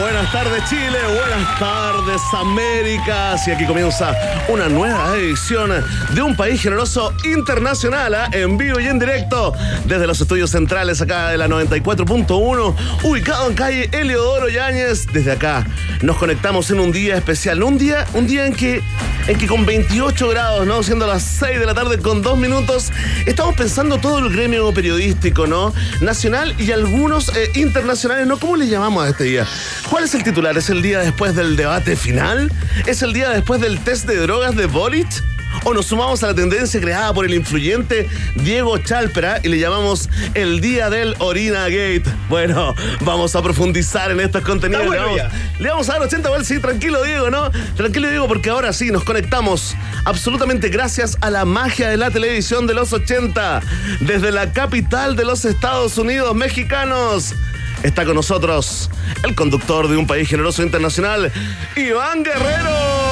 [0.00, 3.36] Buenas tardes Chile, buenas tardes América.
[3.46, 4.14] Y aquí comienza
[4.48, 5.70] una nueva edición
[6.14, 8.28] de Un País Generoso Internacional, ¿ah?
[8.32, 9.52] en vivo y en directo
[9.84, 12.74] desde los estudios centrales acá de la 94.1,
[13.04, 15.06] ubicado en calle Eliodoro Yáñez.
[15.12, 15.66] Desde acá
[16.02, 18.82] nos conectamos en un día especial, un día, un día en que
[19.26, 20.82] en que con 28 grados, ¿no?
[20.82, 22.92] Siendo las 6 de la tarde con dos minutos,
[23.26, 25.74] estamos pensando todo el gremio periodístico, ¿no?
[26.00, 28.38] Nacional y algunos eh, internacionales, ¿no?
[28.38, 29.46] ¿Cómo le llamamos a este día?
[29.90, 30.56] ¿Cuál es el titular?
[30.56, 32.52] ¿Es el día después del debate final?
[32.86, 35.35] ¿Es el día después del test de drogas de Boric?
[35.68, 40.08] ¿O nos sumamos a la tendencia creada por el influyente Diego Chalpera y le llamamos
[40.34, 42.04] el Día del Orina Gate?
[42.28, 44.86] Bueno, vamos a profundizar en estos contenidos.
[44.86, 45.58] Bueno le, vamos, ya.
[45.58, 47.50] le vamos a dar 80 igual, sí, tranquilo Diego, ¿no?
[47.74, 52.68] Tranquilo Diego, porque ahora sí nos conectamos absolutamente gracias a la magia de la televisión
[52.68, 53.60] de los 80,
[53.98, 57.34] desde la capital de los Estados Unidos mexicanos.
[57.82, 58.88] Está con nosotros
[59.24, 61.32] el conductor de un país generoso internacional,
[61.74, 63.05] Iván Guerrero.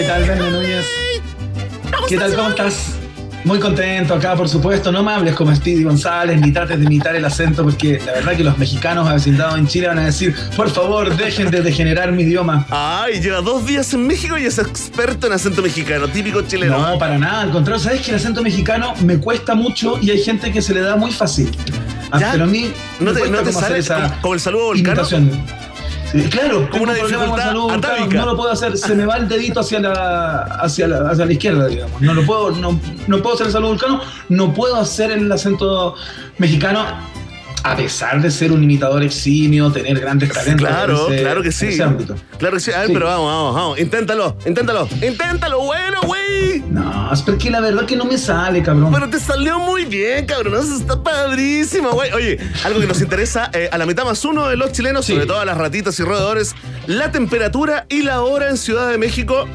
[0.00, 0.86] ¿Qué tal, Verne Núñez?
[2.08, 2.94] ¿Qué tal, cómo estás?
[3.44, 4.90] Muy contento acá, por supuesto.
[4.90, 8.34] No me hables como Speedy González, ni trates de imitar el acento, porque la verdad
[8.34, 12.22] que los mexicanos avecindados en Chile van a decir, por favor, dejen de degenerar mi
[12.22, 12.66] idioma.
[12.70, 16.78] Ay, lleva dos días en México y es experto en acento mexicano, típico chileno.
[16.92, 17.42] No, para nada.
[17.42, 20.72] Al contrario, ¿sabes que el acento mexicano me cuesta mucho y hay gente que se
[20.72, 21.50] le da muy fácil?
[22.10, 22.32] Ah, ¿Ya?
[22.32, 24.34] Pero a mí ¿No me te, cuesta no te como hacer sale esa como, como
[24.34, 24.88] el saludo volcano?
[25.02, 25.59] imitación.
[26.12, 27.72] Sí, claro, Como una un dificultad salud.
[28.12, 31.32] No lo puedo hacer, se me va el dedito hacia la, hacia la, hacia la
[31.32, 32.00] izquierda, digamos.
[32.00, 35.94] No lo puedo, no, no puedo hacer el saludo vulcano, no puedo hacer el acento
[36.38, 36.84] mexicano,
[37.62, 40.66] a pesar de ser un imitador eximio, tener grandes talentos.
[40.66, 41.66] Claro, en ese- claro que en sí.
[41.66, 42.16] ese ámbito.
[42.38, 42.72] Claro que sí.
[42.72, 42.92] A ver, Sí.
[42.94, 43.78] pero vamos, vamos, vamos.
[43.78, 46.20] Inténtalo, inténtalo, inténtalo, bueno, güey.
[46.70, 48.92] No, es porque la verdad que no me sale, cabrón.
[48.92, 50.54] Pero te salió muy bien, cabrón.
[50.54, 52.12] Eso está padrísimo, güey.
[52.12, 55.12] Oye, algo que nos interesa eh, a la mitad más uno de los chilenos, Sí.
[55.14, 56.54] sobre todo a las ratitas y roedores,
[56.86, 59.48] la temperatura y la hora en Ciudad de México.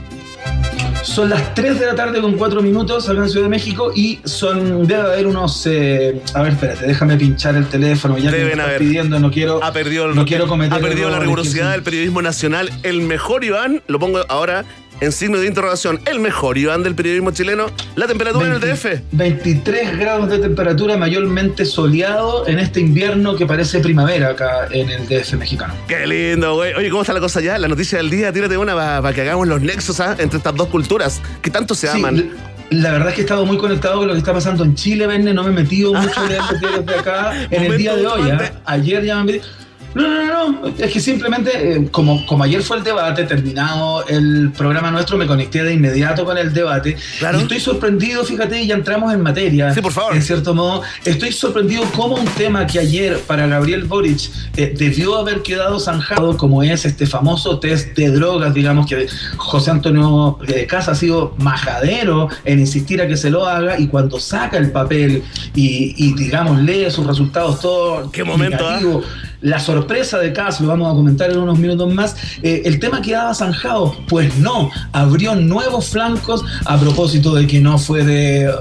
[1.04, 4.20] Son las 3 de la tarde con 4 minutos acá en Ciudad de México y
[4.26, 8.38] son, debe haber unos, eh, a ver, espérate, déjame pinchar el teléfono, ya que me
[8.38, 8.80] Deben estás haber.
[8.80, 12.22] pidiendo, no quiero, Ha perdido, el- no quiero cometer ha perdido la rigurosidad del periodismo
[12.24, 12.72] nacional.
[12.84, 14.66] El mejor Iván, lo pongo ahora
[15.02, 17.68] en signo de interrogación, el mejor Iván del periodismo chileno.
[17.96, 19.02] La temperatura en el 20 DF.
[19.12, 25.08] 23 grados de temperatura mayormente soleado en este invierno que parece primavera acá en el
[25.08, 25.74] DF mexicano.
[25.88, 26.74] Qué lindo, güey.
[26.74, 27.58] Oye, ¿cómo está la cosa ya?
[27.58, 30.16] La noticia del día, tírate una para que hagamos los nexos ¿ah?
[30.18, 32.30] entre estas dos culturas que tanto se Sí, aman.
[32.70, 35.06] la verdad es que he estado muy conectado con lo que está pasando en Chile,
[35.08, 38.30] Verne, no me he metido mucho en de acá en el día de hoy.
[38.32, 38.52] ¿ah?
[38.66, 39.42] Ayer ya me metí.
[39.96, 44.06] No, no, no, no, es que simplemente, eh, como, como ayer fue el debate, terminado
[44.08, 46.98] el programa nuestro, me conecté de inmediato con el debate.
[47.18, 47.40] Claro.
[47.40, 49.74] Y estoy sorprendido, fíjate, y ya entramos en materia.
[49.74, 50.14] Sí, por favor.
[50.14, 55.18] En cierto modo, estoy sorprendido cómo un tema que ayer para Gabriel Boric eh, debió
[55.18, 59.08] haber quedado zanjado, como es este famoso test de drogas, digamos que
[59.38, 63.88] José Antonio de Casa ha sido majadero en insistir a que se lo haga y
[63.88, 65.24] cuando saca el papel
[65.54, 68.80] y, y, digamos lee sus resultados todo Qué momento, ¿ah?
[69.46, 73.02] La sorpresa de Cas, lo vamos a comentar en unos minutos más, eh, el tema
[73.02, 73.96] quedaba zanjado.
[74.10, 78.52] Pues no, abrió nuevos flancos a propósito de que no fue de,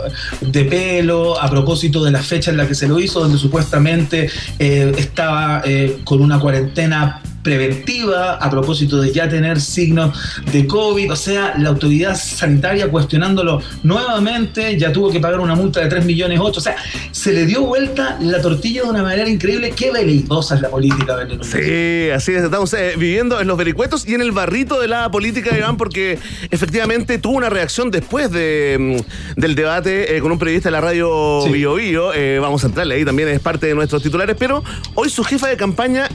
[0.42, 4.28] de pelo, a propósito de la fecha en la que se lo hizo, donde supuestamente
[4.58, 10.18] eh, estaba eh, con una cuarentena preventiva a propósito de ya tener signos
[10.50, 15.80] de COVID, o sea, la autoridad sanitaria cuestionándolo nuevamente, ya tuvo que pagar una multa
[15.80, 16.74] de 3 millones 8, o sea,
[17.12, 21.16] se le dio vuelta la tortilla de una manera increíble, qué veleidosa es la política,
[21.16, 21.44] Belén.
[21.44, 22.42] Sí, así es.
[22.44, 26.18] Estamos eh, viviendo en los vericuetos y en el barrito de la política, Iván, porque
[26.50, 29.02] efectivamente tuvo una reacción después de,
[29.36, 31.52] mm, del debate eh, con un periodista de la radio Sí.
[31.52, 32.14] Bio Bio.
[32.14, 34.36] Eh, vamos a entrarle ahí también, es parte de nuestros titulares.
[34.38, 34.64] Pero
[34.94, 36.08] hoy su jefa de campaña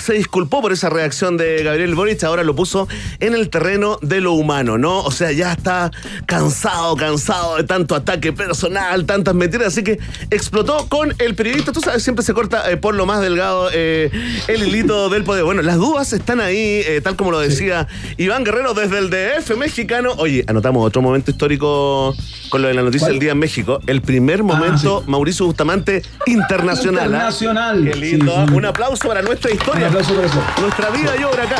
[0.00, 2.88] se disculpó por esa reacción de Gabriel Boric, ahora lo puso
[3.20, 5.00] en el terreno de lo humano, ¿no?
[5.00, 5.90] O sea, ya está
[6.26, 9.98] cansado, cansado de tanto ataque personal, tantas mentiras, así que
[10.30, 14.10] explotó con el periodista, tú sabes, siempre se corta eh, por lo más delgado eh,
[14.48, 15.44] el hilito del poder.
[15.44, 17.86] Bueno, las dudas están ahí, eh, tal como lo decía
[18.16, 20.12] Iván Guerrero desde el DF mexicano.
[20.16, 22.14] Oye, anotamos otro momento histórico
[22.48, 23.80] con lo de la noticia del día en México.
[23.86, 27.06] El primer momento, Mauricio Bustamante, internacional.
[27.06, 27.84] Internacional.
[27.84, 28.46] Qué lindo.
[28.52, 29.89] Un aplauso para nuestra historia.
[29.90, 30.40] Aplauso por eso.
[30.60, 31.56] Nuestra vida obra acá.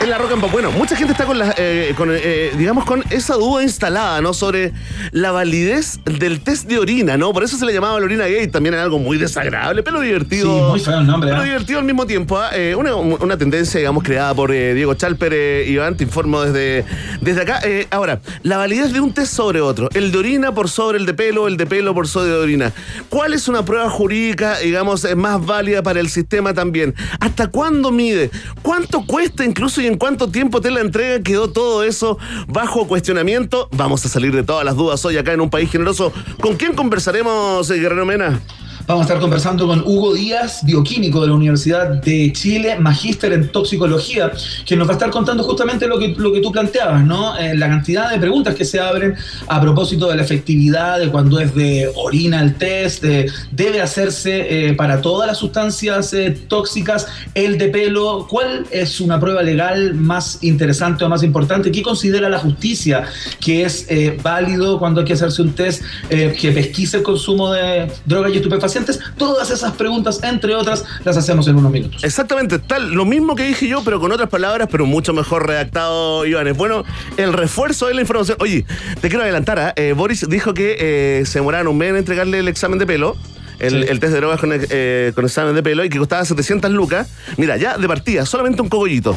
[0.00, 0.40] En la Roca en.
[0.40, 4.32] Bueno, mucha gente está con, la, eh, con eh, digamos, con esa duda instalada, ¿no?
[4.32, 4.72] Sobre
[5.12, 7.32] la validez del test de orina, ¿no?
[7.34, 8.48] Por eso se le llamaba la orina gay.
[8.48, 10.44] También era algo muy desagradable, pero divertido.
[10.44, 11.28] Sí, muy feo el nombre.
[11.28, 11.46] Pero ¿eh?
[11.46, 12.38] divertido al mismo tiempo.
[12.38, 12.50] ¿ah?
[12.76, 15.68] Una, una tendencia, digamos, creada por Diego Chalper.
[15.68, 16.86] Iván, te informo desde,
[17.20, 17.60] desde acá.
[17.90, 19.90] Ahora, la validez de un test sobre otro.
[19.92, 22.72] El de orina por sobre el de pelo, el de pelo por sobre de orina.
[23.10, 26.94] ¿Cuál es una prueba jurídica, digamos, más válida para el sistema también?
[27.20, 28.30] ¿Hasta cuándo mide?
[28.62, 31.22] ¿Cuánto cuesta incluso y en cuánto tiempo te la entrega?
[31.22, 32.18] Quedó todo eso
[32.48, 33.68] bajo cuestionamiento.
[33.72, 36.12] Vamos a salir de todas las dudas hoy acá en un país generoso.
[36.40, 38.40] ¿Con quién conversaremos, eh, Guerrero Mena?
[38.86, 43.48] Vamos a estar conversando con Hugo Díaz, bioquímico de la Universidad de Chile, magíster en
[43.48, 44.30] toxicología,
[44.66, 47.34] que nos va a estar contando justamente lo que, lo que tú planteabas, ¿no?
[47.38, 49.14] Eh, la cantidad de preguntas que se abren
[49.48, 54.68] a propósito de la efectividad, de cuando es de orina el test, de- debe hacerse
[54.68, 59.94] eh, para todas las sustancias eh, tóxicas, el de pelo, ¿cuál es una prueba legal
[59.94, 61.72] más interesante o más importante?
[61.72, 63.04] ¿Qué considera la justicia
[63.40, 63.86] que es
[64.22, 68.73] válido cuando hay que hacerse un test que pesquise el consumo de drogas y estupefacientes?
[69.16, 72.02] Todas esas preguntas, entre otras, las hacemos en unos minutos.
[72.04, 76.26] Exactamente, tal, lo mismo que dije yo, pero con otras palabras, pero mucho mejor redactado,
[76.26, 76.52] Iván.
[76.56, 76.84] Bueno
[77.16, 78.36] el refuerzo de la información.
[78.40, 78.64] Oye,
[79.00, 79.72] te quiero adelantar, ¿ah?
[79.76, 83.16] Eh, Boris dijo que eh, se demoraron un mes en entregarle el examen de pelo.
[83.60, 83.88] El, Sí.
[83.88, 87.08] el test de drogas con, eh, con examen de pelo y que costaba 700 lucas.
[87.36, 89.16] Mira, ya de partida, solamente un cogollito.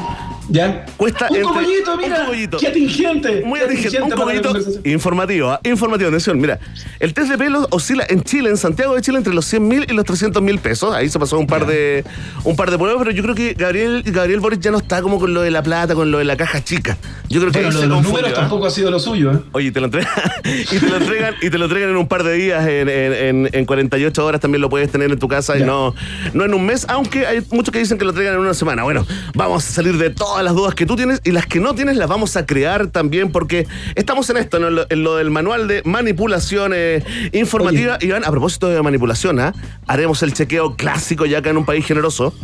[0.49, 0.85] ¿Ya?
[0.95, 2.19] Cuesta un cogollito, un mira.
[2.25, 2.57] cogollito.
[2.57, 3.43] Qué atingente.
[3.45, 4.81] Muy qué atingente, un conversación.
[4.85, 5.59] informativo, ¿ah?
[5.63, 6.59] informativo, atención, mira,
[6.99, 9.85] el test de pelo oscila en Chile, en Santiago de Chile, entre los 100 mil
[9.89, 12.03] y los 300 mil pesos, ahí se pasó un par de
[12.43, 15.19] un par de pruebas, pero yo creo que Gabriel, Gabriel Boris ya no está como
[15.19, 16.97] con lo de la plata, con lo de la caja chica,
[17.29, 18.41] yo creo que lo de los confundió, números ¿ah?
[18.41, 19.39] tampoco ha sido lo suyo, ¿eh?
[19.51, 20.09] Oye, te lo entregan
[20.45, 23.13] y te lo entregan y te lo entregan en un par de días, en, en-
[23.13, 25.93] en- en 48 horas también lo puedes tener en tu casa y no,
[26.33, 28.83] no en un mes, aunque hay muchos que dicen que lo entregan en una semana.
[28.83, 29.05] Bueno,
[29.35, 31.97] vamos a salir de todas las dudas que tú tienes y las que no tienes
[31.97, 34.67] las vamos a crear también porque estamos en esto, ¿no?
[34.67, 37.97] en, lo, en lo del manual de manipulación eh, informativa.
[38.01, 39.55] Iván, a propósito de manipulación, ¿ah?
[39.87, 42.35] haremos el chequeo clásico ya acá en un país generoso.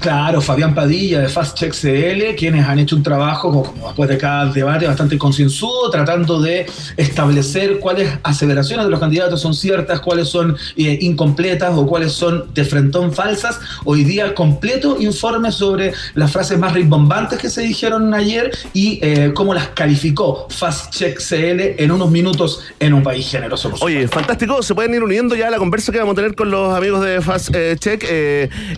[0.00, 4.18] Claro, Fabián Padilla de Fast Check CL, quienes han hecho un trabajo, como, después de
[4.18, 6.66] cada debate, bastante concienzudo, tratando de
[6.96, 12.52] establecer cuáles aseveraciones de los candidatos son ciertas, cuáles son eh, incompletas o cuáles son
[12.54, 13.58] de frentón falsas.
[13.84, 19.32] Hoy día, completo informe sobre las frases más rimbombantes que se dijeron ayer y eh,
[19.34, 23.72] cómo las calificó Fast Check CL en unos minutos en un país generoso.
[23.80, 24.62] Oye, fantástico.
[24.62, 27.04] Se pueden ir uniendo ya a la conversa que vamos a tener con los amigos
[27.04, 28.04] de Fast eh, Check,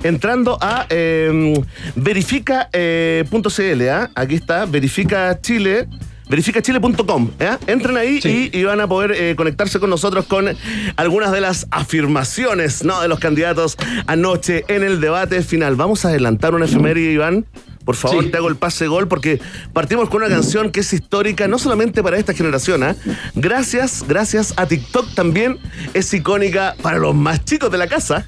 [0.02, 1.54] entrando a eh,
[1.96, 3.88] verifica.cl.
[3.88, 4.10] ¿ah?
[4.14, 5.88] Aquí está, verifica Chile.
[6.28, 7.56] Verificachile.com, ¿eh?
[7.66, 8.50] entren ahí Sí.
[8.52, 10.46] y, y van a poder eh, conectarse con nosotros con
[10.94, 13.00] algunas de las afirmaciones ¿no?
[13.02, 13.76] de los candidatos
[14.06, 15.74] anoche en el debate final.
[15.74, 17.46] Vamos a adelantar una efeméride, Iván.
[17.84, 18.30] Por favor, Sí.
[18.30, 19.40] te hago el pase gol porque
[19.72, 22.94] partimos con una canción que es histórica, no solamente para esta generación, ¿ah?
[23.34, 25.58] gracias, gracias a TikTok también
[25.94, 28.24] es icónica para los más chicos de la casa.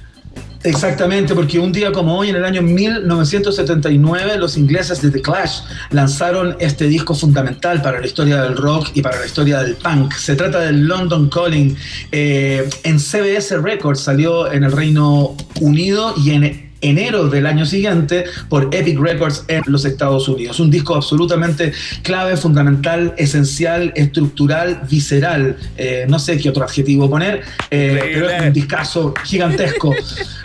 [0.63, 5.59] Exactamente, porque un día como hoy, en el año 1979, los ingleses de The Clash
[5.91, 10.13] lanzaron este disco fundamental para la historia del rock y para la historia del punk.
[10.13, 11.75] Se trata del London Calling.
[12.13, 18.25] Eh, en CBS Records salió en el Reino Unido y en enero del año siguiente
[18.49, 20.59] por Epic Records en los Estados Unidos.
[20.59, 21.73] Un disco absolutamente
[22.03, 25.57] clave, fundamental, esencial, estructural, visceral.
[25.77, 29.95] Eh, no sé qué otro adjetivo poner, eh, pero es un discazo gigantesco.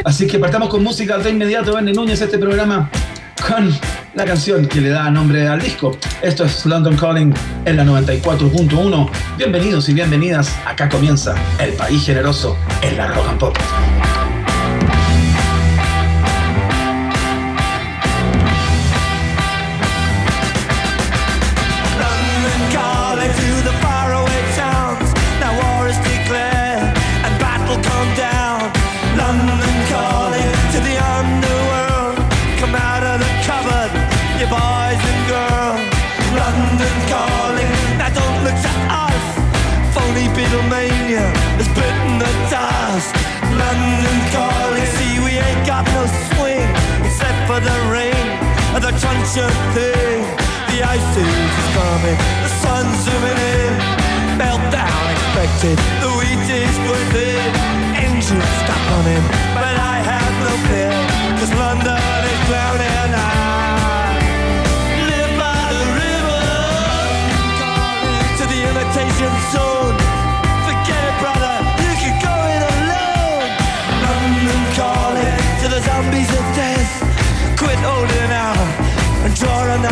[0.05, 1.75] Así que partamos con música de inmediato.
[1.75, 2.91] Benny Núñez, este programa
[3.47, 3.73] con
[4.15, 5.97] la canción que le da nombre al disco.
[6.23, 7.33] Esto es London Calling
[7.65, 9.11] en la 94.1.
[9.37, 10.57] Bienvenidos y bienvenidas.
[10.67, 13.57] Acá comienza El País Generoso en la Rock and Pop.
[49.29, 50.23] Ancient thing.
[50.73, 53.73] The ice is coming, the sun's zooming in.
[54.41, 55.79] Meltdown expected,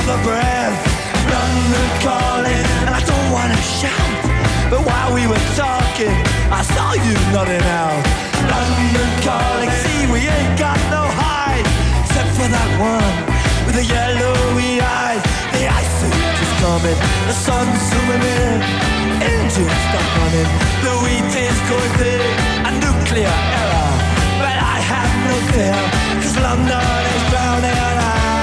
[0.06, 0.78] another breath.
[1.26, 4.22] London calling, and I don't wanna shout.
[4.70, 6.14] But while we were talking,
[6.50, 8.02] I saw you nodding out.
[8.46, 11.66] London calling, see we ain't got no hide,
[12.02, 13.16] except for that one
[13.66, 15.22] with the yellowy eyes.
[15.54, 18.58] The ice is coming, the sun's zooming in,
[19.26, 20.50] engines stop running,
[20.86, 22.22] the wheat is going thin,
[22.68, 23.92] a nuclear error.
[24.38, 25.78] But I have no fear,
[26.22, 27.74] cause London is drowning.
[27.74, 28.35] I,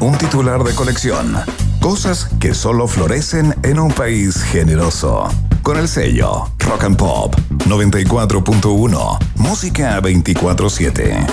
[0.00, 1.36] un titular de colección.
[1.80, 5.28] Cosas que solo florecen en un país generoso.
[5.62, 7.34] Con el sello Rock and Pop
[7.66, 9.18] 94.1.
[9.36, 11.26] Música 24-7.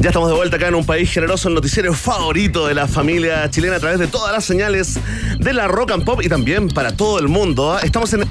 [0.00, 3.48] Ya estamos de vuelta acá en un país generoso, el noticiero favorito de la familia
[3.50, 4.98] chilena a través de todas las señales
[5.38, 7.72] de la Rock and Pop y también para todo el mundo.
[7.72, 7.80] ¿ah?
[7.82, 8.26] Estamos en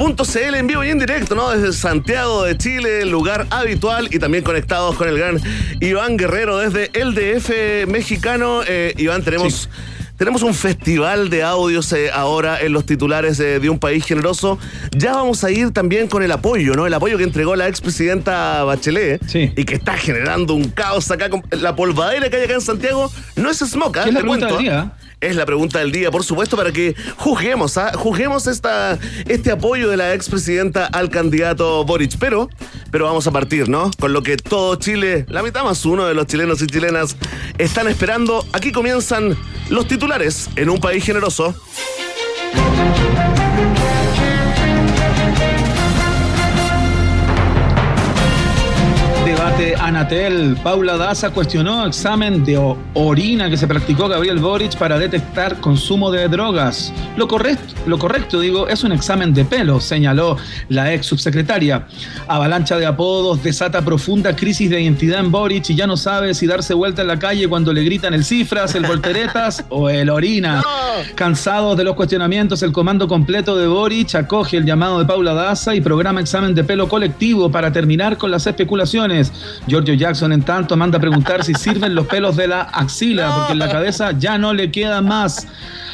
[0.00, 1.50] envivo.rockandpop.cl en vivo y en directo, ¿no?
[1.50, 5.40] Desde Santiago de Chile, lugar habitual y también conectados con el gran
[5.80, 8.62] Iván Guerrero desde el DF mexicano.
[8.66, 9.68] Eh, Iván, tenemos...
[10.16, 14.58] Tenemos un festival de audios eh, ahora en los titulares eh, de un país generoso.
[14.94, 16.86] Ya vamos a ir también con el apoyo, ¿no?
[16.86, 19.50] El apoyo que entregó la expresidenta Bachelet Sí.
[19.56, 21.30] y que está generando un caos acá.
[21.30, 24.02] Con la polvadera que hay acá en Santiago no es smoke, ¿ah?
[24.02, 24.82] ¿Qué es la Te pregunta cuento, del ¿ah?
[24.82, 24.92] día?
[25.20, 27.92] Es la pregunta del día, por supuesto, para que juzguemos, ¿ah?
[27.94, 32.16] juzguemos esta, este apoyo de la expresidenta al candidato Boric.
[32.18, 32.48] Pero,
[32.90, 33.90] pero vamos a partir, ¿no?
[33.98, 37.18] Con lo que todo Chile, la mitad más uno de los chilenos y chilenas,
[37.58, 38.46] están esperando.
[38.54, 39.36] Aquí comienzan
[39.68, 41.54] los titulares en un país generoso.
[49.50, 50.56] Debate Anatel.
[50.62, 52.56] Paula Daza cuestionó examen de
[52.94, 56.92] orina que se practicó Gabriel Boric para detectar consumo de drogas.
[57.16, 60.36] Lo correcto, lo correcto, digo, es un examen de pelo, señaló
[60.68, 61.86] la ex subsecretaria.
[62.28, 66.46] Avalancha de apodos desata profunda crisis de identidad en Boric y ya no sabe si
[66.46, 70.62] darse vuelta en la calle cuando le gritan el cifras, el volteretas o el orina.
[71.14, 75.74] Cansados de los cuestionamientos, el comando completo de Boric acoge el llamado de Paula Daza
[75.74, 79.32] y programa examen de pelo colectivo para terminar con las especulaciones.
[79.66, 83.52] Giorgio Jackson, en tanto, manda a preguntar si sirven los pelos de la axila, porque
[83.52, 85.46] en la cabeza ya no le queda más.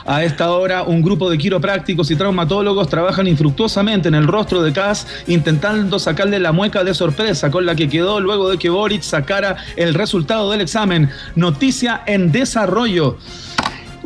[0.09, 4.73] A esta hora, un grupo de quiroprácticos y traumatólogos trabajan infructuosamente en el rostro de
[4.73, 9.03] Cass, intentando sacarle la mueca de sorpresa con la que quedó luego de que Boric
[9.03, 11.11] sacara el resultado del examen.
[11.35, 13.19] Noticia en desarrollo.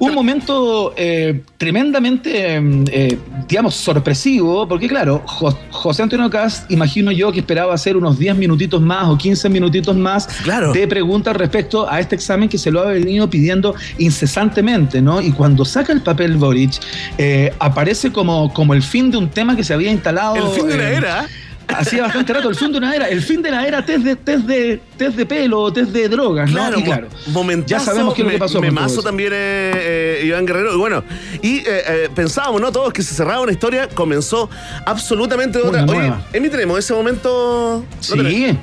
[0.01, 7.13] Un momento eh, tremendamente, mm, eh, digamos, sorpresivo, porque claro, Jo- José Antonio Cast, imagino
[7.13, 10.73] yo que esperaba hacer unos 10 minutitos más o 15 minutitos más Claro.
[10.73, 15.21] de preguntas respecto a este examen que se lo ha venido pidiendo incesantemente, ¿no?
[15.21, 16.73] Y cuando saca el papel Boric,
[17.19, 20.37] eh, aparece como, como el fin de un tema que se había instalado.
[20.37, 21.27] El fin de eh, era.
[21.79, 24.17] Hacía bastante rato, el fin de una era, el fin de la era test de,
[24.17, 26.57] test de, test de pelo, test de drogas, ¿no?
[26.57, 28.35] Claro, y claro, mo- momentazo, ya sabemos qué es lo que
[28.71, 28.95] me- pasó.
[28.95, 29.03] eso.
[29.03, 30.75] también eh, eh, Iván Guerrero.
[30.75, 31.05] Y bueno,
[31.43, 32.71] y eh, pensábamos, ¿no?
[32.73, 34.49] Todos que se cerraba una historia, comenzó
[34.87, 35.85] absolutamente otra.
[35.85, 36.27] Oye, nueva.
[36.33, 37.85] Emi, tenemos ese momento.
[38.01, 38.57] Sí,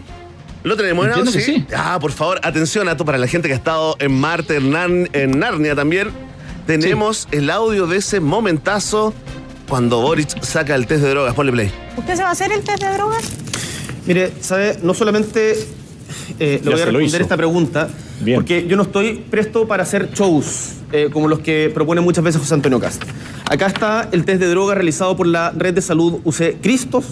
[0.64, 1.32] ¿Lo tenemos audio?
[1.32, 1.66] que sí.
[1.76, 5.40] Ah, por favor, atención a esto para la gente que ha estado en Marte, en
[5.40, 6.10] Narnia también.
[6.66, 9.14] Tenemos el audio de ese momentazo
[9.68, 11.34] cuando Boric saca el test de drogas.
[11.34, 11.72] Ponle play.
[11.98, 13.24] ¿Usted se va a hacer el test de drogas?
[14.06, 14.78] Mire, ¿sabe?
[14.84, 15.52] No solamente
[16.40, 17.90] eh, le voy a responder esta pregunta,
[18.22, 18.38] Bien.
[18.38, 22.40] porque yo no estoy presto para hacer shows eh, como los que propone muchas veces
[22.40, 23.04] José Antonio Cast.
[23.50, 27.06] Acá está el test de droga realizado por la red de salud UC Cristos,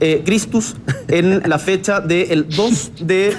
[0.00, 0.74] eh, Cristus
[1.08, 3.36] en la fecha del 2 de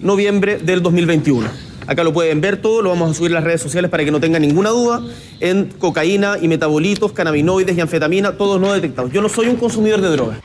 [0.00, 1.48] noviembre del 2021.
[1.86, 4.10] Acá lo pueden ver todo, lo vamos a subir a las redes sociales para que
[4.10, 5.02] no tengan ninguna duda.
[5.40, 9.12] En cocaína y metabolitos, cannabinoides y anfetamina, todos no detectados.
[9.12, 10.38] Yo no soy un consumidor de drogas.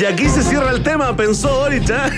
[0.00, 1.90] Y aquí se cierra el tema, pensó Boric.
[1.90, 2.10] ¿ah?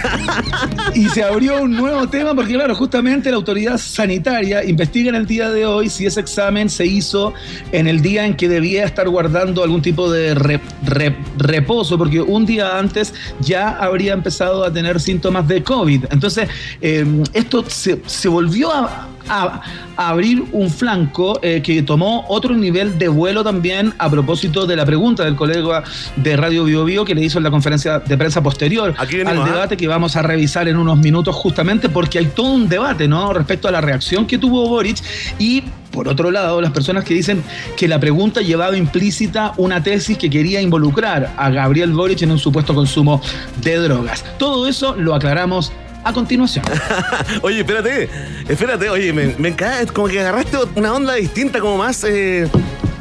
[0.94, 5.26] Y se abrió un nuevo tema porque, claro, justamente la autoridad sanitaria investiga en el
[5.26, 7.34] día de hoy si ese examen se hizo
[7.72, 12.20] en el día en que debía estar guardando algún tipo de re- re- reposo, porque
[12.20, 16.04] un día antes ya habría empezado a tener síntomas de COVID.
[16.10, 16.48] Entonces,
[16.80, 19.60] eh, esto se volvió a, a-
[19.96, 24.76] a abrir un flanco eh, que tomó otro nivel de vuelo también a propósito de
[24.76, 25.82] la pregunta del colega
[26.16, 29.32] de Radio Bio Bio que le hizo en la conferencia de prensa posterior Aquí venimos,
[29.32, 29.44] al ¿ah?
[29.44, 33.06] debate debate que vamos a revisar en unos minutos justamente porque hay todo un debate,
[33.08, 33.32] ¿no?
[33.32, 34.98] Respecto a la reacción que tuvo Boric
[35.38, 35.62] y
[35.92, 37.44] por otro lado, las personas que dicen
[37.76, 42.38] que la pregunta llevaba implícita una tesis que quería involucrar a Gabriel Boric en un
[42.40, 43.20] supuesto consumo
[43.62, 44.24] de drogas.
[44.36, 45.70] Todo eso lo aclaramos
[46.04, 46.64] a continuación.
[47.42, 48.08] Oye, espérate,
[48.48, 52.48] espérate, oye, me, me cae, como que agarraste una onda distinta, como más, eh,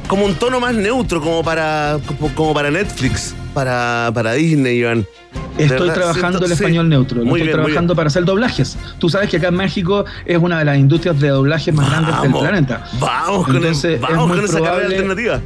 [0.08, 5.06] como un tono más neutro, como para, como, como para Netflix, para, para Disney, Iván.
[5.58, 6.64] Estoy verdad, trabajando siento- el sí.
[6.64, 8.76] español neutro, Muy estoy bien, trabajando para hacer doblajes.
[8.98, 12.22] Tú sabes que acá en México es una de las industrias de doblajes más grandes
[12.24, 12.84] del planeta.
[13.00, 15.42] Vamos con, el- Entonces, es vamos muy con esa carrera probable- alternativa.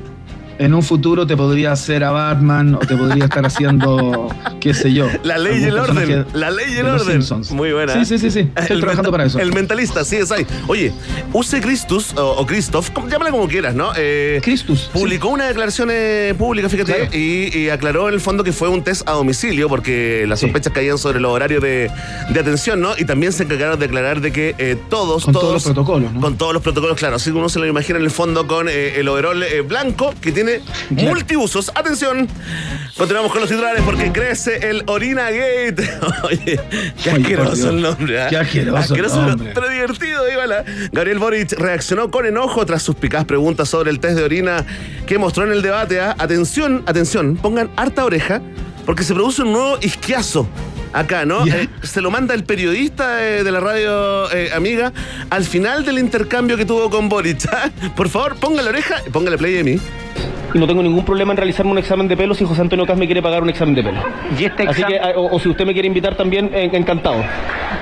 [0.60, 4.28] En un futuro te podría hacer a Batman o te podría estar haciendo,
[4.60, 5.08] qué sé yo.
[5.24, 6.26] La ley y el orden.
[6.34, 7.06] La ley y el orden.
[7.08, 7.52] Simpsons.
[7.52, 7.94] Muy buena.
[7.94, 8.50] Sí, sí, sí, sí.
[8.56, 9.40] Estoy El trabajando para eso.
[9.40, 10.46] El mentalista, sí, es ahí.
[10.68, 10.92] Oye,
[11.34, 13.92] Use Christus o, o Christoph, como- llámala como quieras, ¿no?
[13.96, 17.10] Eh, Christus, Publicó una declaración eh, pública, fíjate, Claro.
[17.14, 20.48] y, y aclaró en el fondo que fue un test a domicilio porque las Sí.
[20.48, 21.92] sospechas caían sobre los horarios de,
[22.30, 22.92] de atención, ¿no?
[22.98, 25.44] Y también se encargaron de declarar de que eh, todos, Con todos.
[25.46, 26.20] todos los protocolos, ¿no?
[26.22, 27.18] Con todos los protocolos, claro.
[27.18, 30.14] Así que uno se lo imagina en el fondo con eh, el overol eh, blanco
[30.22, 31.10] que tiene Claro.
[31.10, 31.72] multiusos.
[31.76, 32.28] Atención.
[32.98, 35.78] Continuamos con los titulares porque crece el Orina Gate.
[36.24, 36.60] Oye,
[37.04, 38.26] qué Oye, por asqueroso el nombre.
[38.30, 39.52] Qué asqueroso el nombre.
[39.54, 40.66] pero divertido, igual.
[40.92, 44.66] Gabriel Boric reaccionó con enojo tras sus picadas preguntas sobre el test de orina
[45.06, 46.00] que mostró en el debate.
[46.00, 46.16] ¿ah?
[46.18, 48.42] Atención, atención, pongan harta oreja
[48.86, 50.48] porque se produce un nuevo isquiazo.
[50.94, 51.46] Acá, ¿no?
[51.46, 54.94] Eh, se lo manda el periodista eh, de la radio eh, amiga
[55.30, 57.46] al final del intercambio que tuvo con Boric.
[57.52, 57.70] ¿ah?
[57.96, 59.80] Por favor, ponga la oreja y póngale play a mí.
[60.54, 62.98] Y no tengo ningún problema en realizarme un examen de pelo si José Antonio Cas
[62.98, 64.00] me quiere pagar un examen de pelo.
[64.40, 67.18] Y este Así que, examen, o, o si usted me quiere invitar también, eh, encantado.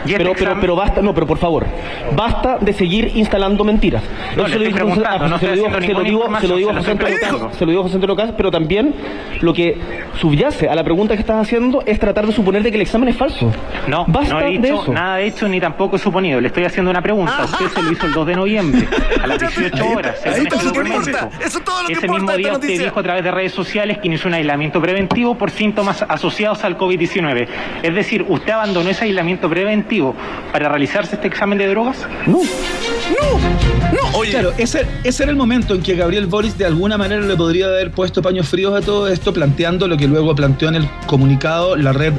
[0.05, 1.65] Y este pero, pero, examen- pero basta, no, pero por favor,
[2.15, 4.03] basta de seguir instalando mentiras.
[4.35, 6.03] No, Eso le se lo digo- preguntando, no se lo estoy digo- haciendo se lo
[6.03, 7.81] ninguna digo- se lo digo a José Antonio se lo estoy Cas, se lo digo
[7.81, 8.93] a José Antonio Cas, pero también
[9.41, 9.77] lo que
[10.19, 13.09] subyace a la pregunta que estás haciendo es tratar de suponer de que el examen
[13.09, 13.51] es falso.
[13.87, 14.93] no, basta no he de dicho eso.
[14.93, 16.39] nada de hecho ni tampoco he suponido.
[16.41, 17.43] Le estoy haciendo una pregunta.
[17.45, 18.87] Usted se lo hizo el 2 de noviembre
[19.21, 20.25] a las 18 horas.
[20.25, 21.29] Ahí según está este lo que importa.
[21.45, 22.85] Eso es todo lo que importa mismo día usted noticia.
[22.85, 26.77] dijo a través de redes sociales que inició un aislamiento preventivo por síntomas asociados al
[26.77, 27.47] COVID-19.
[27.83, 30.15] Es decir, ¿usted abandonó ese aislamiento preventivo
[30.51, 32.07] para realizarse este examen de drogas?
[32.25, 32.39] No.
[33.93, 34.31] No, oye.
[34.31, 37.67] Claro, ese, ese era el momento en que Gabriel Boris de alguna manera le podría
[37.67, 41.75] haber puesto paños fríos a todo esto, planteando lo que luego planteó en el comunicado
[41.75, 42.13] la red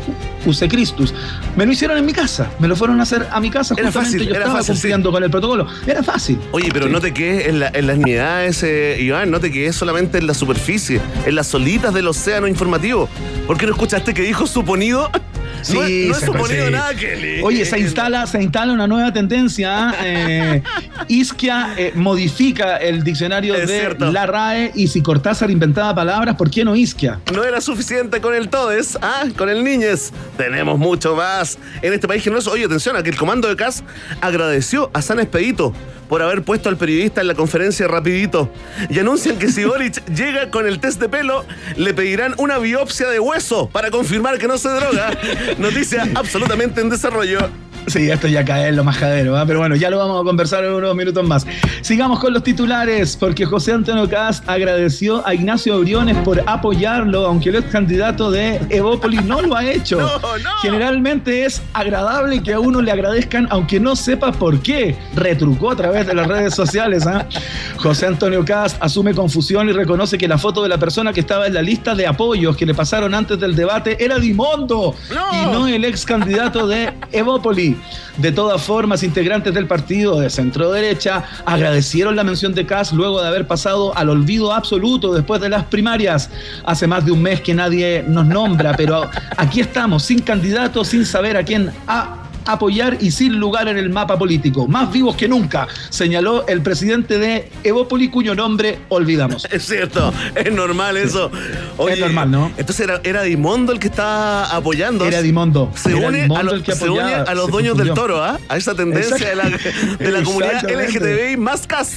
[0.47, 1.13] Use Christus.
[1.57, 3.87] Me lo hicieron en mi casa, me lo fueron a hacer a mi casa, Era
[3.89, 5.67] justamente fácil, yo era estaba fácil, cumpliendo con el protocolo.
[5.87, 6.39] Era fácil.
[6.53, 6.93] Oye, pero Sí.
[6.93, 10.27] no te quedes en, la- en las nimiedades, eh, Iván, no te quedes solamente en
[10.27, 13.09] la superficie, en las solitas del océano informativo.
[13.47, 15.11] ¿Por qué no escuchaste que dijo suponido?
[15.73, 17.41] No, no es suponido nada, Kelly.
[17.43, 19.95] Oye, se instala, se instala una nueva tendencia.
[20.03, 20.63] ¿eh?
[21.09, 24.13] Isquia eh, modifica el diccionario Es de cierto.
[24.13, 27.21] la RAE y si Cortázar inventaba palabras, ¿por qué no Isquia?
[27.33, 30.13] No era suficiente con el todes, ah, con el niñez.
[30.37, 32.51] Tenemos mucho más en este país generoso.
[32.53, 33.83] Oye, atención, a que el comando de CAS
[34.21, 35.73] agradeció a San Expedito
[36.09, 38.51] por haber puesto al periodista en la conferencia rapidito.
[38.89, 41.45] Y anuncian que si Boric llega con el test de pelo,
[41.77, 45.11] le pedirán una biopsia de hueso para confirmar que no se droga.
[45.59, 47.66] Noticia absolutamente en desarrollo.
[47.87, 49.45] Sí, esto ya cae en lo majadero, ¿ah?
[49.47, 51.47] pero bueno, ya lo vamos a conversar en unos minutos más.
[51.83, 57.51] Sigamos con los titulares, porque José Antonio Cast agradeció a Ignacio Briones por apoyarlo, aunque
[57.51, 59.99] el ex candidato de Evópolis no lo ha hecho.
[60.27, 60.51] No, no.
[60.63, 64.97] Generalmente es agradable que a uno le agradezcan, aunque no sepa por qué.
[65.15, 67.07] Retrucó a través de las redes sociales.
[67.07, 67.27] ¿ah?
[67.77, 71.47] José Antonio Cast asume confusión y reconoce que la foto de la persona que estaba
[71.47, 75.33] en la lista de apoyos que le pasaron antes del debate era Dimondo No.
[75.33, 76.93] y no el ex candidato de
[78.17, 83.21] De todas formas, integrantes del partido de centro derecha agradecieron la mención de Kass luego
[83.21, 86.31] de haber pasado al olvido absoluto después de las primarias.
[86.65, 91.05] Hace más de un mes que nadie nos nombra, pero aquí estamos, sin candidato, sin
[91.05, 94.67] saber a quién a apoyar y sin lugar en el mapa político.
[94.67, 99.47] Más vivos que nunca, señaló el presidente de Evópoli, cuyo nombre olvidamos.
[99.57, 101.31] Es cierto, es normal eso.
[101.89, 102.53] Es normal, ¿no?
[102.57, 105.05] Entonces era, era Dimondo el que estaba apoyando.
[105.07, 105.71] Era Dimondo.
[105.75, 107.95] Se Era une, Dimondo a, lo- el que se une apoyaba, a los dueños del
[107.95, 108.39] toro, ¿ah?
[108.49, 109.45] A esa tendencia de la,
[109.99, 110.63] de la comunidad.
[110.71, 111.93] LGTBI más cas.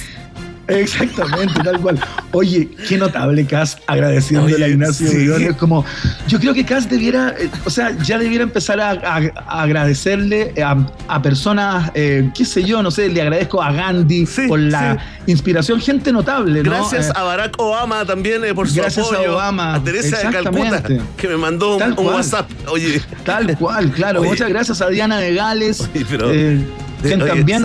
[0.70, 1.98] Exactamente, tal cual.
[2.32, 5.16] Oye, qué notable Cas agradeciéndole Oye, a Ignacio sí.
[5.16, 5.56] Briones.
[5.56, 5.84] Como,
[6.28, 10.54] yo creo que Cas debiera, eh, o sea, ya debiera empezar a, a- a agradecerle
[10.62, 10.76] a,
[11.08, 14.98] a personas, eh, qué sé yo, no sé, le agradezco a Gandhi Sí, por la
[15.26, 16.70] inspiración, gente notable, ¿no?
[16.70, 19.34] Gracias Eh, a Barack Obama también eh, por su Gracias a apoyo.
[19.34, 20.82] Obama, A Teresa de Calcuta,
[21.16, 21.94] que me mandó un.
[21.98, 22.50] WhatsApp.
[22.68, 24.20] Oye, Tal cual, claro.
[24.20, 24.30] Oye.
[24.30, 26.58] Muchas gracias a Diana de Gales, Oye, pero- eh,
[27.02, 27.62] quien Oye, también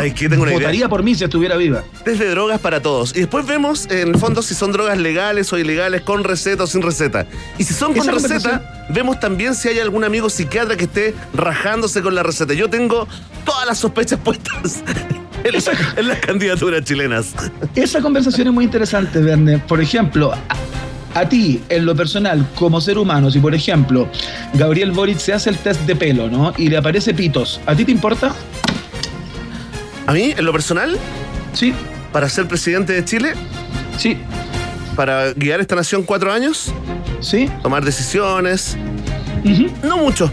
[0.52, 1.84] votaría por mí si estuviera viva.
[2.06, 3.16] desde drogas para todos.
[3.16, 6.68] Y después vemos, en el fondo, si son drogas legales o ilegales, con receta o
[6.68, 7.26] sin receta.
[7.58, 11.14] Y si son con Esa receta, vemos también si hay algún amigo psiquiatra que esté
[11.34, 12.54] rajándose con la receta.
[12.54, 13.08] Yo tengo
[13.46, 14.84] todas las sospechas puestas
[15.44, 17.34] en, la- en las candidaturas chilenas.
[17.76, 19.60] Esa conversación es muy interesante, Verne.
[19.60, 24.10] Por ejemplo, a, a ti, en lo personal, como ser humano, si por ejemplo
[24.54, 26.54] Gabriel Boric se hace el test de pelo, ¿no?
[26.58, 28.34] Y le aparece pitos, ¿a ti te importa?
[30.08, 30.98] A mí, en lo personal,
[31.54, 31.74] Sí,
[32.12, 33.34] para ser presidente de Chile,
[33.98, 34.18] sí,
[34.96, 36.74] para guiar esta nación cuatro años,
[37.22, 37.50] sí.
[37.64, 38.76] tomar decisiones,
[39.84, 40.30] no mucho.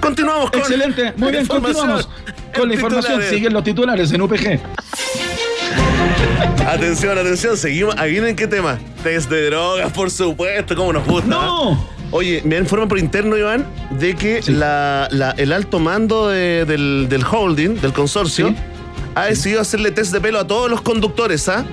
[0.00, 2.08] Continuamos con Excelente, muy bien, continuamos.
[2.56, 3.30] Con la información, titulares.
[3.34, 4.60] siguen los titulares en UPG.
[6.66, 7.94] Atención, atención, seguimos.
[7.96, 8.78] Adivinen qué tema.
[9.02, 11.26] Test de drogas, por supuesto, como nos gusta.
[11.28, 11.86] ¡No!
[12.12, 14.52] Oye, me informan por interno, Iván, de que Sí.
[14.52, 18.56] la- la- el alto mando de- del, del holding, del consorcio, Sí.
[19.16, 21.64] Ha decidido hacerle test de pelo a todos los conductores, ¿ah?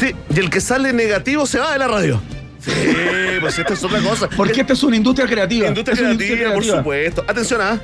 [0.00, 2.20] Sí, y el que sale negativo se va de la radio.
[2.58, 2.72] Sí,
[3.40, 4.28] pues esta es otra cosa.
[4.36, 5.68] Porque esta es una industria creativa.
[5.68, 7.24] Industria creativa, por supuesto.
[7.28, 7.78] Atención, ¿ah?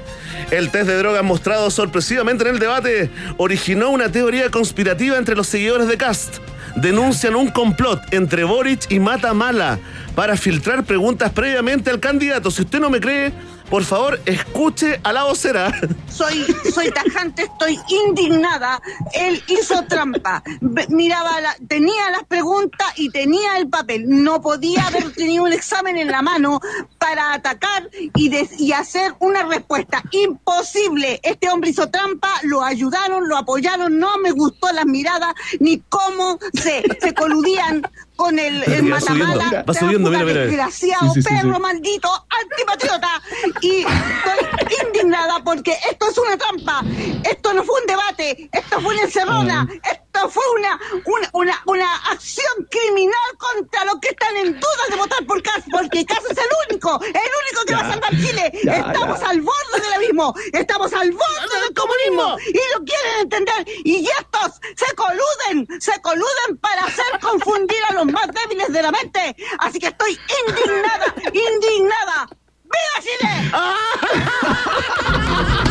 [0.51, 5.47] El test de drogas mostrado sorpresivamente en el debate originó una teoría conspirativa entre los
[5.47, 6.39] seguidores de Cast.
[6.75, 9.79] Denuncian un complot entre Boric y Mata Mala
[10.17, 12.51] para filtrar preguntas previamente al candidato.
[12.51, 13.33] Si usted no me cree,
[13.70, 15.72] por favor, escuche a la vocera.
[16.09, 18.81] soy, soy tajante, estoy indignada.
[19.12, 20.42] Él hizo trampa.
[20.88, 24.05] Miraba, la- tenía las preguntas y tenía el papel.
[24.07, 26.61] No podía haber tenido un examen en la mano
[26.98, 30.02] para atacar y, hacer una respuesta.
[30.11, 31.20] Imposible.
[31.22, 33.98] Este hombre hizo trampa, lo ayudaron, lo apoyaron.
[33.98, 37.83] No me gustó las miradas ni cómo se coludían
[38.16, 39.62] con el, el Va subiendo, matamala.
[39.62, 40.40] va subiendo, mira, mira.
[40.42, 41.61] Desgraciado, Sí, sí, sí, perro, sí.
[41.61, 43.22] maldito, antipatriota.
[43.61, 46.83] Y estoy indignada porque esto es una trampa.
[47.31, 48.48] Esto no fue un debate.
[48.52, 49.68] Esto fue una encerrona.
[49.70, 54.96] Esto fue una, una, una, una acción criminal contra los que están en duda de
[54.96, 58.52] votar por Cas, porque Cas es el único, el único que va a salvar Chile.
[58.64, 59.29] ya, Estamos ya.
[59.29, 60.35] al borde del abismo.
[60.52, 62.37] Estamos al borde del comunismo.
[62.46, 63.66] Y lo quieren entender.
[63.85, 68.90] Y estos se coluden, se coluden para hacer confundir a los más débiles de la
[68.90, 69.37] mente.
[69.59, 72.29] Así que estoy indignada, indignada.
[72.64, 73.52] ¡Viva Chile!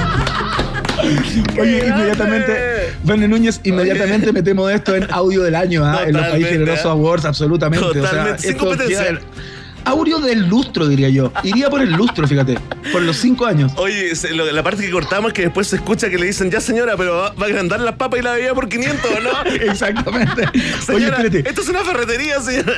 [1.60, 2.54] Oye, inmediatamente,
[3.04, 6.04] Verne Núñez, inmediatamente metemos esto en audio del año, ¿ah?
[6.06, 6.94] en los País Totalmente, Generoso ¿ah?
[6.94, 7.86] Awards, absolutamente.
[7.86, 9.04] Totalmente, sin esto competencia.
[9.04, 9.20] queda
[9.86, 11.32] Audio del lustro, diría yo.
[11.44, 12.58] Iría por el lustro, fíjate.
[12.92, 13.72] Por los cinco años.
[13.78, 16.50] Oye, se- lo- la parte que cortamos es que después se escucha que le dicen,
[16.52, 19.20] ya señora, pero va, va a agrandar las papas y la bebida por 500, ¿o
[19.22, 19.52] ¿no?
[19.72, 20.44] Exactamente.
[20.94, 21.40] Oye, espérate.
[21.48, 22.74] esto es una ferretería, señora.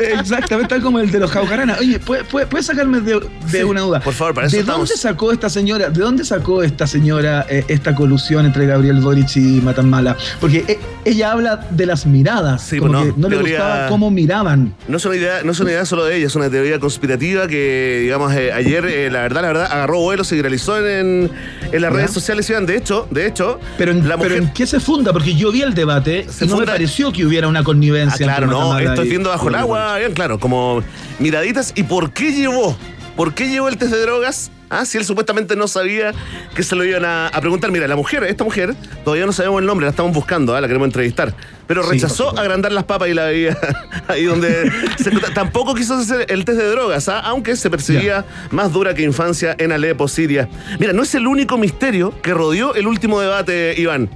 [0.00, 1.78] Exactamente, tal como el de los Jaucaranas.
[1.80, 4.00] Oye, ¿puede, puede, puede sacarme de, de Sí, una duda?
[4.00, 4.88] por favor, para eso ¿De estamos.
[4.88, 9.36] dónde sacó esta señora, de dónde sacó esta señora eh, esta colusión entre Gabriel Boric
[9.36, 10.16] y Matamala?
[10.40, 14.10] Porque eh, ella habla de las miradas, Sí, como no, que no le gustaba cómo
[14.10, 14.74] miraban.
[14.88, 17.46] No es una idea, no es una idea solo de ella, es una teoría conspirativa
[17.46, 21.30] que, digamos, eh, ayer, eh, la verdad, la verdad, agarró vuelo, se viralizó en,
[21.72, 21.96] en las Ya.
[21.96, 22.48] redes sociales.
[22.50, 22.66] Iván.
[22.66, 24.32] De hecho, de hecho, Pero en, la mujer.
[24.32, 25.12] pero ¿en qué se funda?
[25.12, 28.26] Porque yo vi el debate Se y no me pareció que hubiera una Ah, connivencia.
[28.26, 30.82] claro, entre no, estoy viendo bajo el agua, bien claro, como
[31.18, 31.72] miraditas.
[31.76, 32.76] ¿Y por qué llevó?
[33.16, 36.12] ¿Por qué llevó el test de drogas Ah, si él supuestamente no sabía
[36.54, 37.70] que se lo iban a, a preguntar.
[37.70, 38.74] Mira, la mujer, esta mujer,
[39.04, 41.34] todavía no sabemos el nombre, la estamos buscando, ah, la queremos entrevistar.
[41.66, 43.56] Pero rechazó agrandar las papas y la veía
[44.08, 48.72] ahí donde se- tampoco quiso hacer el test de drogas, ah, aunque se percibía más
[48.72, 50.48] dura que infancia en Alepo, Siria.
[50.78, 54.10] Mira, no es el único misterio que rodeó el último debate, Iván.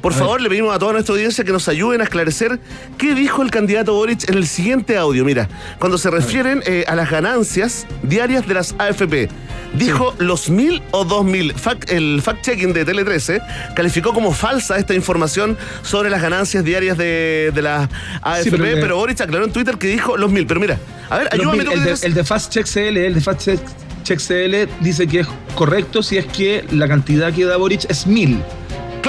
[0.00, 2.58] Por favor, le pedimos a toda nuestra audiencia que nos ayuden a esclarecer
[2.98, 5.24] qué dijo el candidato Boric en el siguiente audio.
[5.24, 9.28] Mira, cuando se refieren eh, a las ganancias diarias de las AFP,
[9.74, 11.54] dijo los mil o dos mil.
[11.54, 13.40] Fact- el fact-checking de Tele 13
[13.74, 17.88] calificó como falsa esta información sobre las ganancias diarias de, de las
[18.22, 20.46] AFP, pero Boric aclaró en Twitter que dijo los mil.
[20.46, 20.78] Pero mira,
[21.10, 23.60] a ver, ayúdame mil- el, de, el de Fast Check CL, el de Fast Check,
[24.04, 28.06] Check CL dice que es correcto si es que la cantidad que da Boric es
[28.06, 28.42] mil.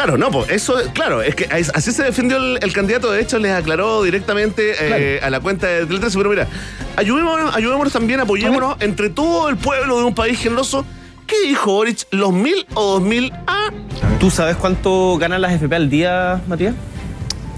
[0.05, 3.39] Claro, no, pues eso, claro, es que así se defendió el, el candidato, de hecho
[3.39, 6.47] les aclaró directamente eh, a la cuenta de Tele 13, pero mira,
[6.95, 10.85] ayudémonos, ayudémonos también, apoyémonos entre todo el pueblo de un país generoso.
[11.25, 12.05] ¿Qué dijo Boric?
[12.11, 13.33] ¿Los mil o dos mil?
[13.47, 13.71] Ah,
[14.19, 16.75] ¿Tú sabes cuánto ganan las FP al día, Matías?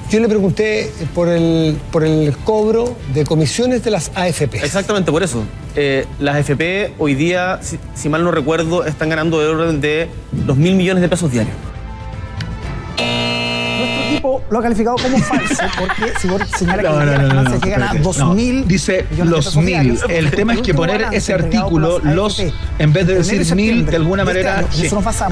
[0.10, 4.64] Yo le pregunté por el, por el cobro de comisiones de las AFP.
[4.64, 5.44] Exactamente por eso.
[5.76, 10.08] Eh, las FP hoy día, si, si mal no recuerdo, están ganando de orden de
[10.32, 11.54] 2 mil millones de pesos diarios.
[12.98, 17.12] Nuestro equipo lo ha calificado como falso porque si Boric señala que No, día no,
[17.12, 18.10] las no, no, ganancias llegan a espérate.
[18.20, 19.66] 2.000 No, dice los pesos mil.
[19.68, 20.02] diarios.
[20.10, 23.46] El tema es que poner ese artículo, las los, AFP, en vez de decir mil,
[23.46, 24.68] septiembre de alguna este manera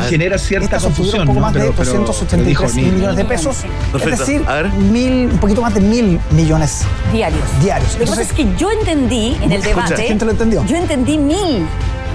[0.09, 1.21] genera cierta confusión.
[1.21, 1.45] un poco ¿no?
[1.45, 2.93] más Pero- de pero- pero 283 dijo mil.
[2.93, 3.57] millones de pesos,
[3.91, 4.13] Perfecto.
[4.13, 4.41] es decir,
[4.91, 7.41] mil, un poquito más de mil millones diarios.
[7.63, 7.93] diarios.
[7.93, 10.05] Lo que pasa es que yo entendí en el debate.
[10.05, 10.63] ¿quién te lo entendió?
[10.65, 11.65] Yo entendí mil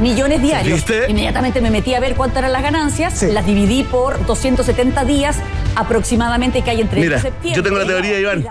[0.00, 0.74] millones diarios.
[0.74, 1.06] ¿Viste?
[1.08, 3.26] Inmediatamente me metí a ver cuántas eran las ganancias, Sí.
[3.32, 5.36] las dividí por 270 días
[5.76, 7.56] aproximadamente que hay entre Mira, septiembre.
[7.56, 8.46] yo tengo la teoría, Iván.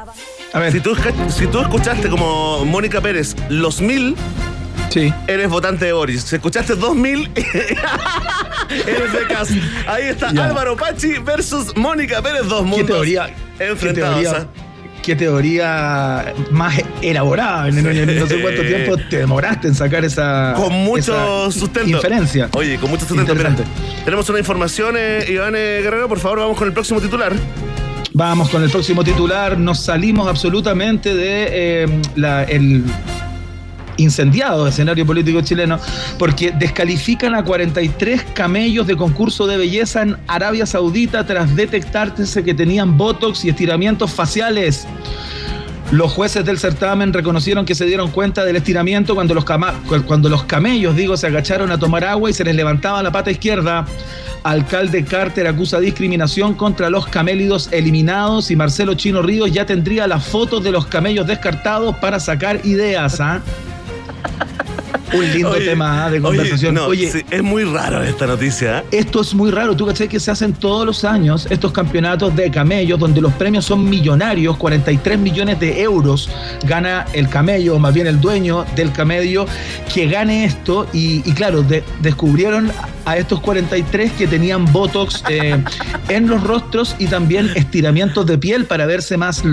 [0.54, 0.96] A ver, si tú,
[1.30, 4.16] si tú escuchaste como Mónica Pérez los mil,
[4.90, 5.14] sí.
[5.28, 6.24] eres votante de Boris.
[6.24, 7.32] Si escuchaste 2000,
[8.88, 9.54] eres de casa.
[9.88, 10.46] Ahí está Ya.
[10.46, 13.30] Álvaro Pachi versus Mónica Pérez, dos mundos ¿Qué teoría?
[13.58, 14.22] ¿Qué enfrentados.
[14.22, 14.48] teoría?
[15.10, 17.67] ¿Qué teoría más elaborada?
[17.67, 20.54] En, no sé cuánto tiempo te demoraste en sacar esa.
[20.56, 21.89] Con mucho esa sustento.
[21.89, 22.48] Inferencia.
[22.54, 23.34] Oye, con mucho sustento.
[23.34, 23.82] Mira, Interesante.
[24.06, 26.08] tenemos una información, eh, Iván eh, Guerrero.
[26.08, 27.34] Por favor, vamos con el próximo titular.
[28.13, 29.58] Vamos con el próximo titular.
[29.58, 31.48] Nos salimos absolutamente de
[31.86, 32.84] eh, la- el
[34.00, 35.80] incendiado escenario político chileno
[36.18, 42.54] porque descalifican a 43 camellos de concurso de belleza en Arabia Saudita tras detectarse que
[42.54, 44.88] tenían botox y estiramientos faciales.
[45.92, 49.44] Los jueces del certamen reconocieron que se dieron cuenta del estiramiento cuando los,
[50.06, 53.32] cuando los camellos, digo, se agacharon a tomar agua y se les levantaba la pata
[53.32, 53.86] izquierda.
[54.44, 60.26] Alcalde Carter acusa discriminación contra los camélidos eliminados y Marcelo Chino Ríos ya tendría las
[60.26, 63.20] fotos de los camellos descartados para sacar ideas.
[63.20, 63.42] ¿ah?
[65.13, 66.10] Un lindo Oye, tema ¿ah?
[66.12, 66.76] de oye, conversación.
[66.76, 68.80] no, Oye, sí, es muy raro esta noticia.
[68.80, 68.84] ¿eh?
[68.91, 72.52] esto es muy raro, tú caché que se hacen todos los años estos campeonatos de
[72.52, 76.30] camellos donde los premios son millonarios, 43 millones de euros
[76.65, 79.45] gana el camello, o más bien el dueño del camello
[79.93, 82.72] que gane esto y, y claro, de- descubrieron
[83.10, 85.58] a estos 43 que tenían botox eh,
[86.10, 89.43] en los rostros y también estiramientos de piel para verse más,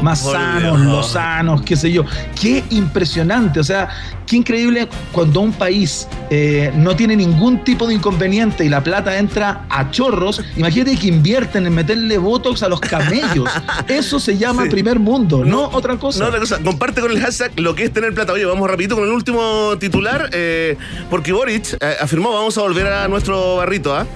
[0.00, 0.90] más Por sanos, Dios.
[0.92, 2.04] lozanos, qué sé yo.
[2.40, 3.88] Qué impresionante, o sea,
[4.26, 9.18] qué increíble cuando un país eh, no tiene ningún tipo de inconveniente y la plata
[9.18, 10.40] entra a chorros.
[10.56, 13.50] Imagínate que invierten en meterle botox a los camellos.
[13.88, 14.70] Eso se llama Sí.
[14.70, 16.20] primer mundo, no, otra cosa.
[16.20, 16.58] No, otra cosa.
[16.62, 18.32] Comparte con el hashtag lo que es tener plata.
[18.32, 20.76] Oye, vamos rapidito con el último titular, eh,
[21.10, 24.06] porque Boric eh, afirmó, vamos a volver a nuestro barrito, ¿ah?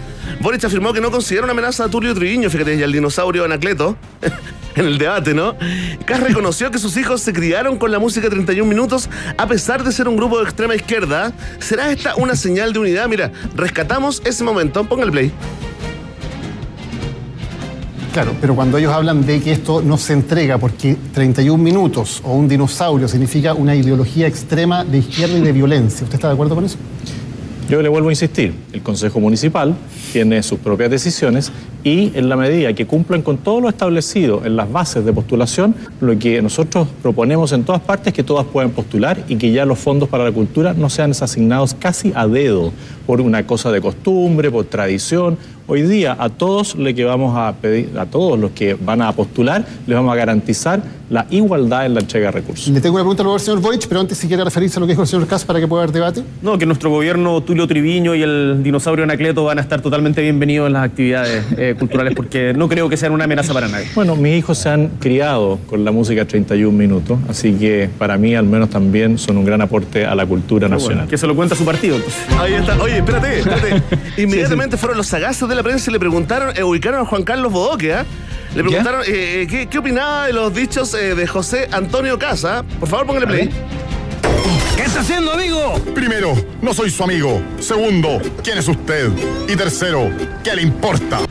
[0.41, 3.97] Boric afirmó que no considera una amenaza a Tulio Triviño, fíjate, y al dinosaurio Anacleto,
[4.77, 5.57] en el debate, ¿no?
[6.05, 9.93] Kass reconoció que sus hijos se criaron con la música 31 minutos, a pesar de
[9.93, 11.33] ser un grupo de extrema izquierda.
[11.59, 13.09] ¿Será esta una señal de unidad?
[13.09, 14.85] Mira, rescatamos ese momento.
[14.85, 15.33] Ponga el play.
[18.12, 22.33] Claro, pero cuando ellos hablan de que esto no se entrega porque 31 minutos o
[22.33, 26.55] un dinosaurio significa una ideología extrema de izquierda y de violencia, ¿usted está de acuerdo
[26.55, 26.79] con eso?
[27.68, 29.74] Yo le vuelvo a insistir, el Consejo Municipal
[30.11, 31.52] tiene sus propias decisiones
[31.85, 35.74] y en la medida que cumplan con todo lo establecido en las bases de postulación,
[36.00, 39.66] lo que nosotros proponemos en todas partes es que todas puedan postular y que ya
[39.66, 42.72] los fondos para la cultura no sean asignados casi a dedo
[43.09, 45.38] por una cosa de costumbre, por tradición.
[45.66, 49.12] Hoy día a todos le que vamos a pedir, a todos los que van a
[49.12, 52.68] postular, les vamos a garantizar la igualdad en la entrega de recursos.
[52.68, 54.87] Le tengo una pregunta luego al señor Boric, pero antes si quiere referirse a lo
[54.87, 56.23] que dijo el señor Kass para que pueda haber debate.
[56.42, 60.66] No, que nuestro gobierno, Tulio Triviño y el dinosaurio Anacleto van a estar totalmente bienvenidos
[60.66, 63.87] en las actividades eh, culturales porque no creo que sean una amenaza para nadie.
[63.94, 68.35] Bueno, mis hijos se han criado con la música 31 minutos, así que para mí
[68.35, 71.09] al menos también son un gran aporte a la cultura nacional.
[71.09, 71.97] que se lo cuenta su partido.
[71.97, 72.21] entonces.
[72.38, 72.81] Ahí está.
[72.83, 73.82] Oye, espérate, espérate.
[74.22, 77.52] Inmediatamente fueron los sagaces de la prensa y le preguntaron, eh, ubicaron a Juan Carlos
[77.52, 78.04] Bodoque, ¿ah?
[78.54, 82.64] Le preguntaron eh, eh, ¿qué, qué opinaba de los dichos eh, de José Antonio Casa.
[82.80, 83.50] Por favor, póngale play.
[84.76, 85.74] ¿Qué está haciendo, amigo?
[85.94, 87.42] Primero, no soy su amigo.
[87.61, 89.11] Segundo, ¿quién es usted?
[89.48, 90.11] Y tercero,
[90.42, 91.28] ¿qué le importa?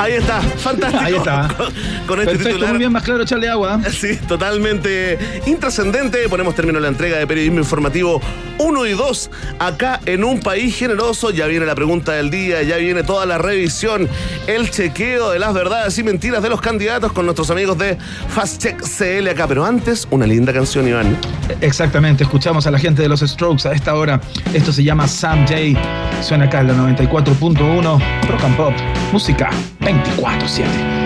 [0.00, 1.04] Ahí está, fantástico.
[1.04, 1.48] Ahí está.
[1.56, 1.66] Con,
[2.06, 2.70] con este Perfecto, titular.
[2.70, 3.80] muy bien, más claro, echarle agua.
[3.90, 6.26] Sí, totalmente intrascendente.
[6.28, 8.20] Ponemos término a la entrega de periodismo informativo
[8.58, 11.30] 1 y 2 acá en un país generoso.
[11.30, 14.08] Ya viene la pregunta del día, ya viene toda la revisión,
[14.46, 18.62] el chequeo de las verdades y mentiras de los candidatos con nuestros amigos de Fast
[18.62, 19.46] Check CL acá.
[19.46, 21.16] Pero antes, una linda canción, Iván.
[21.60, 24.20] Exactamente, escuchamos a la gente de los Strokes a esta hora.
[24.54, 26.22] Esto se llama Sam J.
[26.22, 27.82] Suena acá en la 94.1
[28.28, 28.72] Rock and Pop.
[29.12, 29.50] Música
[29.92, 30.99] 24-7.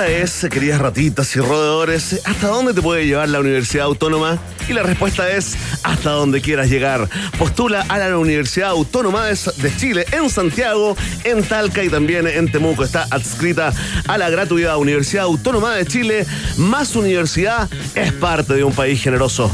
[0.00, 4.38] Pregunta es, queridas ratitas y roedores, ¿hasta dónde te puede llevar la Universidad Autónoma?
[4.68, 7.08] Y la respuesta es, hasta donde quieras llegar.
[7.38, 12.84] Postula a la Universidad Autónoma de Chile en Santiago, en Talca y también en Temuco.
[12.84, 13.74] Está adscrita
[14.06, 19.50] a la gratuidad Universidad Autónoma de Chile, más universidad, es parte de un país generoso.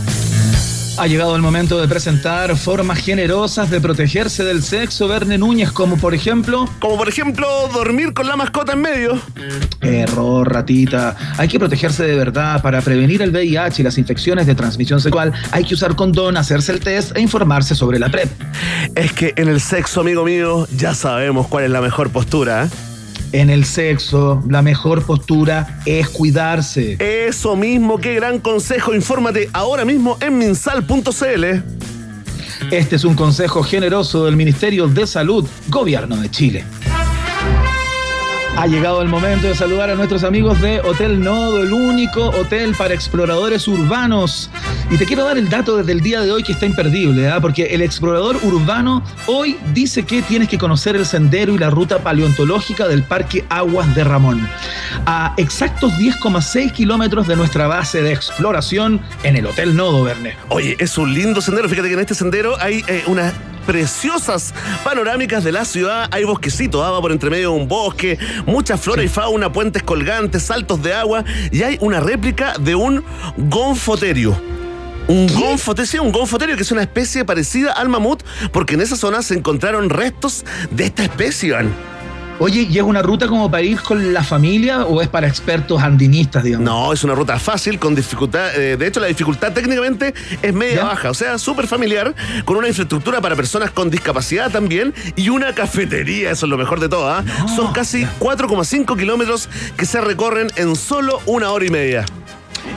[0.99, 5.99] Ha llegado el momento de presentar formas generosas de protegerse del sexo, Verne Núñez, como
[5.99, 6.67] por ejemplo...
[6.81, 9.21] Como por ejemplo, dormir con la mascota en medio.
[10.01, 11.17] Error, ratita.
[11.39, 12.63] Hay que protegerse de verdad.
[12.63, 16.73] Para prevenir el VIH y las infecciones de transmisión sexual, hay que usar condón, hacerse
[16.73, 18.29] el test e informarse sobre la PrEP.
[18.95, 22.65] Es que en el sexo, amigo mío, ya sabemos cuál es la mejor postura.
[22.65, 22.69] ¿eh?
[23.33, 26.97] En el sexo, la mejor postura es cuidarse.
[27.01, 28.95] Eso mismo, qué gran consejo.
[28.95, 31.45] Infórmate ahora mismo en minsal.cl.
[32.71, 36.65] Este es un consejo generoso del Ministerio de Salud, Gobierno de Chile.
[38.57, 42.75] Ha llegado el momento de saludar a nuestros amigos de Hotel Nodo, el único hotel
[42.75, 44.51] para exploradores urbanos.
[44.91, 47.39] Y te quiero dar el dato desde el día de hoy que está imperdible, ¿ah?
[47.39, 51.99] porque el explorador urbano hoy dice que tienes que conocer el sendero y la ruta
[51.99, 54.49] paleontológica del Parque Aguas de Ramón.
[55.05, 60.35] A exactos 10,6 kilómetros de nuestra base de exploración en el Hotel Nodo, Verne.
[60.49, 61.69] Oye, es un lindo sendero.
[61.69, 63.35] Fíjate que en este sendero hay eh, unas
[63.67, 64.55] preciosas
[64.85, 66.09] panorámicas de la ciudad.
[66.11, 70.45] Hay bosquecito, agua por entre medio de un bosque, mucha flora y fauna, puentes colgantes,
[70.45, 73.05] saltos de agua y hay una réplica de un
[73.37, 74.41] gonfoterio.
[75.09, 78.97] Un gonfoterio, sí, un gonfoterio que es una especie parecida al mamut, porque en esa
[78.97, 81.96] zona se encontraron restos de esta especie, Iván.
[82.39, 85.83] Oye, ¿y es una ruta como para ir con la familia o es para expertos
[85.83, 86.67] andinistas, digamos?
[86.67, 88.55] No, es una ruta fácil, con dificultad.
[88.55, 90.13] eh, de hecho, la dificultad técnicamente
[90.43, 90.85] es media ¿Ya?
[90.85, 92.15] baja, o sea, súper familiar,
[92.45, 96.79] con una infraestructura para personas con discapacidad también y una cafetería, eso es lo mejor
[96.79, 97.09] de todo.
[97.09, 97.25] ¿ah?
[97.55, 102.05] Son casi 4,5 kilómetros que se recorren en solo una hora y media.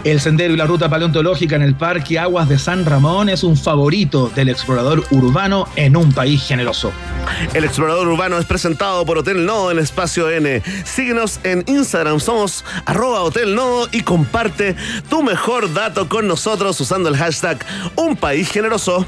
[0.03, 3.57] El sendero y la ruta paleontológica en el Parque Aguas de San Ramón es un
[3.57, 6.91] favorito del explorador urbano en un país generoso.
[7.53, 10.61] El explorador urbano es presentado por Hotel Nodo en Espacio N.
[10.85, 14.75] Síguenos en Instagram, somos arroba Hotel Nodo y comparte
[15.09, 17.65] tu mejor dato con nosotros usando el hashtag
[17.95, 19.05] Un País Generoso.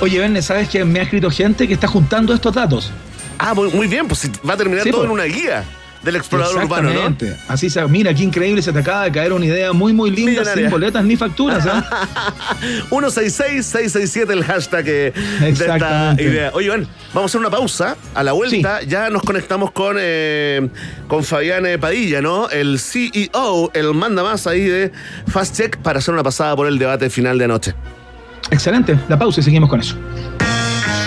[0.00, 2.90] Oye, Verne, ¿sabes que me ha escrito gente que está juntando estos datos?
[3.38, 5.08] Ah, muy, muy bien, pues va a terminar Sí, todo pues.
[5.08, 5.64] en una guía
[6.04, 7.06] del explorador urbano, ¿no?
[7.06, 7.36] Exactamente.
[7.48, 10.32] Así se, mira, qué increíble, se te acaba de caer una idea muy, muy linda,
[10.32, 10.64] Millonaria.
[10.64, 11.66] sin boletas ni facturas.
[11.70, 11.84] ¿ah?
[12.90, 16.50] 166-667 el hashtag eh, de esta idea.
[16.54, 17.96] Oye, Iván, vamos a hacer una pausa.
[18.14, 20.68] A la vuelta ya nos conectamos con, eh,
[21.08, 22.48] con Fabián eh, Padilla, ¿no?
[22.50, 24.92] El CEO, el manda más ahí de
[25.26, 27.74] Fast Check para hacer una pasada por el debate final de anoche.
[28.50, 29.96] Excelente, la pausa y seguimos con eso.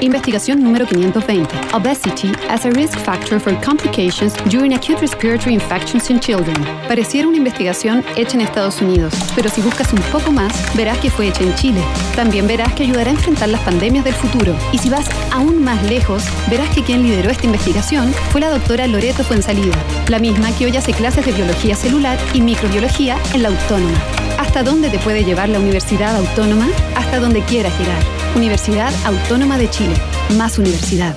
[0.00, 1.76] Investigación número 520.
[1.76, 6.56] Obesity as a risk factor for complications during acute respiratory infections in children.
[6.88, 11.08] Pareciera una investigación hecha en Estados Unidos, pero si buscas un poco más, verás que
[11.08, 11.80] fue hecha en Chile.
[12.16, 14.56] También verás que ayudará a enfrentar las pandemias del futuro.
[14.72, 18.88] Y si vas aún más lejos, verás que quien lideró esta investigación fue la doctora
[18.88, 19.76] Loreto Fuensalida,
[20.08, 23.98] la misma que hoy hace clases de biología celular y microbiología en la Autónoma.
[24.36, 26.66] ¿Hasta dónde te puede llevar la Universidad Autónoma?
[26.96, 28.21] Hasta donde quieras llegar.
[28.34, 29.94] Universidad Autónoma de Chile.
[30.38, 31.14] Más universidad.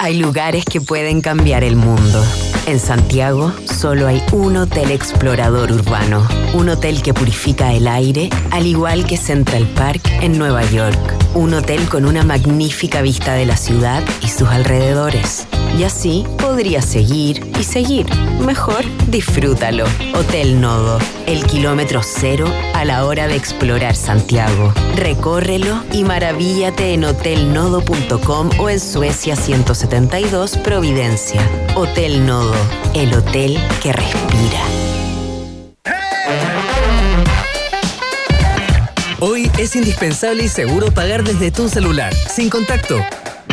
[0.00, 2.24] Hay lugares que pueden cambiar el mundo.
[2.66, 8.66] En Santiago solo hay un hotel explorador urbano, un hotel que purifica el aire, al
[8.66, 13.56] igual que Central Park en Nueva York, un hotel con una magnífica vista de la
[13.56, 15.46] ciudad y sus alrededores.
[15.78, 18.06] Y así podría seguir y seguir.
[18.44, 19.84] Mejor disfrútalo.
[20.14, 24.74] Hotel Nodo, el kilómetro cero a la hora de explorar Santiago.
[24.96, 31.40] Recórrelo y maravíllate en hotelnodo.com o en Suecia 172 Providencia.
[31.74, 32.54] Hotel Nodo,
[32.94, 34.91] el hotel que respira.
[39.24, 42.98] Hoy es indispensable y seguro pagar desde tu celular, sin contacto.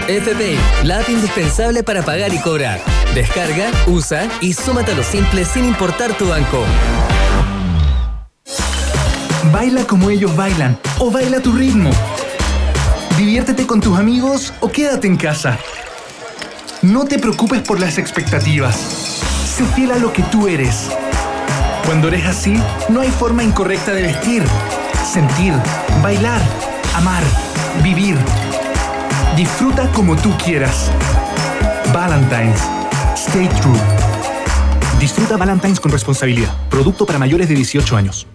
[0.07, 2.81] FPI, la app indispensable para pagar y cobrar.
[3.13, 6.63] Descarga, usa y súmate a lo simple sin importar tu banco.
[9.53, 11.91] Baila como ellos bailan o baila tu ritmo.
[13.15, 15.59] Diviértete con tus amigos o quédate en casa.
[16.81, 18.75] No te preocupes por las expectativas.
[19.55, 20.89] Sé fiel a lo que tú eres.
[21.85, 22.55] Cuando eres así,
[22.89, 24.43] no hay forma incorrecta de vestir,
[25.05, 25.53] sentir,
[26.01, 26.41] bailar,
[26.95, 27.23] amar,
[27.83, 28.17] vivir.
[29.35, 30.91] Disfruta como tú quieras.
[31.93, 32.61] Valentine's.
[33.15, 33.79] Stay true.
[34.99, 36.49] Disfruta Valentine's con responsabilidad.
[36.69, 38.27] Producto para mayores de 18 años.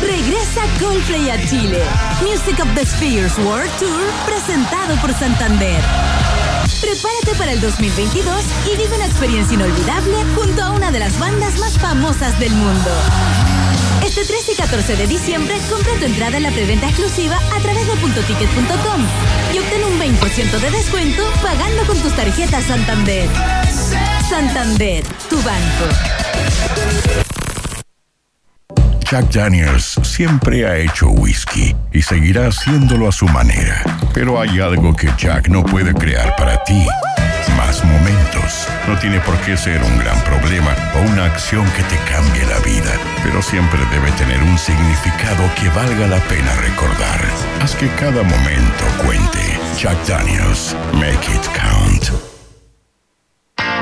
[0.00, 1.82] Regresa Coldplay a Chile.
[2.22, 5.80] Music of the Spheres World Tour presentado por Santander.
[6.80, 11.58] Prepárate para el 2022 y vive una experiencia inolvidable junto a una de las bandas
[11.58, 12.90] más famosas del mundo.
[14.10, 17.86] Este 13 y 14 de diciembre compra tu entrada en la preventa exclusiva a través
[17.86, 19.06] de puntoticket.com
[19.54, 23.28] y obtén un 20% de descuento pagando con tus tarjetas Santander.
[24.28, 25.84] Santander, tu banco.
[29.08, 33.80] Jack Daniels siempre ha hecho whisky y seguirá haciéndolo a su manera.
[34.12, 36.84] Pero hay algo que Jack no puede crear para ti.
[37.84, 38.66] Momentos.
[38.88, 42.58] No tiene por qué ser un gran problema o una acción que te cambie la
[42.58, 42.90] vida,
[43.22, 47.20] pero siempre debe tener un significado que valga la pena recordar.
[47.62, 49.38] Haz que cada momento cuente.
[49.78, 52.39] Jack Daniels, make it count.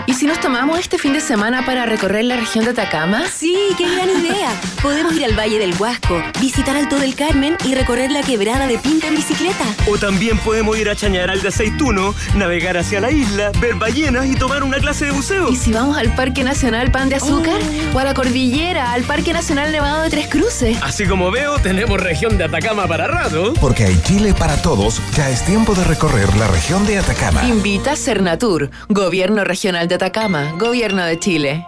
[0.09, 3.27] ¿Y si nos tomamos este fin de semana para recorrer la región de Atacama?
[3.29, 4.59] Sí, qué gran idea.
[4.83, 8.79] Podemos ir al Valle del Huasco, visitar Alto del Carmen y recorrer la quebrada de
[8.79, 9.67] Pinta en bicicleta.
[9.87, 14.35] O también podemos ir a Chañaral de Aceituno, navegar hacia la isla, ver ballenas y
[14.35, 15.51] tomar una clase de buceo.
[15.51, 17.61] ¿Y si vamos al Parque Nacional Pan de Azúcar?
[17.93, 20.79] ¿O a la Cordillera, al Parque Nacional Nevado de Tres Cruces?
[20.83, 23.53] Así como veo, tenemos región de Atacama para rato.
[23.61, 27.45] Porque hay Chile para todos, ya es tiempo de recorrer la región de Atacama.
[27.45, 31.67] Invita Cernatur, Gobierno Regional de Atacama, Gobierno de Chile.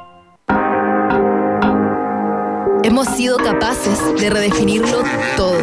[2.84, 5.02] Hemos sido capaces de redefinirlo
[5.36, 5.58] todo.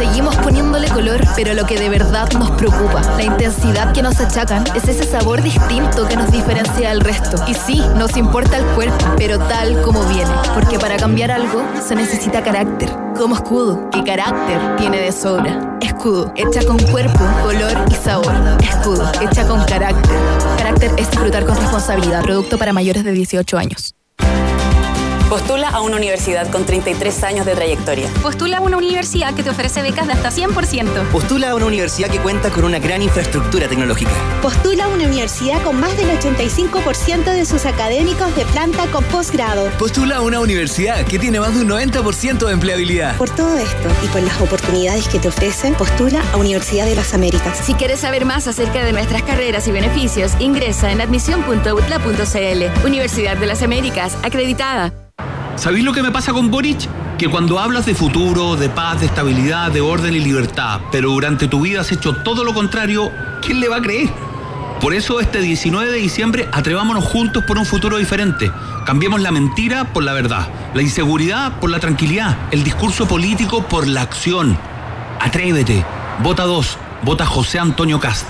[0.00, 4.64] Seguimos poniéndole color, pero lo que de verdad nos preocupa, la intensidad que nos achacan,
[4.74, 7.36] es ese sabor distinto que nos diferencia del resto.
[7.46, 11.94] Y sí, nos importa el cuerpo, pero tal como viene, porque para cambiar algo se
[11.94, 15.76] necesita carácter, como escudo, que carácter tiene de sobra.
[15.82, 18.32] Escudo, hecha con cuerpo, color y sabor.
[18.62, 20.16] Escudo, hecha con carácter.
[20.56, 23.94] Carácter es disfrutar con responsabilidad, producto para mayores de 18 años.
[25.30, 28.08] Postula a una universidad con 33 años de trayectoria.
[28.20, 31.08] Postula a una universidad que te ofrece becas de hasta 100%.
[31.12, 34.10] Postula a una universidad que cuenta con una gran infraestructura tecnológica.
[34.42, 39.70] Postula a una universidad con más del 85% de sus académicos de planta con posgrado.
[39.78, 43.16] Postula a una universidad que tiene más de un 90% de empleabilidad.
[43.16, 47.14] Por todo esto y por las oportunidades que te ofrecen, postula a Universidad de las
[47.14, 47.56] Américas.
[47.56, 52.84] Si quieres saber más acerca de nuestras carreras y beneficios, ingresa en admisión.utla.cl.
[52.84, 54.92] Universidad de las Américas, acreditada.
[55.60, 56.88] ¿Sabéis lo que me pasa con Boric?
[57.18, 61.48] Que cuando hablas de futuro, de paz, de estabilidad, de orden y libertad, pero durante
[61.48, 64.08] tu vida has hecho todo lo contrario, ¿quién le va a creer?
[64.80, 68.50] Por eso este 19 de diciembre atrevámonos juntos por un futuro diferente.
[68.86, 73.86] Cambiemos la mentira por la verdad, la inseguridad por la tranquilidad, el discurso político por
[73.86, 74.56] la acción.
[75.20, 75.84] Atrévete.
[76.22, 76.78] Vota 2.
[77.02, 78.26] Vota José Antonio Cast.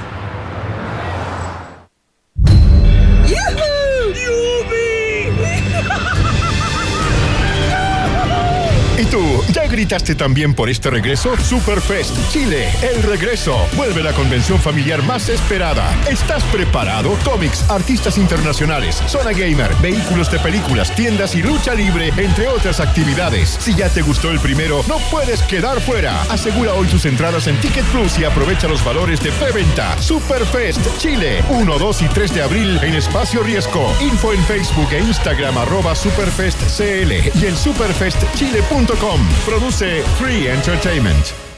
[9.80, 11.34] Gritaste también por este regreso?
[11.38, 13.56] Superfest Chile, el regreso.
[13.76, 15.90] Vuelve la convención familiar más esperada.
[16.06, 17.16] ¿Estás preparado?
[17.24, 23.56] Cómics, artistas internacionales, zona gamer, vehículos de películas, tiendas y lucha libre, entre otras actividades.
[23.58, 26.20] Si ya te gustó el primero, no puedes quedar fuera.
[26.24, 29.96] Asegura hoy tus entradas en Ticket Plus y aprovecha los valores de preventa.
[29.96, 33.90] Superfest Chile, 1, 2 y 3 de abril en Espacio Riesgo.
[34.02, 39.26] Info en Facebook e Instagram arroba superfestcl y en superfestchile.com.
[39.46, 41.49] Produce Free Entertainment.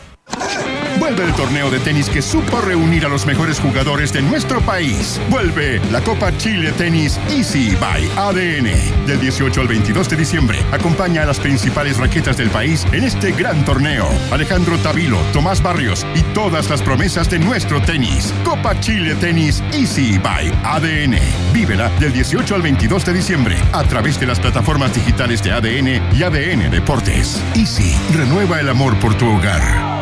[1.12, 5.20] Vuelve el torneo de tenis que supo reunir a los mejores jugadores de nuestro país.
[5.28, 9.06] Vuelve la Copa Chile Tenis Easy by ADN.
[9.06, 13.32] Del 18 al 22 de diciembre, acompaña a las principales raquetas del país en este
[13.32, 14.08] gran torneo.
[14.30, 18.32] Alejandro Tavilo, Tomás Barrios y todas las promesas de nuestro tenis.
[18.42, 21.18] Copa Chile Tenis Easy by ADN.
[21.52, 26.16] Vívela del 18 al 22 de diciembre a través de las plataformas digitales de ADN
[26.16, 27.38] y ADN Deportes.
[27.54, 30.01] Easy, renueva el amor por tu hogar.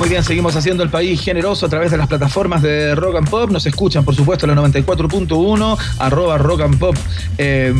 [0.00, 3.28] Muy bien, seguimos haciendo el país generoso a través de las plataformas de Rock and
[3.28, 3.50] Pop.
[3.50, 6.96] Nos escuchan, por supuesto, la 94.1, arroba Rock and Pop.
[7.36, 7.74] eh,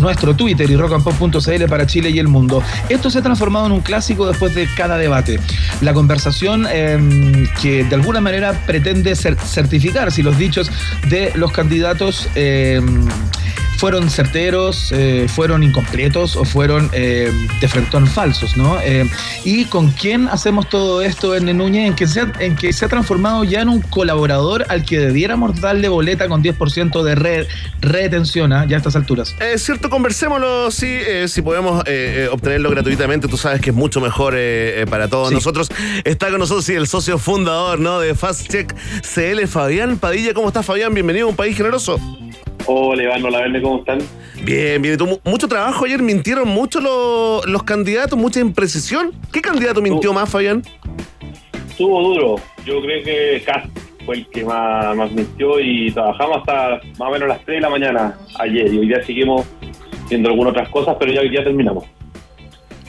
[0.00, 2.62] nuestro Twitter y rockandpop.cl para Chile y el mundo.
[2.88, 5.40] Esto se ha transformado en un clásico después de cada debate.
[5.80, 10.70] La conversación eh, que de alguna manera pretende cer- certificar si los dichos
[11.08, 12.80] de los candidatos eh,
[13.78, 18.78] fueron certeros, eh, fueron incompletos o fueron eh, de frentón falsos, ¿no?
[18.82, 19.08] Eh,
[19.44, 22.84] y con quién hacemos todo esto en Núñez, en que, se ha, en que se
[22.84, 27.46] ha transformado ya en un colaborador al que debiéramos darle boleta con 10% de re-
[27.80, 28.66] retención ¿ah?
[28.66, 29.36] ya a estas alturas.
[29.40, 33.76] Es cierto, conversémoslo, sí, eh, si podemos eh, eh, obtenerlo gratuitamente, tú sabes que es
[33.76, 35.34] mucho mejor eh, eh, para todos Sí.
[35.34, 35.68] nosotros.
[36.04, 38.00] Está con nosotros sí, el socio fundador ¿no?
[38.00, 40.34] de Fast Check CL, Fabián Padilla.
[40.34, 40.92] ¿Cómo estás, Fabián?
[40.94, 42.00] Bienvenido a un país generoso.
[42.70, 43.98] Hola Iván, hola Verne, ¿cómo están?
[44.44, 44.98] Bien, bien.
[45.24, 49.12] Mucho trabajo ayer, mintieron mucho los, los candidatos, mucha imprecisión.
[49.32, 50.62] ¿Qué candidato mintió más, Fabián?
[51.70, 52.36] Estuvo duro.
[52.66, 53.70] Yo creo que Cast
[54.04, 57.60] fue el que más, más mintió y trabajamos hasta más o menos las 3 de
[57.62, 59.46] la mañana ayer y hoy día seguimos
[60.10, 61.84] viendo algunas otras cosas, pero ya, ya terminamos.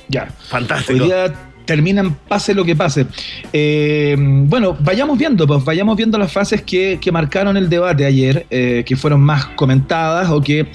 [0.09, 0.25] Ya.
[0.25, 1.03] Fantástico.
[1.03, 1.33] Hoy día
[1.69, 3.05] terminan pase lo que pase.
[3.53, 8.47] Eh, bueno, vayamos viendo, pues vayamos viendo las frases que, que marcaron el debate ayer,
[8.49, 10.65] eh, que fueron más comentadas o que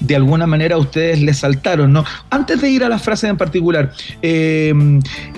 [0.00, 2.02] de alguna manera a ustedes les saltaron, ¿no?
[2.30, 3.92] Antes de ir a las frases en particular,
[4.22, 4.72] eh,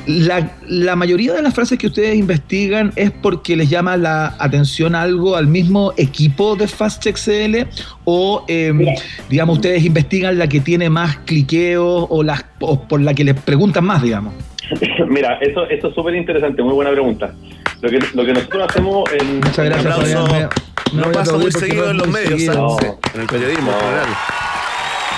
[0.07, 4.95] la, la mayoría de las frases que ustedes investigan es porque les llama la atención
[4.95, 7.67] algo al mismo equipo de FastCheck CL
[8.05, 8.95] o, eh,
[9.29, 13.35] digamos, ustedes investigan la que tiene más cliqueos o, las, o por la que les
[13.35, 14.35] preguntan más, digamos.
[15.09, 17.33] Mira, eso, eso es súper interesante, muy buena pregunta.
[17.81, 19.37] Lo que, lo que nosotros hacemos en...
[19.41, 20.49] Muchas gracias, en aplauso-
[20.93, 23.81] No pasa muy seguido en los medios, en el periodismo en No.
[23.81, 24.07] general.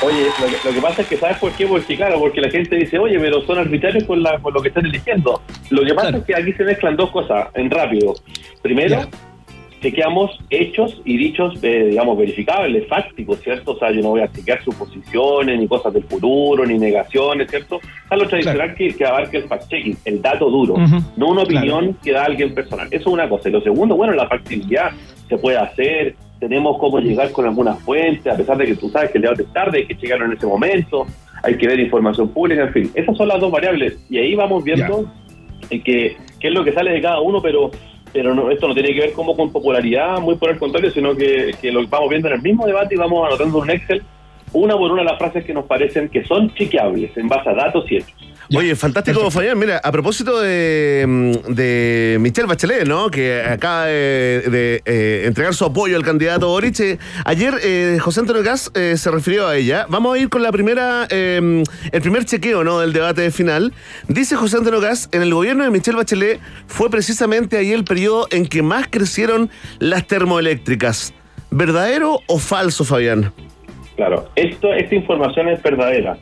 [0.05, 1.64] Oye, lo que, lo que pasa es que, ¿sabes por qué?
[1.66, 4.68] Porque, claro, porque la gente dice, oye, pero son arbitrarios con, la, con lo que
[4.68, 5.40] están eligiendo.
[5.70, 8.14] Lo que pasa es que aquí se mezclan dos cosas en rápido.
[8.62, 9.00] Primero,
[9.83, 13.72] chequeamos hechos y dichos, eh, digamos, verificables, fácticos, ¿cierto?
[13.72, 17.80] O sea, yo no voy a chequear suposiciones, ni cosas del futuro, ni negaciones, ¿cierto?
[18.11, 20.97] Es lo tradicional que, que abarca el fact-checking, el dato duro, Ujú.
[21.16, 22.87] no una opinión que da alguien personal.
[22.91, 23.49] Eso es una cosa.
[23.49, 24.93] Y lo segundo, bueno, la factibilidad
[25.28, 29.11] se puede hacer, tenemos cómo llegar con algunas fuentes, a pesar de que tú sabes
[29.11, 31.07] que el debate es tarde, hay que checarlo en ese momento,
[31.43, 32.91] hay que ver información pública, en fin.
[32.95, 33.99] Esas son las dos variables.
[34.09, 35.11] Y ahí vamos viendo
[35.70, 37.70] eh, que, qué es lo que sale de cada uno, pero
[38.12, 41.14] pero no, esto no tiene que ver como con popularidad, muy por el contrario, sino
[41.16, 44.02] que, que lo vamos viendo en el mismo debate y vamos anotando en un Excel
[44.52, 47.90] una por una las frases que nos parecen que son chequeables en base a datos
[47.90, 48.32] y hechos.
[48.55, 49.59] Oye, fantástico, Fabián.
[49.59, 53.11] Mira, a propósito de, mm, de Michelle Bachelet, ¿no?
[53.11, 56.80] Que acaba de, de, eh, entregar su apoyo al candidato Boric.
[56.80, 59.86] eh, ayer eh, José Antonio Gas eh, se refirió a ella.
[59.88, 62.80] Vamos a ir con la primera, eh, el primer chequeo, ¿no?
[62.80, 63.72] Del debate final.
[64.09, 68.26] Dice José Antonio Gas, en el gobierno de Michelle Bachelet fue precisamente ahí el periodo
[68.30, 71.14] en que más crecieron las termoeléctricas.
[71.50, 73.32] ¿Verdadero o falso, Fabián?
[73.96, 76.16] Claro, esto, esta información es verdadera.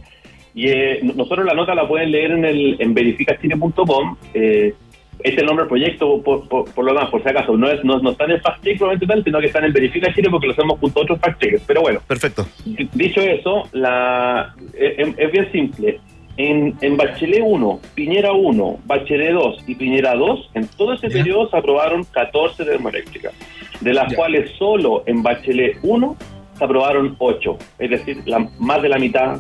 [0.55, 4.17] Y eh, nosotros la nota la pueden leer en el en verificachile.com.
[4.35, 4.75] Eh,
[5.23, 7.55] es el nombre del proyecto, por, por, por lo demás, por si acaso.
[7.57, 9.67] No, es, no, no está en el fact check probablemente tal, sino que está en
[9.67, 11.63] el Verifica Chile porque lo hacemos junto a otros fact checkers.
[11.67, 12.47] Pero bueno, Perfecto.
[12.95, 16.01] Dicho eso, la, es, es bien simple.
[16.37, 21.51] En, en Bachelet 1, Piñera 1, Bachelet 2 y Piñera 2, en todo ese periodo
[21.51, 23.35] se aprobaron 14 termoeléctricas,
[23.83, 26.17] de las cuales solo en Bachelet 1
[26.57, 29.39] se aprobaron 8, es decir, la- más de la mitad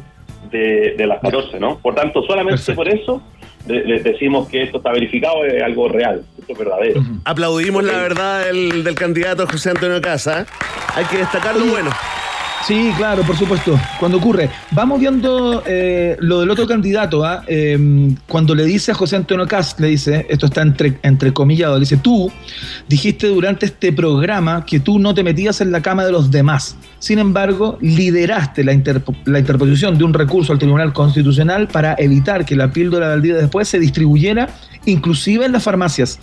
[0.50, 1.78] de, de las 14, ¿no?
[1.78, 3.22] Por tanto, solamente por eso
[3.66, 7.02] de- de- decimos que esto está verificado, es algo real, esto es verdadero.
[7.24, 10.46] Aplaudimos la verdad del, del candidato José Antonio Casa.
[10.94, 11.90] Hay que destacar lo bueno.
[12.66, 13.80] Sí, claro, por supuesto.
[13.98, 14.50] Cuando ocurre.
[14.72, 17.42] Vamos viendo eh, lo del otro candidato, ¿ah?
[17.46, 21.80] Eh, cuando le dice a José Antonio Cast, le dice, esto está entre, entrecomillado, le
[21.80, 22.30] dice, tú
[22.86, 26.76] dijiste durante este programa que tú no te metías en la cama de los demás.
[26.98, 32.44] Sin embargo, lideraste la, interpo- la interposición de un recurso al Tribunal Constitucional para evitar
[32.44, 34.48] que la píldora del día después se distribuyera,
[34.84, 36.20] inclusive en las farmacias.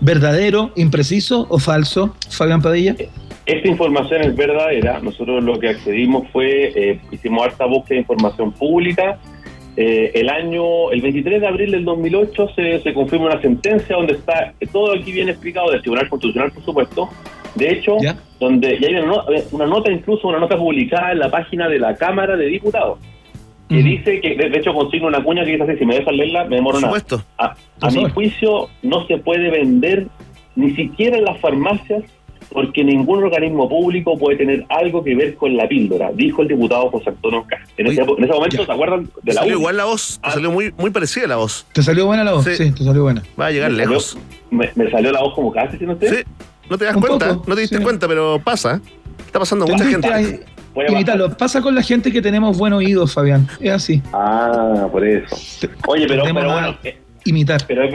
[0.00, 2.96] ¿Verdadero, impreciso o falso, Fabián Padilla?
[3.46, 5.00] Esta información es verdadera.
[5.00, 9.18] Nosotros lo que accedimos fue, eh, hicimos harta búsqueda de información pública.
[9.76, 14.14] Eh, el año, el 23 de abril del 2008 se, se confirma una sentencia donde
[14.14, 17.08] está todo aquí bien explicado del Tribunal Constitucional, por supuesto.
[17.54, 17.96] De hecho,
[18.40, 19.22] donde y hay una,
[19.52, 22.98] una nota, incluso una nota publicada en la página de la Cámara de Diputados,
[23.68, 26.44] que dice que, de hecho, consigna una cuña que dice así, si me dejan leerla,
[26.44, 26.98] me demoro Por nada.
[26.98, 27.24] supuesto.
[27.38, 30.06] A, a mi juicio, no se puede vender
[30.54, 32.02] ni siquiera en las farmacias
[32.52, 36.90] porque ningún organismo público puede tener algo que ver con la píldora, dijo el diputado
[36.90, 37.60] José Antonio Cas.
[37.76, 39.58] En, ese, en ese momento, ¿se acuerdan de Te la salió U?
[39.60, 40.20] igual la voz.
[40.22, 41.66] Te salió muy, muy parecida la voz.
[41.72, 42.44] ¿Te salió buena la voz?
[42.44, 43.22] Sí, te salió buena.
[43.38, 44.18] Va a llegar Me salió- lejos.
[44.50, 46.18] Me, me salió la voz como casi, ¿sí no usted?
[46.18, 46.24] Sí.
[46.70, 48.80] No te das Un cuenta, poco, no te diste cuenta, pero pasa.
[49.24, 50.08] Está pasando mucha gente.
[50.12, 50.40] ahí.
[50.88, 51.34] Imítalo.
[51.36, 53.48] Pasa con la gente que tenemos buen oído, Fabián.
[53.60, 54.02] Es así.
[54.12, 55.36] Ah, por eso.
[55.86, 57.62] Oye, pero, pero bueno, eh, imitar.
[57.66, 57.88] Pero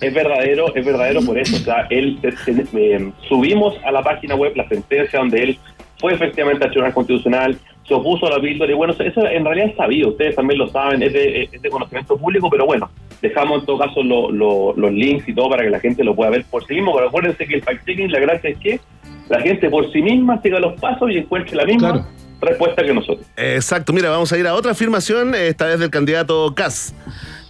[0.00, 1.56] es, verdadero, es verdadero por eso.
[1.56, 5.58] O sea, él te- te- eh, subimos a la página web la sentencia donde él
[5.98, 7.56] fue efectivamente al Tribunal Constitucional,
[7.88, 10.68] se opuso a la píldora y bueno, eso en realidad es sabido, ustedes también lo
[10.68, 12.90] saben, es de, es de conocimiento público, pero bueno,
[13.22, 16.14] dejamos en todo caso lo- lo- los links y todo para que la gente lo
[16.14, 18.80] pueda ver por sí mismo, pero acuérdense que el fact-checking, la gracia es que
[19.28, 22.06] la gente por sí misma siga los pasos y encuentre la misma
[22.40, 23.26] respuesta que nosotros.
[23.36, 26.94] Exacto, mira, vamos a ir a otra afirmación, esta vez del candidato Kass.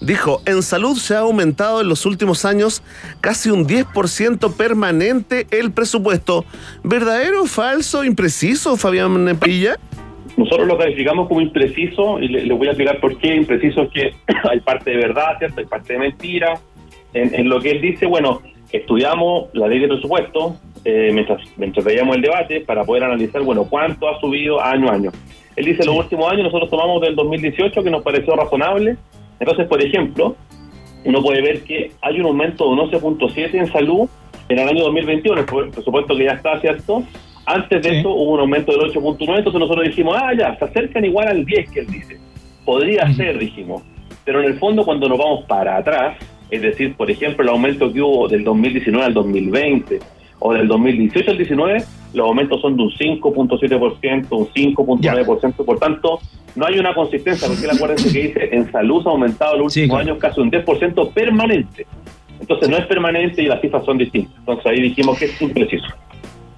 [0.00, 2.82] Dijo, en salud se ha aumentado en los últimos años
[3.20, 6.44] casi un 10% permanente el presupuesto.
[6.84, 9.76] ¿Verdadero, falso, impreciso, Fabián Pilla?
[10.36, 13.34] Nosotros lo calificamos como impreciso y le, le voy a explicar por qué.
[13.36, 14.14] Impreciso es que
[14.50, 15.60] hay parte de verdad, ¿cierto?
[15.60, 16.60] Hay parte de mentira.
[17.14, 18.42] En, en lo que él dice, bueno,
[18.72, 23.64] estudiamos la ley de presupuesto eh, mientras, mientras veíamos el debate para poder analizar, bueno,
[23.64, 25.10] cuánto ha subido año a año.
[25.56, 28.96] Él dice los últimos años nosotros tomamos del 2018 que nos pareció razonable.
[29.40, 30.36] Entonces, por ejemplo,
[31.04, 34.08] uno puede ver que hay un aumento de un 11.7 en salud
[34.48, 37.02] en el año 2021, el pre- presupuesto que ya está, ¿cierto?
[37.44, 41.04] Antes de eso hubo un aumento del 8.9, entonces nosotros dijimos, ah, ya, se acercan
[41.04, 42.18] igual al 10 que él dice.
[42.64, 43.82] Podría ser, dijimos.
[44.24, 46.16] Pero en el fondo, cuando nos vamos para atrás,
[46.50, 50.00] es decir, por ejemplo, el aumento que hubo del 2019 al 2020
[50.40, 51.84] o del 2018 al 19,
[52.14, 56.18] los aumentos son de un 5.7%, un 5.9%, por tanto,
[56.56, 60.00] no hay una consistencia, porque acuérdense que dice, en salud ha aumentado en los últimos
[60.00, 61.86] años casi un 10% permanente.
[62.40, 64.34] Entonces no es permanente y las cifras son distintas.
[64.38, 65.86] Entonces ahí dijimos que es impreciso.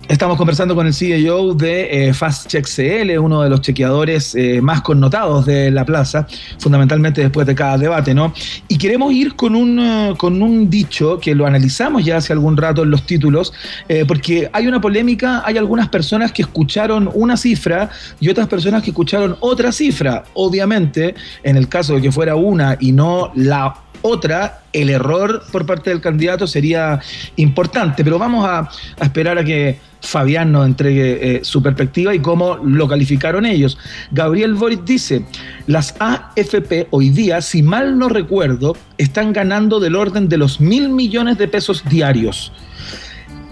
[0.08, 4.62] Estamos conversando con el CEO de eh, Fast Check CL, uno de los chequeadores eh,
[4.62, 6.26] más connotados de la plaza,
[6.58, 8.32] fundamentalmente después de cada debate, ¿no?
[8.68, 12.56] Y queremos ir con un, eh, con un dicho que lo analizamos ya hace algún
[12.56, 13.52] rato en los títulos,
[13.86, 18.82] eh, porque hay una polémica, hay algunas personas que escucharon una cifra y otras personas
[18.82, 20.24] que escucharon otra cifra.
[20.32, 25.66] Obviamente, en el caso de que fuera una y no la otra, el error por
[25.66, 26.98] parte del candidato sería
[27.36, 28.70] importante, pero vamos a
[29.02, 33.78] esperar a que Fabián nos entregue eh, su perspectiva y cómo lo calificaron ellos.
[34.10, 35.24] Gabriel Boric dice,
[35.66, 40.88] las AFP hoy día, si mal no recuerdo, están ganando del orden de los mil
[40.88, 42.52] millones de pesos diarios.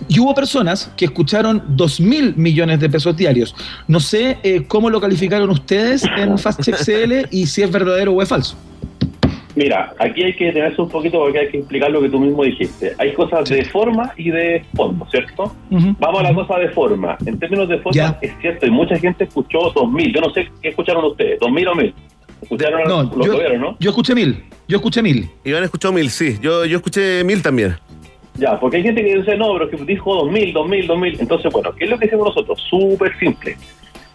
[0.09, 3.55] Y hubo personas que escucharon dos mil millones de pesos diarios.
[3.89, 8.23] No sé eh, cómo lo calificaron ustedes en Fast Check y si es verdadero o
[8.23, 8.57] es falso.
[9.57, 12.45] Mira, aquí hay que detenerse un poquito porque hay que explicar lo que tú mismo
[12.45, 12.93] dijiste.
[12.99, 15.51] Hay cosas de forma y de fondo, ¿cierto?
[15.71, 17.17] Vamos a la cosa de forma.
[17.25, 20.13] En términos de forma, es cierto, y mucha gente escuchó 2000.
[20.15, 21.95] Yo no sé qué escucharon ustedes, 2000 o 1000.
[22.43, 23.77] Escucharon No, lo yo, tuvieron, ¿no?
[23.81, 24.45] yo escuché mil.
[24.69, 25.31] Yo escuché mil.
[25.43, 26.37] Iván escuchó mil, sí.
[26.43, 27.77] Yo, yo escuché mil también.
[28.35, 31.21] Ya, porque hay gente que dice, no, pero que dijo 2000, 2000, 2000.
[31.21, 32.61] Entonces, bueno, ¿qué es lo que hicimos nosotros?
[32.69, 33.57] Súper simple.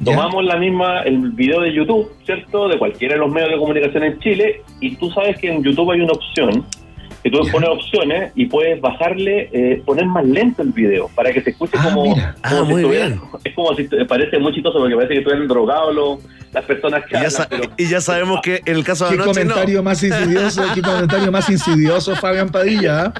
[0.03, 2.67] Tomamos la misma, el video de YouTube, ¿cierto?
[2.67, 5.91] De cualquiera de los medios de comunicación en Chile, y tú sabes que en YouTube
[5.91, 6.65] hay una opción,
[7.23, 11.41] que tú pones opciones y puedes bajarle, eh, poner más lento el video, para que
[11.41, 13.21] se escuche como, como Ah, si muy estuvieran- bien.
[13.43, 16.19] Es como si te- parece muy chistoso, porque parece que estuvieran drogados los-
[16.51, 19.15] las personas que Y ya, hablan, pero- y ya sabemos que en el caso de
[19.15, 19.51] Qué anoche no.
[19.51, 23.05] comentario más insidioso, qué comentario más insidioso, Fabián Padilla.
[23.05, 23.13] ¿ah?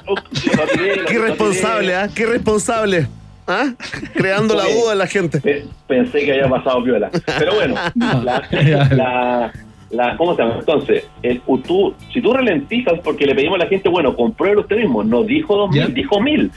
[1.06, 2.08] Qué irresponsable, ¿ah?
[2.12, 3.06] Qué irresponsable.
[3.46, 3.72] ¿Ah?
[4.14, 5.40] Creando la duda en la gente.
[5.40, 7.10] pe- Pensé que había pasado viola.
[7.38, 8.42] Pero bueno, la,
[8.90, 9.52] la-
[9.90, 10.56] la- ¿cómo se llama?
[10.60, 14.76] Entonces, el, tú, si tú ralentizas, porque le pedimos a la gente, bueno, compruebe usted
[14.76, 16.50] mismo, no dijo 2000, dijo 1000.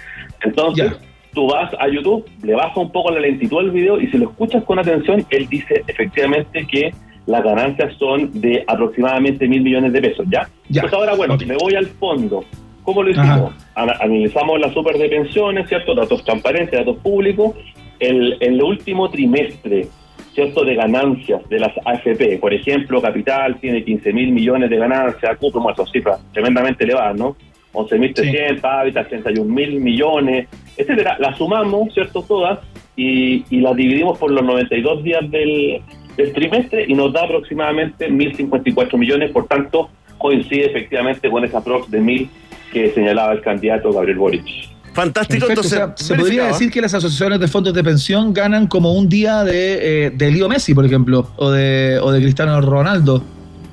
[0.44, 0.92] Entonces,
[1.34, 4.30] tú vas a YouTube, le bajas un poco la lentitud al video y si lo
[4.30, 6.94] escuchas con atención, él dice efectivamente que
[7.26, 10.48] las ganancias son de aproximadamente mil millones de pesos, ¿ya?
[10.82, 12.46] Pues ahora, bueno, me voy al fondo.
[12.86, 13.54] ¿Cómo lo hicimos?
[13.76, 15.94] Ana- Analizamos la super de pensiones, ¿cierto?
[15.96, 17.56] Datos transparentes, datos públicos.
[18.00, 19.88] El, el último trimestre,
[20.34, 20.64] ¿cierto?
[20.64, 22.38] De ganancias de las AFP.
[22.40, 27.36] Por ejemplo, Capital tiene 15 mil millones de ganancias, Cupro, son cifras tremendamente elevadas, ¿no?
[27.74, 31.18] 11.300, Habitat 31 mil millones, etcétera.
[31.20, 32.22] Las sumamos, ¿cierto?
[32.22, 32.60] Todas
[32.96, 35.82] y, y las dividimos por los 92 días del,
[36.16, 41.92] del trimestre y nos da aproximadamente 1.054 millones, por tanto, coincide efectivamente con esa prox
[41.92, 42.30] de 1.000
[42.72, 44.46] que señalaba el candidato Gabriel Boric.
[44.94, 48.66] Fantástico, Perfecto, o sea, se podría decir que las asociaciones de fondos de pensión ganan
[48.68, 52.62] como un día de, eh, de Leo Messi, por ejemplo, o de, o de Cristiano
[52.62, 53.22] Ronaldo.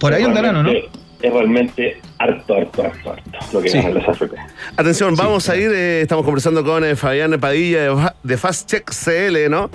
[0.01, 0.71] Por ahí andarán, ¿o no?
[0.73, 3.79] Es realmente harto, harto, harto, harto lo que Sí.
[3.79, 4.35] ganan las AFP.
[4.77, 8.91] Atención, vamos a ir, eh, estamos conversando con eh, Fabián Padilla de, de Fast Check
[8.91, 9.71] CL, ¿no?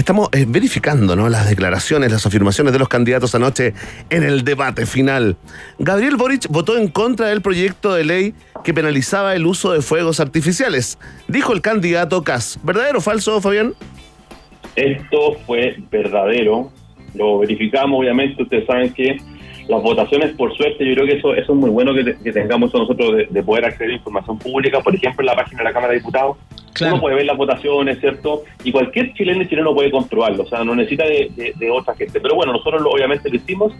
[0.00, 1.28] Estamos eh, verificando ¿no?
[1.28, 3.74] las declaraciones, las afirmaciones de los candidatos anoche
[4.08, 5.36] en el debate final.
[5.78, 8.34] Gabriel Boric votó en contra del proyecto de ley
[8.64, 10.98] que penalizaba el uso de fuegos artificiales,
[11.28, 12.58] dijo el candidato Cas.
[12.62, 13.74] ¿Verdadero o falso, Fabián?
[14.74, 16.72] Esto fue verdadero,
[17.14, 19.18] lo verificamos, obviamente, ustedes saben que
[19.68, 22.32] las votaciones, por suerte, yo creo que eso, eso es muy bueno que, te- que
[22.32, 25.64] tengamos nosotros de, de poder acceder a información pública, por ejemplo, en la página de
[25.64, 26.38] la Cámara de Diputados.
[26.92, 28.44] Uno puede ver las votaciones, ¿cierto?
[28.64, 31.94] Y cualquier chileno y chileno puede comprobarlo, o sea, no necesita de, de- de otra
[31.94, 32.20] gente.
[32.20, 33.72] Pero bueno, nosotros lo- obviamente lo hicimos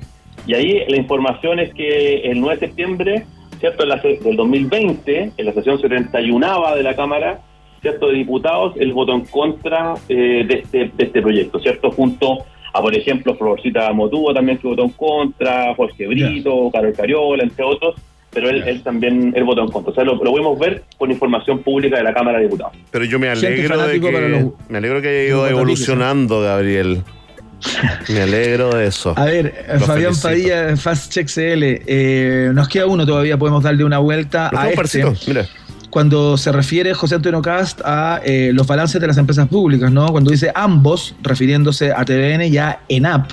[0.47, 3.25] y ahí la información es que el 9 de septiembre,
[3.61, 3.83] ¿cierto?
[3.85, 7.41] En la del 2020, en la sesión 71 de la Cámara,
[7.81, 8.09] ¿cierto?
[8.09, 11.91] De diputados, él votó en contra eh, de, este, de este proyecto, ¿cierto?
[11.91, 12.39] Junto
[12.73, 17.65] a, por ejemplo, Florcita Motubo también que votó en contra, Jorge Brito, Carol Cariola, entre
[17.65, 17.95] otros,
[18.33, 19.93] pero él, él también él votó en contra.
[19.93, 22.73] O sea, lo, lo podemos ver con información pública de la Cámara de Diputados.
[22.91, 27.03] Pero yo me alegro de que, los- me alegro que haya ido evolucionando, Gabriel.
[28.09, 29.13] Me alegro de eso.
[29.17, 30.29] A ver, Lo Fabián felicito.
[30.29, 35.05] Padilla Fast Check CL, eh, nos queda uno todavía, podemos darle una vuelta a este.
[35.27, 35.45] mira.
[35.91, 40.07] cuando se refiere José Antonio Cast a eh, los balances de las empresas públicas, ¿no?
[40.09, 43.31] Cuando dice ambos, refiriéndose a TVN y a ENAP,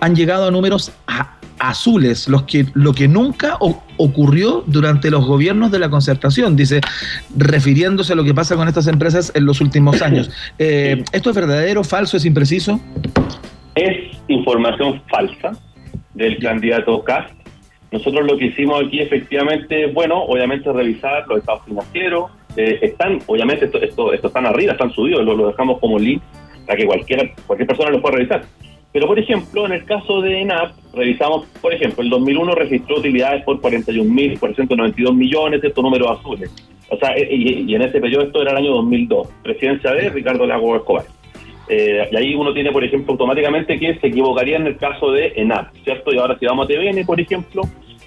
[0.00, 5.24] han llegado a números a- azules, los que, lo que nunca o- ocurrió durante los
[5.24, 6.80] gobiernos de la concertación, dice,
[7.36, 10.30] refiriéndose a lo que pasa con estas empresas en los últimos años.
[10.58, 12.80] Eh, ¿Esto es verdadero, falso, es impreciso?
[13.74, 15.52] es información falsa
[16.14, 17.32] del candidato Cast.
[17.90, 22.30] Nosotros lo que hicimos aquí efectivamente, bueno, obviamente revisar los estados financieros.
[22.56, 26.20] eh, están, obviamente, esto, esto, esto están arriba, están subidos, lo, lo dejamos como link
[26.66, 28.44] para que cualquiera, cualquier persona lo pueda revisar.
[28.92, 33.42] Pero, por ejemplo, en el caso de ENAP, revisamos, por ejemplo, el 2001 registró utilidades
[33.44, 36.50] por 41.492 millones, estos números azules.
[36.90, 40.10] O sea, eh, y, y en ese periodo esto era el año 2002, presidencia de
[40.10, 41.04] Ricardo Lago Escobar.
[41.68, 45.32] Eh, y ahí uno tiene, por ejemplo, automáticamente que se equivocaría en el caso de
[45.36, 46.12] ENAP, ¿cierto?
[46.12, 47.62] Y ahora si vamos a TVN, por ejemplo,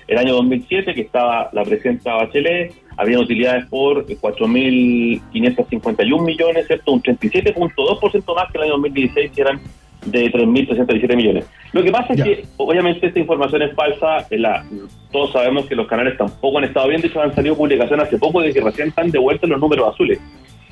[0.08, 6.92] el año 2007, que estaba la presidenta Bachelet, habían utilidades por 4.551 millones, ¿cierto?
[6.92, 9.60] Un 37.2% más que el año 2016, que eran
[10.06, 11.46] de 3.317 millones.
[11.74, 14.26] Lo que pasa es que, obviamente, esta información es falsa.
[14.30, 14.64] eh, la-
[15.12, 17.02] todos sabemos que los canales tampoco han estado bien.
[17.02, 20.20] De hecho, han salido publicaciones hace poco de que recién están devueltos los números azules.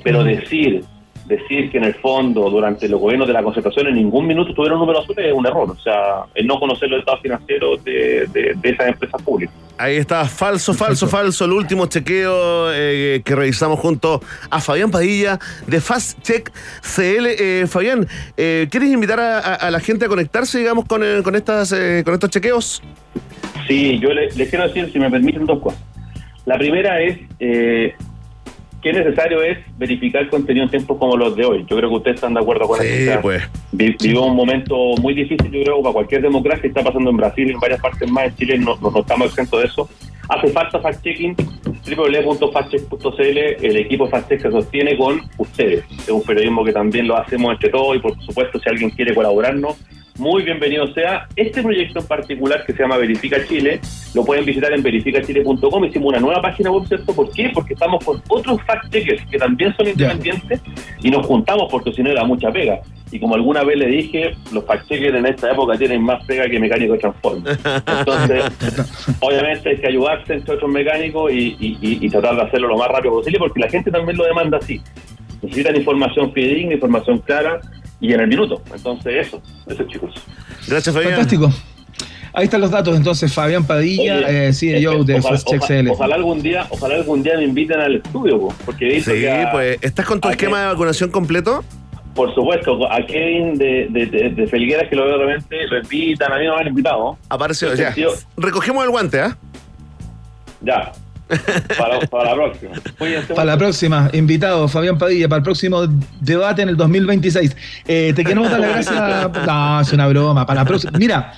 [0.02, 0.82] Pero decir
[1.26, 4.78] decir que en el fondo, durante los gobiernos de la concertación, en ningún minuto tuvieron
[4.78, 5.70] números azules es un error.
[5.70, 9.54] O sea, el no conocer los estados financieros de, de, de esas empresas públicas.
[9.76, 11.44] Ahí está, falso, falso, falso.
[11.46, 16.50] El último chequeo eh, que revisamos junto a Fabián Padilla de Fast Check
[16.82, 17.26] CL.
[17.26, 18.06] Eh, Fabián,
[18.36, 21.72] eh, ¿quieres invitar a, a- a la gente a conectarse, digamos, con, eh, con, estas,
[21.72, 22.82] eh, con estos chequeos?
[23.66, 25.80] Sí, yo le- les quiero decir, si me permiten, dos cosas.
[26.46, 27.94] La primera es eh,
[28.84, 31.66] que necesario es verificar contenido en tiempos como los de hoy.
[31.68, 33.20] Yo creo que ustedes están de acuerdo con Sí, eso.
[33.20, 33.42] Pues.
[33.72, 36.68] vi- Vivimos un momento muy difícil, yo creo, para cualquier democracia.
[36.68, 38.26] Está pasando en Brasil y en varias partes más.
[38.26, 39.88] En Chile no, no- no estamos exentos de eso.
[40.28, 41.34] Hace falta fact-checking.
[41.96, 45.84] www.factcheck.cl El equipo de fact-check se sostiene con ustedes.
[45.98, 49.14] Es un periodismo que también lo hacemos entre todos y, por supuesto, si alguien quiere
[49.14, 49.76] colaborarnos,
[50.18, 51.26] muy bienvenido sea.
[51.34, 53.80] Este proyecto en particular que se llama Verifica Chile,
[54.14, 55.84] lo pueden visitar en verificachile.com.
[55.84, 57.12] Hicimos una nueva página web, ¿cierto?
[57.14, 57.50] ¿Por qué?
[57.52, 60.60] Porque estamos con otros fact-checkers que también son independientes
[61.02, 62.80] y nos juntamos porque si no era mucha pega.
[63.10, 66.58] Y como alguna vez le dije, los fact-checkers en esta época tienen más pega que
[66.60, 67.50] mecánicos de transforme.
[67.98, 68.44] Entonces,
[69.20, 72.76] obviamente hay que ayudarse entre otros mecánicos y, y- y- y tratar de hacerlo lo
[72.78, 74.80] más rápido posible porque la gente también lo demanda así.
[75.42, 77.60] Necesitan información fidedigna, información clara
[78.00, 78.60] y en el minuto.
[78.74, 80.14] Entonces, eso, eso chicos.
[80.68, 81.12] Gracias, Fabián.
[81.14, 81.50] Fantástico.
[82.36, 85.62] Ahí están los datos, entonces, Fabián Padilla, Oye, eh, CEO es de ojalá, Fast Check
[85.62, 89.30] ojalá- ojalá algún día, ojalá algún día me inviten al estudio, po, porque Sí, que
[89.30, 91.62] a- pues, ¿estás con tu esquema de vacunación completo?
[92.16, 95.78] Por supuesto, a Kevin de, de, de, de Felgueras, que lo veo de repente, lo
[95.78, 97.16] invitan, a mí no me han invitado.
[97.28, 97.86] Apareció, ya.
[97.86, 99.36] sentido- Recogemos el guante, ¿ah?
[100.60, 100.90] Ya.
[101.78, 102.72] Para, la próxima.
[103.34, 105.82] Para la próxima, invitado Fabián Padilla, para el próximo
[106.20, 107.56] debate en el 2026.
[107.86, 109.46] Eh, te queremos dar las gracias.
[109.46, 110.46] No, es una broma.
[110.46, 110.98] Para la próxima.
[110.98, 111.32] Mira,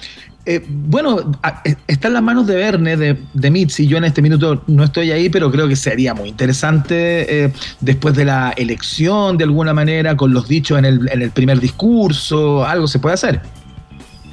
[0.48, 1.32] eh, bueno,
[1.64, 3.88] eh, está en las manos de Verne, de, de Mitzi.
[3.88, 8.14] Yo en este minuto no estoy ahí, pero creo que sería muy interesante eh, después
[8.14, 12.64] de la elección, de alguna manera, con los dichos en el, en el primer discurso.
[12.64, 13.40] Algo se puede hacer.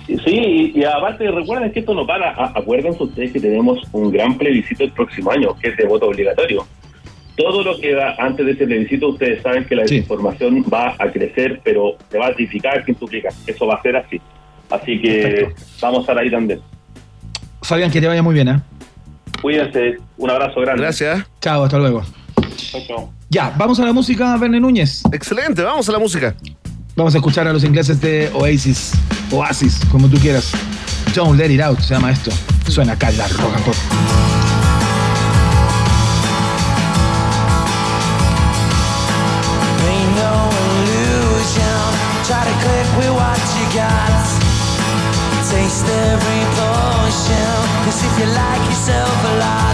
[0.06, 2.34] Sí, y, aparte recuerden que esto no para.
[2.56, 6.66] Acuérdense ustedes que tenemos un gran plebiscito el próximo año, que es de voto obligatorio.
[7.38, 11.10] Todo lo que da antes de ese plebiscito, ustedes saben que la desinformación va a
[11.12, 13.32] crecer, pero se va a triplicar, quintuplicar.
[13.48, 14.22] Eso va a ser así.
[14.70, 15.50] Así que
[15.82, 16.60] vamos a estar ahí también.
[17.62, 18.50] Fabián, que te vaya muy bien.
[18.50, 18.60] ¿eh?
[19.42, 20.84] Cuídense, un abrazo grande.
[20.84, 21.26] Gracias.
[21.42, 22.04] Chao, hasta luego.
[22.56, 23.14] Chao, chao.
[23.30, 25.02] Ya, vamos a la música, Verne Núñez.
[25.12, 26.36] Excelente, vamos a la música.
[26.96, 28.92] Vamos a escuchar a los ingleses de Oasis,
[29.32, 30.52] Oasis, como tú quieras.
[31.16, 32.32] Don't Let It Out se llama esto.
[32.68, 33.76] Suena acá en la rock and pop.
[42.26, 44.24] Try to click with what you got.
[45.52, 47.52] Taste every potion.
[47.84, 49.73] Cause if you like yourself a lot,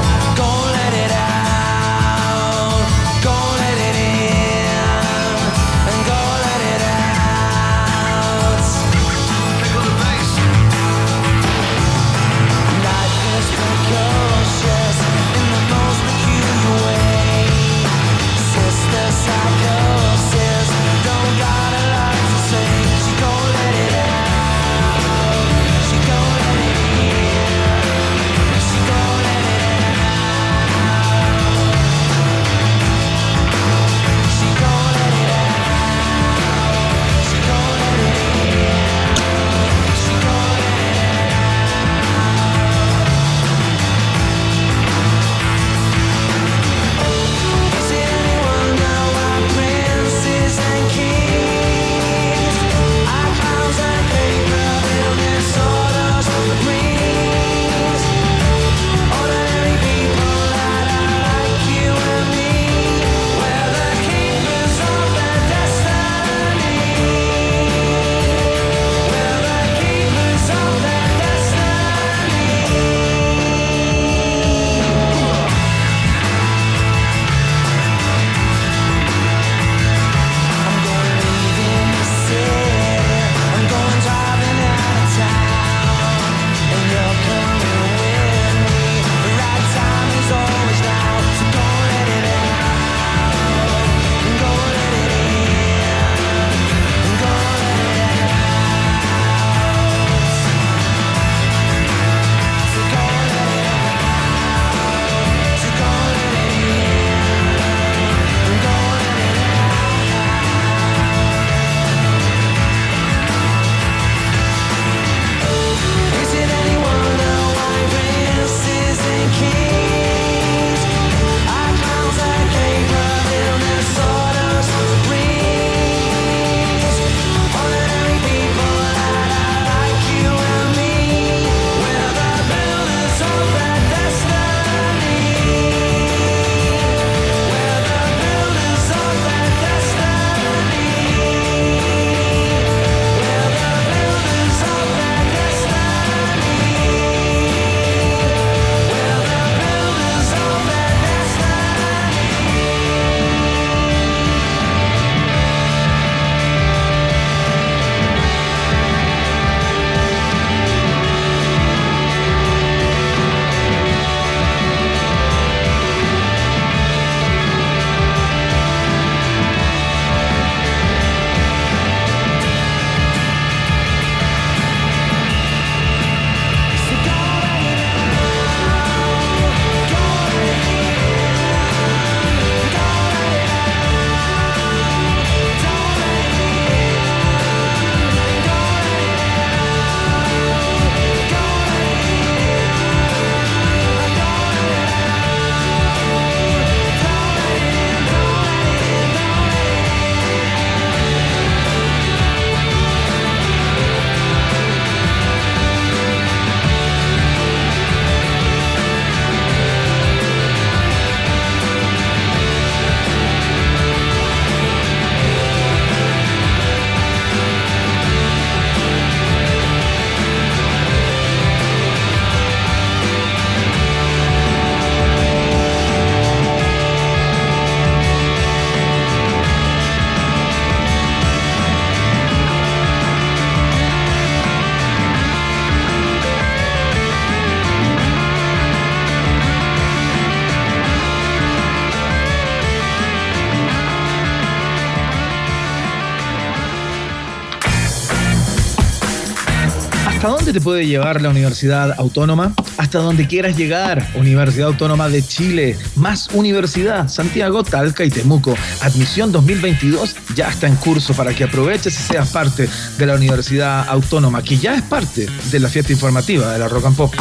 [250.49, 252.55] dónde te puede llevar la Universidad Autónoma?
[252.77, 254.03] Hasta donde quieras llegar.
[254.15, 255.77] Universidad Autónoma de Chile.
[255.95, 257.07] Más Universidad.
[257.07, 258.55] Santiago, Talca y Temuco.
[258.81, 263.87] Admisión 2022 ya está en curso para que aproveches y seas parte de la Universidad
[263.89, 267.13] Autónoma, que ya es parte de la fiesta informativa de la Rock and Pop.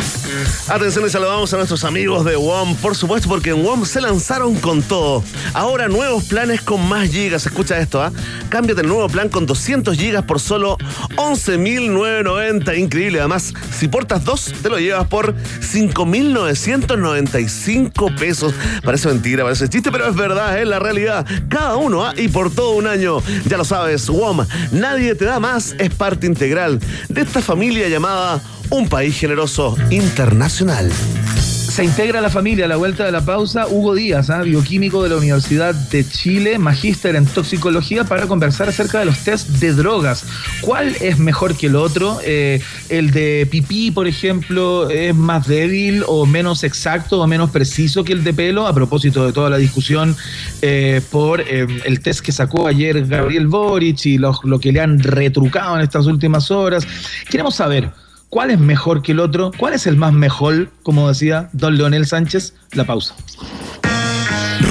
[0.68, 4.55] Atención y saludamos a nuestros amigos de WOM, por supuesto, porque en WOM se lanzaron
[4.57, 5.22] con todo.
[5.55, 7.47] Ahora nuevos planes con más gigas.
[7.47, 8.12] Escucha esto, ¿ah?
[8.49, 10.76] Cámbiate el nuevo plan con 200 gigas por solo
[11.16, 12.76] 11.990.
[12.78, 13.20] Increíble.
[13.20, 18.55] Además, si portas dos, te lo llevas por 5.995 pesos.
[18.84, 21.26] Parece mentira, parece chiste, pero es verdad, es la realidad.
[21.49, 22.12] Cada uno, ¿ah?
[22.16, 23.22] Y por todo un año.
[23.47, 28.43] Ya lo sabes, WOM, nadie te da más, es parte integral de esta familia llamada
[28.70, 30.92] Un País Generoso Internacional.
[30.92, 34.42] Se integra a la familia a la vuelta de la pausa Hugo Díaz, ¿ah?
[34.42, 39.48] bioquímico de la Universidad de Chile, magíster en toxicología, para conversar acerca de los test
[39.48, 40.26] de drogas.
[40.60, 42.18] ¿Cuál es mejor que el otro?
[42.24, 42.60] Eh,
[42.90, 48.12] ¿El de pipí, por ejemplo, es más débil o menos exacto o menos preciso que
[48.12, 48.66] el de pelo?
[48.66, 50.14] A propósito de toda la discusión
[50.60, 54.80] eh, por eh, el test que sacó ayer Gabriel Boric y lo, lo que le
[54.80, 56.86] han retrucado en estas últimas horas.
[57.30, 58.07] Queremos saber.
[58.31, 59.53] ¿Cuál es mejor que el otro?
[59.57, 60.70] ¿Cuál es el más mejor?
[60.83, 63.14] Como decía don Leonel Sánchez, la pausa.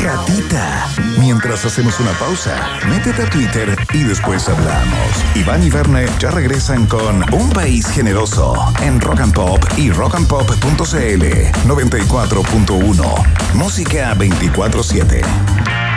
[0.04, 0.88] Ratita.
[1.20, 2.56] Mientras hacemos una pausa,
[2.88, 5.10] métete a Twitter y después hablamos.
[5.36, 11.24] Iván y Verne ya regresan con Un País Generoso en Rock and Pop y rockandpop.cl
[11.66, 13.54] 94.1.
[13.56, 15.97] Música 24-7.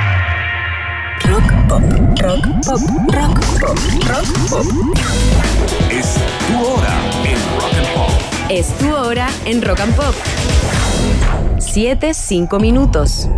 [1.70, 2.80] Rock pop, rock pop,
[3.14, 4.66] rock pop, rock pop.
[5.88, 6.16] Es
[6.48, 8.10] tu hora en Rock and Pop.
[8.48, 10.14] Es tu hora en Rock and Pop.
[11.60, 13.28] 7, 5 minutos.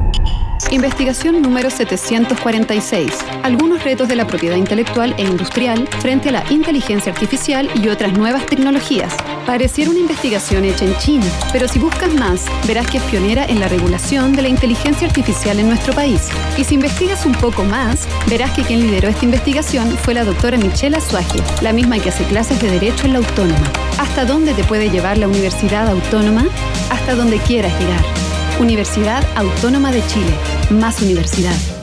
[0.71, 3.11] Investigación número 746.
[3.43, 8.13] Algunos retos de la propiedad intelectual e industrial frente a la inteligencia artificial y otras
[8.13, 9.15] nuevas tecnologías.
[9.47, 13.61] Pareciera una investigación hecha en China, pero si buscas más, verás que es pionera en
[13.61, 16.29] la regulación de la inteligencia artificial en nuestro país.
[16.57, 20.57] Y si investigas un poco más, verás que quien lideró esta investigación fue la doctora
[20.57, 23.73] Michelle Azuaje, la misma que hace clases de Derecho en la Autónoma.
[23.99, 26.47] ¿Hasta dónde te puede llevar la Universidad Autónoma?
[26.91, 28.32] Hasta donde quieras llegar.
[28.63, 30.33] Universidad Autónoma de Chile.
[30.71, 31.82] Más universidad.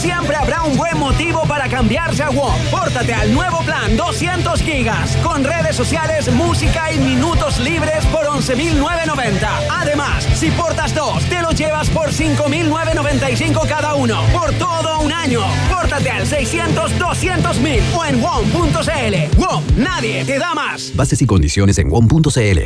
[0.00, 2.54] Siempre habrá un buen motivo para cambiarse a WOM.
[2.70, 9.46] Pórtate al nuevo plan 200 gigas, con redes sociales, música y minutos libres por 11.990.
[9.70, 15.42] Además, si portas dos, te lo llevas por 5.995 cada uno, por todo un año.
[15.70, 19.38] Pórtate al 600 200 mil o en WOM.cl.
[19.38, 20.92] WOM, nadie te da más.
[20.94, 22.60] Bases y condiciones en WOM.cl.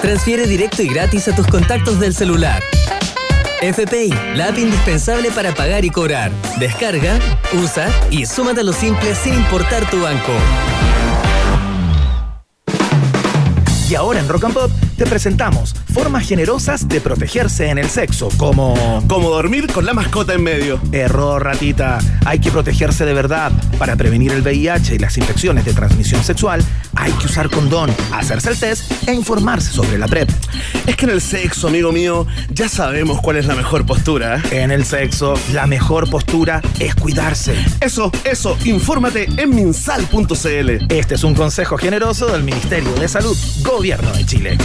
[0.00, 2.60] Transfiere directo y gratis a tus contactos del celular.
[3.62, 6.32] FPI, la app indispensable para pagar y cobrar.
[6.58, 7.20] Descarga,
[7.62, 10.32] usa y súmate a lo simple sin importar tu banco.
[13.88, 18.30] Y ahora en Rock and Pop te presentamos formas generosas de protegerse en el sexo,
[18.36, 19.04] como...
[19.06, 20.80] Como dormir con la mascota en medio.
[20.92, 21.98] Error, ratita.
[22.24, 23.52] Hay que protegerse de verdad.
[23.78, 26.62] Para prevenir el VIH y las infecciones de transmisión sexual,
[26.94, 30.30] hay que usar condón, hacerse el test e informarse sobre la PrEP.
[30.86, 34.42] Es que en el sexo, amigo mío, ya sabemos cuál es la mejor postura.
[34.50, 37.54] En el sexo, la mejor postura es cuidarse.
[37.80, 40.92] Eso, eso, infórmate en minsal.cl.
[40.92, 44.58] Este es un consejo generoso del Ministerio de Salud, Gobierno de Chile.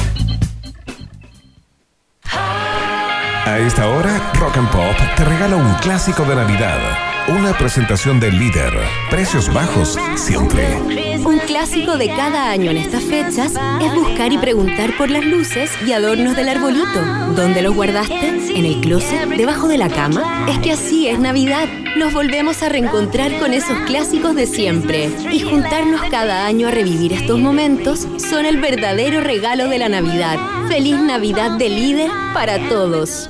[3.48, 7.07] A esta hora, Rock and Pop te regala un clásico de Navidad.
[7.30, 8.72] Una presentación del líder.
[9.10, 10.80] Precios bajos siempre.
[11.26, 13.52] Un clásico de cada año en estas fechas
[13.82, 17.02] es buscar y preguntar por las luces y adornos del arbolito.
[17.36, 18.30] ¿Dónde los guardaste?
[18.30, 19.28] ¿En el closet?
[19.28, 20.46] ¿Debajo de la cama?
[20.50, 21.68] Es que así es Navidad.
[21.98, 25.10] Nos volvemos a reencontrar con esos clásicos de siempre.
[25.30, 30.38] Y juntarnos cada año a revivir estos momentos son el verdadero regalo de la Navidad.
[30.70, 33.30] Feliz Navidad de líder para todos.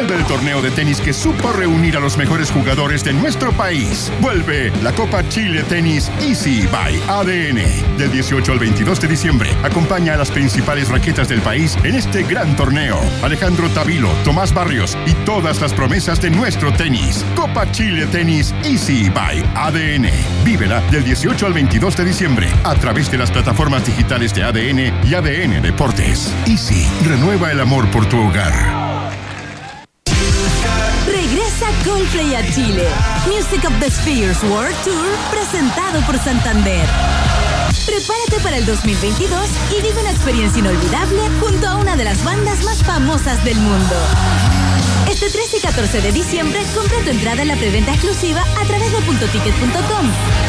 [0.00, 4.10] Vuelve el torneo de tenis que supo reunir a los mejores jugadores de nuestro país.
[4.22, 7.98] Vuelve la Copa Chile Tenis Easy by ADN.
[7.98, 12.22] Del 18 al 22 de diciembre, acompaña a las principales raquetas del país en este
[12.22, 12.98] gran torneo.
[13.22, 17.22] Alejandro Tavilo, Tomás Barrios y todas las promesas de nuestro tenis.
[17.36, 20.08] Copa Chile Tenis Easy by ADN.
[20.46, 25.06] Vívela del 18 al 22 de diciembre a través de las plataformas digitales de ADN
[25.06, 26.34] y ADN Deportes.
[26.46, 28.99] Easy, renueva el amor por tu hogar.
[31.84, 32.86] Coldplay a Chile.
[33.26, 36.86] Music of the Spheres World Tour presentado por Santander.
[37.86, 42.62] Prepárate para el 2022 y vive una experiencia inolvidable junto a una de las bandas
[42.64, 43.96] más famosas del mundo.
[45.10, 48.92] Este 13 y 14 de diciembre compra tu entrada en la preventa exclusiva a través
[48.92, 50.06] de puntoticket.com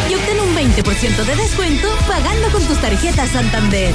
[0.10, 3.94] y obtén un 20% de descuento pagando con tus tarjetas Santander.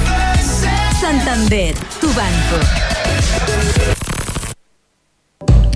[0.99, 3.96] Santander, tu banco.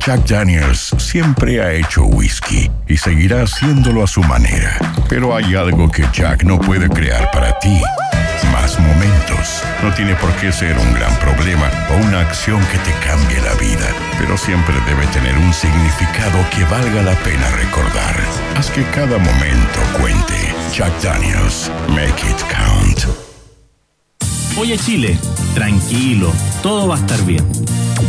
[0.04, 4.76] Jack Daniels siempre ha hecho whisky y seguirá haciéndolo a su manera.
[5.08, 7.80] Pero hay algo que Jack no puede crear para ti.
[8.52, 9.62] Más momentos.
[9.84, 13.54] No tiene por qué ser un gran problema o una acción que te cambie la
[13.56, 18.16] vida, pero siempre debe tener un significado que valga la pena recordar.
[18.58, 20.34] Haz que cada momento cuente.
[20.74, 23.31] Jack Daniels, make it count.
[24.58, 25.18] Oye Chile,
[25.54, 27.46] tranquilo, todo va a estar bien.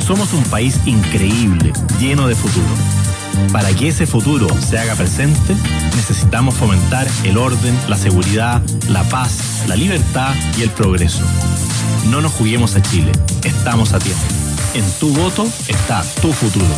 [0.06, 2.66] Somos un país increíble, lleno de futuro.
[3.52, 5.55] Para que ese futuro se haga presente,
[5.94, 11.23] necesitamos fomentar el orden, la seguridad, la paz, la libertad y el progreso.
[12.10, 13.12] No nos juguemos a Chile,
[13.44, 14.23] estamos a tiempo.
[14.74, 16.74] En tu voto está tu futuro.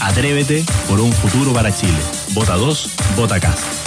[0.00, 1.98] Atrévete por un futuro para Chile.
[2.34, 3.81] Vota 2, vota casa.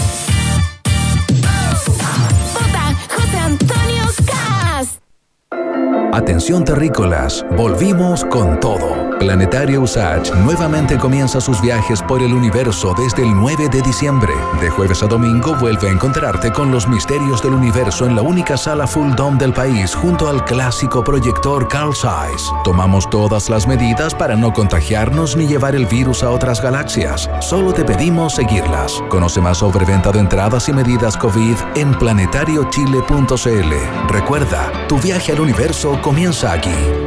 [6.15, 9.05] Atención terrícolas, volvimos con todo.
[9.19, 14.31] Planetario Usage nuevamente comienza sus viajes por el universo desde el 9 de diciembre.
[14.61, 18.55] De jueves a domingo vuelve a encontrarte con los misterios del universo en la única
[18.55, 22.49] sala full dome del país junto al clásico proyector Carl Zeiss.
[22.63, 27.29] Tomamos todas las medidas para no contagiarnos ni llevar el virus a otras galaxias.
[27.41, 29.03] Solo te pedimos seguirlas.
[29.09, 33.73] Conoce más sobre venta de entradas y medidas COVID en planetariochile.cl.
[34.07, 37.04] Recuerda, tu viaje al universo comienza aquí.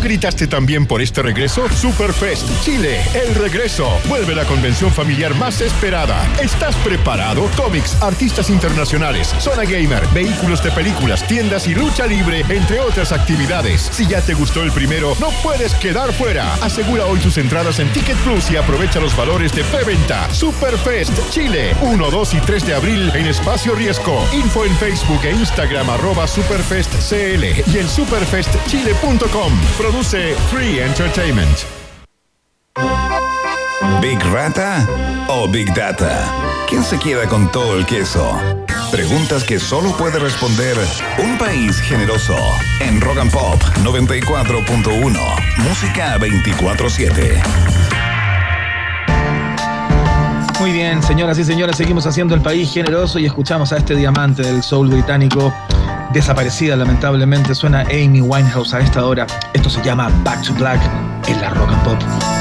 [0.00, 1.68] Gritaste también por este regreso?
[1.70, 3.90] Superfest Chile, el regreso.
[4.08, 6.26] Vuelve la convención familiar más esperada.
[6.42, 7.48] ¿Estás preparado?
[7.56, 13.88] Cómics, artistas internacionales, zona gamer, vehículos de películas, tiendas y lucha libre, entre otras actividades.
[13.92, 16.54] Si ya te gustó el primero, no puedes quedar fuera.
[16.56, 20.32] Asegura hoy tus entradas en Ticket Plus y aprovecha los valores de preventa.
[20.32, 24.24] Superfest Chile, 1, 2 y 3 de abril en Espacio Riesgo.
[24.32, 29.52] Info en Facebook e Instagram arroba superfestcl y en superfestchile.com.
[29.90, 31.64] Produce Free Entertainment.
[34.02, 34.86] ¿Big Rata
[35.28, 36.30] o Big Data?
[36.68, 38.38] ¿Quién se queda con todo el queso?
[38.90, 40.76] Preguntas que solo puede responder
[41.24, 42.36] un país generoso.
[42.80, 45.18] En Rock and Pop 94.1.
[45.56, 47.42] Música 24-7.
[50.60, 54.42] Muy bien, señoras y señores, seguimos haciendo el país generoso y escuchamos a este diamante
[54.42, 55.54] del soul británico
[56.12, 57.54] desaparecida lamentablemente.
[57.54, 59.26] Suena Amy Winehouse a esta hora.
[59.52, 60.80] Esto se llama Back to Black
[61.26, 62.37] en la Rock and Pop.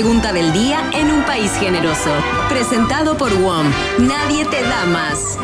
[0.00, 2.10] Pregunta del día en un país generoso.
[2.48, 3.66] Presentado por WOM.
[3.98, 5.36] Nadie te da más.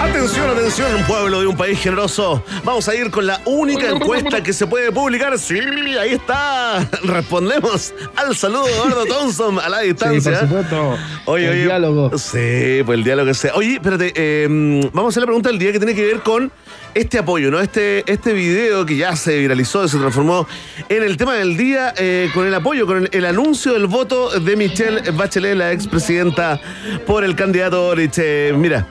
[0.00, 2.44] Atención, atención, pueblo de un país generoso.
[2.62, 5.36] Vamos a ir con la única encuesta que se puede publicar.
[5.36, 5.58] Sí,
[6.00, 6.88] ahí está.
[7.02, 10.32] Respondemos al saludo de Eduardo Thompson a la distancia.
[10.42, 10.96] Sí, por supuesto.
[11.24, 11.64] Oye, El oye.
[11.64, 12.16] diálogo.
[12.18, 13.52] Sí, pues el diálogo que sea.
[13.56, 14.46] Oye, espérate, eh,
[14.92, 16.52] vamos a hacer la pregunta del día que tiene que ver con
[16.96, 17.60] este apoyo, ¿no?
[17.60, 20.46] Este, este video que ya se viralizó y se transformó
[20.88, 24.30] en el tema del día eh, con el apoyo, con el, el anuncio del voto
[24.40, 26.58] de Michelle Bachelet, la expresidenta,
[27.06, 28.14] por el candidato Boric.
[28.16, 28.88] Eh, mira.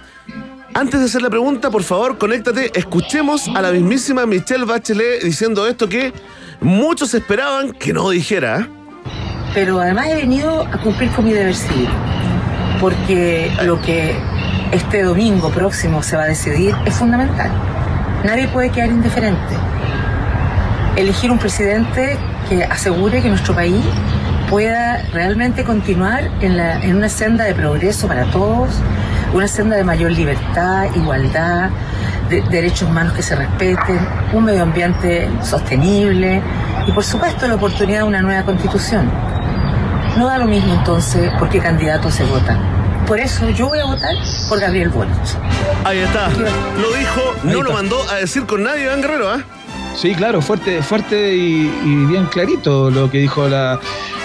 [0.76, 5.66] Antes de hacer la pregunta, por favor, conéctate, escuchemos a la mismísima Michelle Bachelet diciendo
[5.68, 6.12] esto que
[6.60, 8.68] muchos esperaban que no dijera.
[9.54, 11.88] pero además he venido a cumplir con mi deber civil,
[12.82, 14.16] porque lo que
[14.74, 17.75] este domingo próximo se va a decidir es fundamental.
[18.26, 19.56] Nadie puede quedar indiferente.
[20.96, 22.18] Elegir un presidente
[22.50, 23.84] que asegure que nuestro país
[24.50, 28.70] pueda realmente continuar en, una senda de progreso para todos,
[29.34, 31.70] una senda de mayor libertad, igualdad,
[32.30, 34.00] de- derechos humanos que se respeten,
[34.34, 36.42] un medio ambiente sostenible
[36.88, 39.08] y por supuesto la oportunidad de una nueva constitución.
[40.18, 42.58] No da lo mismo entonces por qué candidato se vota.
[43.08, 44.16] Por eso yo voy a votar
[44.50, 45.14] por Gabriel Boric.
[45.84, 46.30] Ahí está.
[46.30, 49.44] Lo dijo, no lo mandó a decir con nadie, Iván Guerrero, ¿ah?
[49.96, 53.80] Sí, claro, fuerte, fuerte y, y bien clarito lo que dijo la,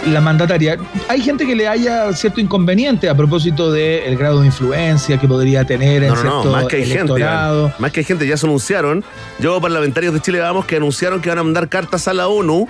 [0.06, 0.78] la mandataria.
[1.08, 5.64] Hay gente que le haya cierto inconveniente a propósito del grado de influencia que podría
[5.64, 6.98] tener en No, no, cierto no, más que hay gente.
[7.02, 7.72] electorado.
[7.78, 9.04] Más que hay gente, ya se anunciaron.
[9.38, 12.66] Yo, parlamentarios de Chile, vamos, que anunciaron que van a mandar cartas a la ONU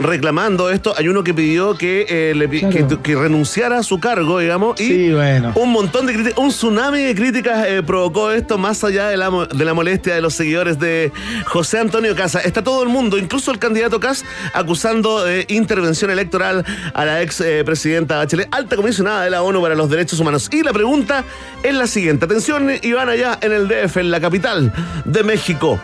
[0.00, 0.94] reclamando esto.
[0.96, 4.80] Hay uno que pidió que, eh, le pi- que, que renunciara a su cargo, digamos.
[4.80, 5.52] Y Sí, bueno.
[5.54, 9.30] un montón de críticas, un tsunami de críticas eh, provocó esto, más allá de la,
[9.52, 11.12] de la molestia de los seguidores de
[11.46, 12.40] José Antonio Casa.
[12.40, 14.24] Está todo el mundo, incluso el candidato Cas,
[14.54, 16.64] acusando de intervención electoral
[16.94, 20.48] a la ex eh, presidenta Bachelet, alta comisionada de la ONU para los Derechos Humanos.
[20.52, 21.24] Y la pregunta
[21.62, 22.24] es la siguiente.
[22.24, 24.72] Atención, Iván, allá en el DF, en la capital
[25.04, 25.78] de México.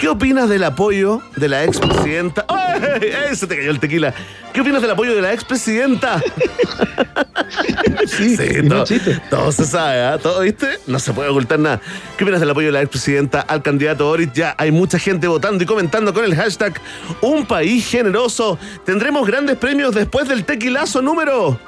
[0.00, 2.46] ¿Qué opinas del apoyo de la expresidenta?
[2.48, 3.12] ¡Ay!
[3.28, 3.36] ¡Ay!
[3.36, 4.14] Se te cayó el tequila.
[4.50, 6.18] ¿Qué opinas del apoyo de la expresidenta?
[8.06, 8.98] sí, no todo,
[9.28, 10.16] todo se sabe, ¿ah?
[10.16, 10.78] ¿Todo viste?
[10.86, 11.82] No se puede ocultar nada.
[12.16, 14.32] ¿Qué opinas del apoyo de la expresidenta al candidato Boric?
[14.32, 16.80] Ya hay mucha gente votando y comentando con el hashtag
[17.20, 18.58] Un país generoso.
[18.86, 21.60] Tendremos grandes premios después del tequilazo número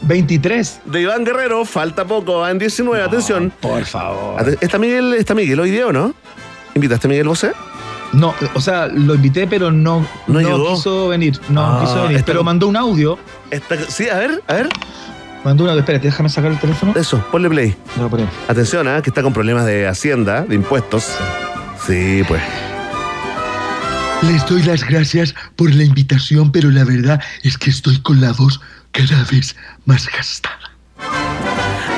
[0.00, 0.80] 23.
[0.86, 1.66] de Iván Guerrero.
[1.66, 3.04] Falta poco, va en 19.
[3.04, 3.52] Atención.
[3.60, 4.56] Por favor.
[4.62, 6.14] ¿Está Miguel, está Miguel hoy día o no?
[6.76, 7.52] ¿Invitaste a Miguel Bosé?
[8.12, 11.40] No, o sea, lo invité, pero no, No no, quiso venir.
[11.48, 12.18] No Ah, quiso venir.
[12.18, 13.18] está- Pero mandó un audio.
[13.88, 14.68] Sí, a ver, a ver.
[15.44, 15.80] Mandó un audio.
[15.80, 16.92] Espérate, déjame sacar el teléfono.
[16.94, 17.74] Eso, ponle play.
[18.00, 18.28] A poner.
[18.48, 19.02] Atención, ¿ah?
[19.02, 21.08] que está con problemas de hacienda, de impuestos.
[21.86, 22.42] Sí, pues.
[24.22, 28.32] Les doy las gracias por la invitación, pero la verdad es que estoy con la
[28.32, 28.60] voz
[28.92, 30.65] cada vez más gastada.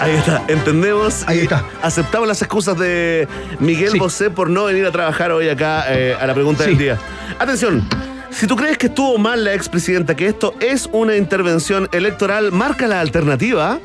[0.01, 1.25] Ahí está, entendemos.
[1.27, 1.65] Ahí está.
[1.83, 3.27] Aceptamos las excusas de
[3.59, 6.99] Miguel Bosé por no venir a trabajar hoy acá eh, a la pregunta del día.
[7.39, 7.87] Atención.
[8.31, 12.87] Si tú crees que estuvo mal la expresidenta, que esto es una intervención electoral, marca
[12.87, 13.79] la alternativa.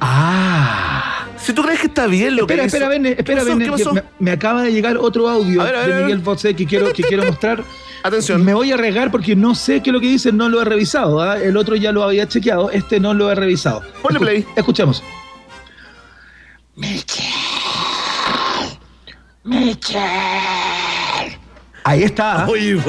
[0.00, 1.26] Ah.
[1.38, 3.94] Si tú crees que está bien lo espera, que espera, hizo- ¿Qué espera, que pasó?
[3.94, 6.02] me, me acaba de llegar otro audio ver, de ver.
[6.02, 7.62] Miguel Bosé que quiero, que quiero mostrar.
[8.02, 8.44] Atención.
[8.44, 10.64] Me voy a arriesgar porque no sé qué es lo que dice, no lo he
[10.64, 11.20] revisado.
[11.22, 11.38] ¿ah?
[11.38, 13.82] El otro ya lo había chequeado, este no lo he revisado.
[14.02, 14.46] Ponle play.
[14.56, 15.02] Escuchemos.
[21.84, 22.46] Ahí está.
[22.48, 22.80] Oye,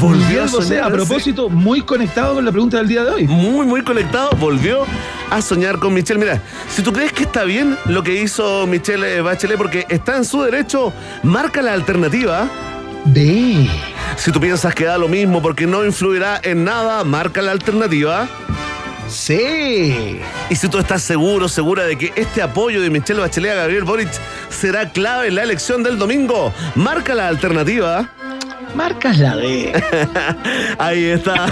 [0.00, 0.84] volvió a soñar.
[0.84, 3.26] a propósito, muy conectado con la pregunta del día de hoy.
[3.26, 4.84] Muy, muy conectado, volvió
[5.30, 6.18] a soñar con Michelle.
[6.18, 10.24] Mira, si tú crees que está bien lo que hizo Michelle Bachelet, porque está en
[10.24, 12.50] su derecho, marca la alternativa.
[13.06, 13.70] Ve.
[14.16, 18.28] Si tú piensas que da lo mismo porque no influirá en nada, marca la alternativa.
[19.08, 20.20] Sí.
[20.50, 23.84] Y si tú estás seguro, segura de que este apoyo de Michelle Bachelet a Gabriel
[23.84, 24.10] Boric
[24.48, 28.10] será clave en la elección del domingo, marca la alternativa.
[28.74, 29.72] Marcas la D.
[30.78, 31.34] Ahí está.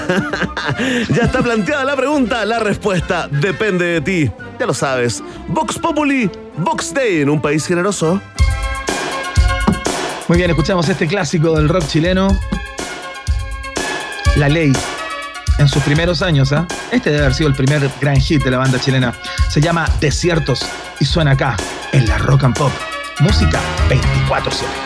[1.09, 4.31] ya está planteada la pregunta, la respuesta depende de ti.
[4.59, 5.23] Ya lo sabes.
[5.49, 8.21] Vox Populi, Vox Day en un país generoso.
[10.29, 12.29] Muy bien, escuchamos este clásico del rock chileno.
[14.37, 14.73] La ley.
[15.59, 16.67] En sus primeros años, ¿ah?
[16.91, 19.15] Este debe haber sido el primer gran hit de la banda chilena.
[19.49, 20.67] Se llama Desiertos
[21.01, 21.57] y suena acá,
[21.93, 22.73] en la Rock and Pop.
[23.21, 24.84] Música 24-7.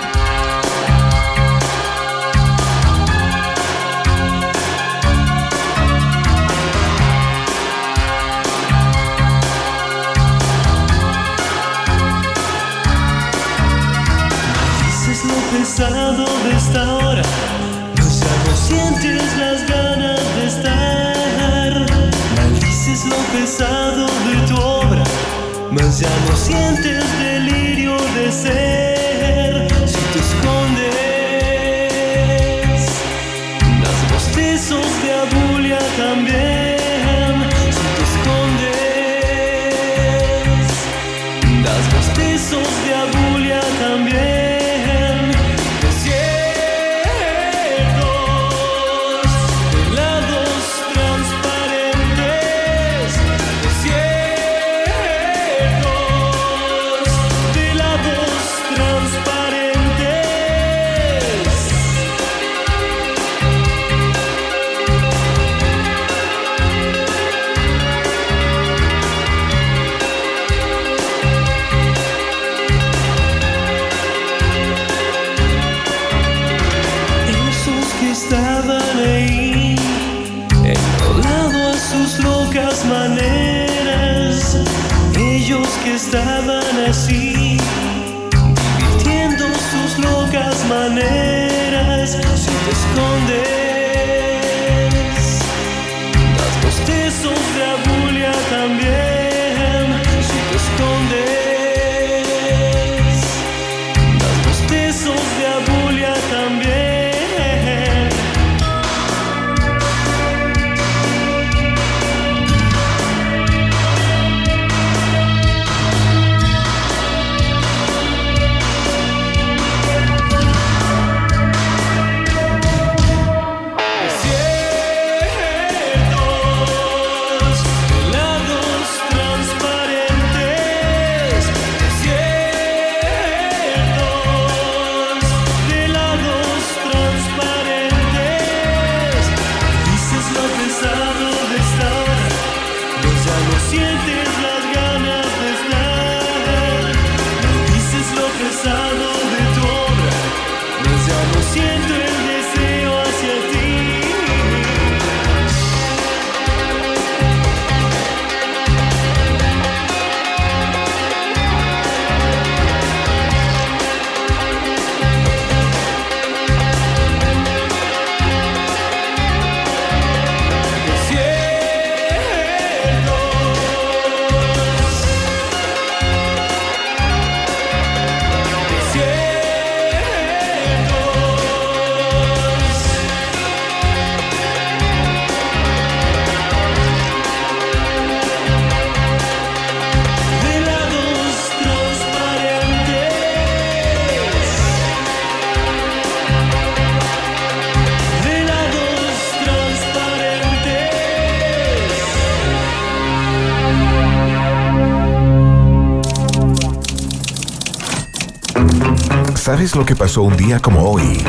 [209.58, 211.20] ¿Sabes lo que pasó un día como hoy?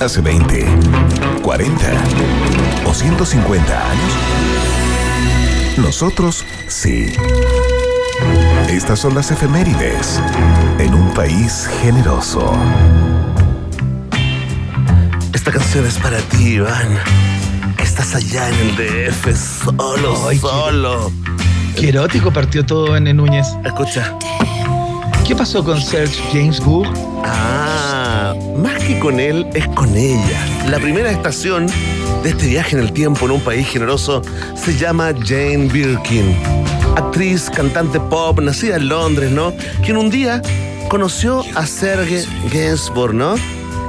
[0.00, 0.66] Hace 20,
[1.40, 1.78] 40
[2.84, 4.12] o 150 años.
[5.76, 7.12] Nosotros sí.
[8.68, 10.20] Estas son las efemérides
[10.80, 12.52] en un país generoso.
[15.32, 16.98] Esta canción es para ti, Iván.
[17.78, 18.74] Estás allá en el
[19.12, 19.28] DF,
[19.64, 21.12] solo, solo.
[21.76, 23.46] Qué erótico partió todo en Núñez.
[23.64, 24.18] Escucha.
[25.28, 26.90] ¿Qué pasó con Serge Gainsbourg?
[27.22, 30.40] Ah, más que con él, es con ella.
[30.70, 31.66] La primera estación
[32.22, 34.22] de este viaje en el tiempo en un país generoso
[34.56, 36.34] se llama Jane Birkin.
[36.96, 39.52] Actriz, cantante pop, nacida en Londres, ¿no?
[39.84, 40.40] Quien un día
[40.88, 43.34] conoció a Serge Gainsbourg, ¿no?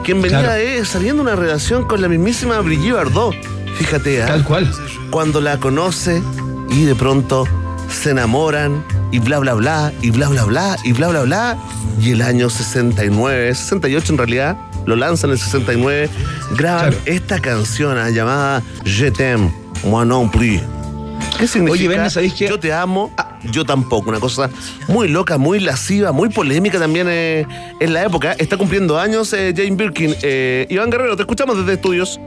[0.03, 0.55] Quien venía Claro.
[0.61, 3.33] eh, saliendo una relación con la mismísima Brigitte Bardot.
[3.77, 4.27] Fíjate, ¿ah?
[4.27, 4.69] Tal cual.
[5.09, 6.21] Cuando la conoce
[6.69, 7.45] y de pronto
[7.89, 11.57] se enamoran y bla bla bla y bla bla bla y bla bla bla
[11.99, 16.09] y el año 69, 68 en realidad, lo lanzan en el 69,
[16.55, 19.51] graban esta canción ah, llamada Je t'aime,
[19.83, 20.61] moi non plus.
[21.37, 21.73] ¿Qué significa?
[21.73, 22.49] Oye, Berna, ¿sabéis qué?
[22.49, 23.11] Yo te amo,
[23.51, 24.09] yo tampoco.
[24.09, 24.49] Una cosa
[24.87, 27.45] muy loca, muy lasciva, muy polémica también eh,
[27.79, 28.33] en la época.
[28.33, 30.15] Está cumpliendo años eh, Jane Birkin.
[30.21, 32.19] Eh, Iván Guerrero, te escuchamos desde estudios.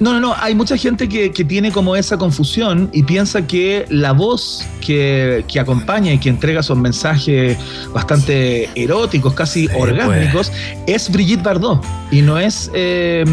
[0.00, 0.34] No, no, no.
[0.38, 5.44] Hay mucha gente que, que tiene como esa confusión y piensa que la voz que,
[5.46, 7.56] que acompaña y que entrega esos mensajes
[7.92, 10.50] bastante eróticos, casi orgásmicos,
[10.86, 13.24] es Brigitte Bardot y no es eh,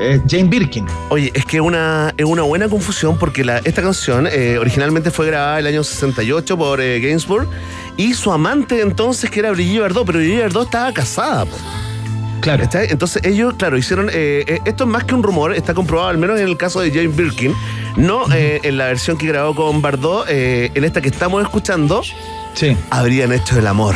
[0.00, 0.86] eh, Jane Birkin.
[1.10, 5.26] Oye, es que una, es una buena confusión porque la- esta canción eh, originalmente fue
[5.26, 7.46] grabada el año 68 por eh, Gainsbourg
[7.96, 11.46] y su amante entonces, que era Brigitte Bardot, pero Brigitte Bardot estaba casada.
[12.40, 12.64] Claro.
[12.64, 12.88] ¿Cachai?
[12.90, 14.08] Entonces ellos, claro, hicieron.
[14.12, 16.80] eh, eh, esto es más que un rumor, está comprobado, al menos en el caso
[16.80, 17.54] de Jane Birkin.
[17.96, 22.02] No eh, en la versión que grabó con Bardot, eh, en esta que estamos escuchando,
[22.54, 22.76] Sí.
[22.90, 23.94] habrían hecho el amor.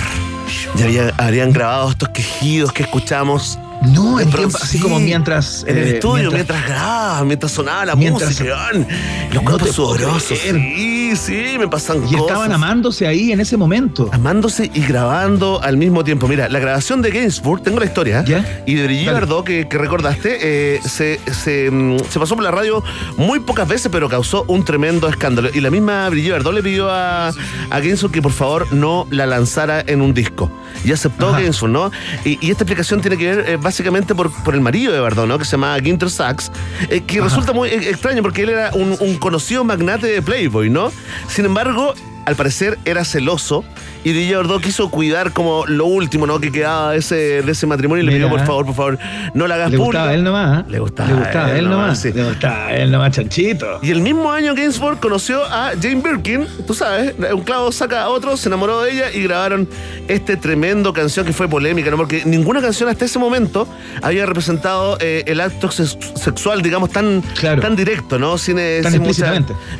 [0.77, 3.59] Ya habrían grabado estos quejidos que escuchamos.
[3.87, 7.53] No, en tiempo- así sí, como mientras, En el eh, estudio, mientras- mientras, grababan, mientras
[7.53, 8.71] sonaba la Mientras- música.
[8.73, 10.39] Los No cuerpos puedo sudorosos.
[10.39, 12.21] Sí, sí, me pasan Y cosas.
[12.21, 14.09] estaban amándose ahí en ese momento.
[14.13, 16.29] Amándose y grabando al mismo tiempo.
[16.29, 18.63] Mira, la grabación de Gainsbourg, tengo la historia, ¿Ya?
[18.67, 18.93] y de.
[19.13, 22.83] Bardot, que, que recordaste, eh, se, se, mm, se pasó por la radio
[23.17, 25.49] muy pocas veces, pero causó un tremendo escándalo.
[25.53, 29.27] Y la misma Brigitte Bardot le pidió a, a Gainsbourg que por favor no la
[29.27, 30.51] lanzara en un disco.
[30.85, 31.41] Y aceptó Ajá.
[31.69, 31.91] ¿no?
[32.25, 35.27] Y, y esta explicación tiene que ver eh, básicamente por, por el marido de Bardot,
[35.27, 35.39] ¿no?
[35.39, 36.51] Que se llama Ginter Sachs,
[36.89, 40.71] eh, que resulta muy eh, extraño porque él era un, un conocido magnate de Playboy,
[40.71, 40.91] ¿no?
[41.29, 41.95] Sin embargo,
[42.27, 43.65] al parecer era celoso
[44.05, 46.41] y Brigitte Bardot quiso cuidar como lo último, ¿no?
[46.41, 48.99] Que quedaba de ese, de ese matrimonio y le pidió, por favor, por favor,
[49.35, 49.99] no la hagas Le pública.
[50.01, 50.61] gustaba a él nomás.
[50.61, 50.65] ¿eh?
[50.71, 52.01] Le gustaba, Le gustaba a él nomás.
[52.01, 52.13] sí.
[52.13, 53.79] Le gustaba a él nomás, chanchito.
[53.83, 58.09] Y el mismo año Gainsbourg conoció a Jane Birkin, tú sabes, un clavo saca a
[58.09, 59.69] otro, se enamoró de ella y grabaron
[60.09, 61.97] este tremendo canción que fue polémica, ¿no?
[61.97, 63.69] Porque ninguna canción hasta ese momento
[64.03, 67.23] había representado eh, el acto sex- sexual, digamos, tan,
[67.61, 68.37] tan directo, ¿no?
[68.39, 69.33] Sin, Tan sin mucha-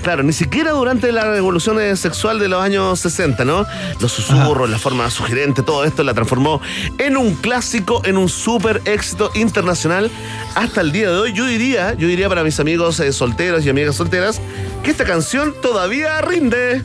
[0.03, 3.67] claro, ni siquiera durante la revolución eh, sexual de los años 60, ¿no?
[4.01, 6.61] Los susurros, la forma sugerente, todo esto la transformó
[6.99, 10.11] en un clásico, en un súper éxito internacional
[10.55, 11.33] hasta el día de hoy.
[11.33, 14.41] Yo diría, yo diría para mis amigos eh, solteros y amigas solteras,
[14.83, 16.83] que esta canción todavía rinde.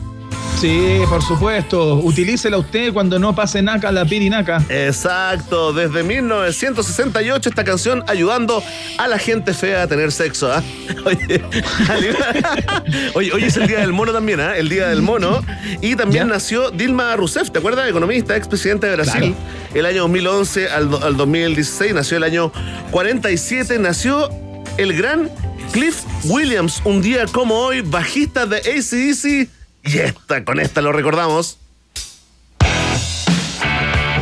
[0.60, 2.00] Sí, por supuesto.
[2.00, 4.60] Utilícela usted cuando no pase naca la pirinaca.
[4.68, 8.60] Exacto, desde 1968 esta canción ayudando
[8.98, 10.50] a la gente fea a tener sexo.
[10.52, 10.60] ¿ah?
[11.04, 11.44] Oye,
[13.14, 14.56] oye, hoy es el Día del Mono también, ¿ah?
[14.56, 15.44] el Día del Mono.
[15.80, 17.88] Y también nació Dilma Rousseff, ¿te acuerdas?
[17.88, 19.36] Economista, expresidenta de Brasil.
[19.74, 22.52] El año 2011 al, al 2016, nació el año
[22.90, 24.28] 47, nació
[24.76, 25.30] el gran
[25.70, 29.57] Cliff Williams, un día como hoy, bajista de ACDC.
[29.84, 31.58] Y esta, con esta lo recordamos.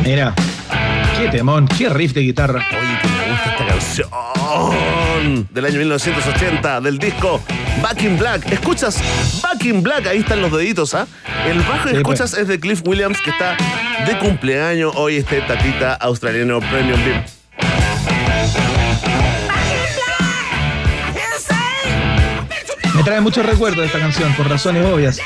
[0.03, 0.33] Mira,
[1.17, 2.65] qué temón, qué riff de guitarra.
[2.79, 4.09] Oye, que me gusta esta canción
[5.51, 7.41] del año 1980, del disco
[7.81, 8.51] Back in Black.
[8.51, 9.01] ¿Escuchas
[9.41, 10.07] Back in Black?
[10.07, 11.07] Ahí están los deditos, ¿ah?
[11.45, 13.57] El bajo que Sí, escuchas es de Cliff Williams, que está
[14.05, 17.23] de cumpleaños hoy, este tatita australiano Premium Beam.
[22.97, 25.19] Me trae muchos recuerdos de esta canción, por razones obvias.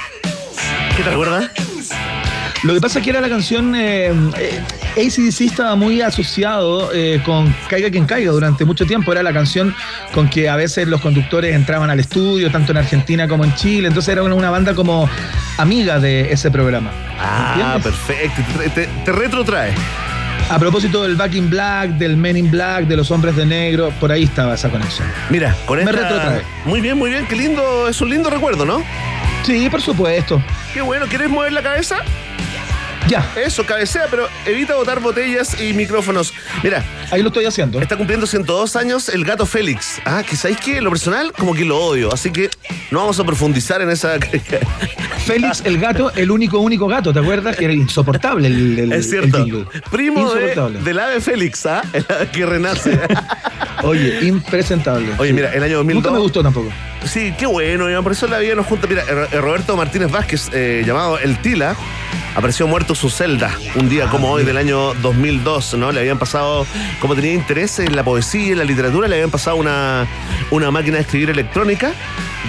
[0.97, 1.49] ¿Qué te recuerda?
[2.63, 3.73] Lo que pasa es que era la canción.
[3.75, 4.61] Eh, eh,
[4.97, 9.13] ACDC estaba muy asociado eh, con Caiga quien caiga durante mucho tiempo.
[9.13, 9.73] Era la canción
[10.13, 13.87] con que a veces los conductores entraban al estudio, tanto en Argentina como en Chile.
[13.87, 15.09] Entonces era una, una banda como
[15.57, 16.91] amiga de ese programa.
[17.17, 17.83] Ah, ¿Entiendes?
[17.83, 18.41] perfecto.
[18.59, 19.73] Te, te, te retrotrae.
[20.51, 23.89] A propósito del Back in Black, del Men in Black, de los hombres de negro,
[24.01, 25.07] por ahí estaba esa conexión.
[25.29, 25.93] Mira, con Me esta...
[25.93, 26.41] retrotrae.
[26.65, 27.25] Muy bien, muy bien.
[27.25, 27.87] Qué lindo.
[27.87, 28.83] Es un lindo recuerdo, ¿no?
[29.43, 30.43] Sí, por supuesto.
[30.73, 31.05] Qué bueno.
[31.07, 32.03] ¿Quieres mover la cabeza?
[33.07, 33.29] Ya.
[33.35, 36.33] Eso, cabecea, pero evita botar botellas y micrófonos.
[36.63, 36.83] Mira.
[37.11, 37.81] Ahí lo estoy haciendo.
[37.81, 39.99] Está cumpliendo 102 años el gato Félix.
[40.05, 42.13] Ah, que sabéis que lo personal, como que lo odio.
[42.13, 42.49] Así que
[42.89, 44.17] no vamos a profundizar en esa.
[45.25, 47.55] Félix el gato, el único, único gato, ¿te acuerdas?
[47.55, 49.45] Que era insoportable el, el- es cierto.
[49.91, 51.81] Primo de, del ave Félix, ¿ah?
[51.93, 52.99] El ave que renace.
[53.83, 55.07] Oye, impresentable.
[55.17, 56.03] Oye, mira, el año 2002.
[56.03, 56.69] Nunca me gustó tampoco.
[57.05, 58.87] Sí, qué bueno, por eso la vida nos junta.
[58.87, 59.03] Mira,
[59.39, 61.75] Roberto Martínez Vázquez, eh, llamado El Tila,
[62.35, 65.91] apareció muerto su celda un día como hoy del año 2002, ¿no?
[65.91, 66.65] Le habían pasado,
[66.99, 70.07] como tenía interés en la poesía y en la literatura, le habían pasado una,
[70.51, 71.93] una máquina de escribir electrónica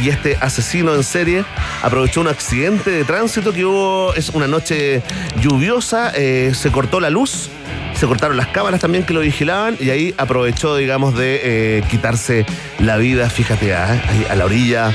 [0.02, 1.44] y este asesino en serie
[1.82, 5.02] aprovechó un accidente de tránsito que hubo, es una noche
[5.40, 7.50] lluviosa, eh, se cortó la luz.
[7.94, 12.44] Se cortaron las cámaras también que lo vigilaban y ahí aprovechó, digamos, de eh, quitarse
[12.80, 14.92] la vida, fíjate, ah, ahí a la orilla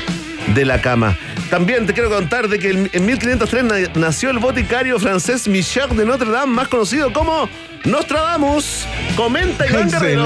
[0.54, 1.16] de la cama.
[1.50, 5.96] También te quiero contar de que en en 1503 na- nació el boticario francés Michel
[5.96, 7.48] de Notre Dame, más conocido como
[7.84, 8.86] Nostradamus.
[9.16, 9.64] Comenta
[9.98, 10.24] Guerrero.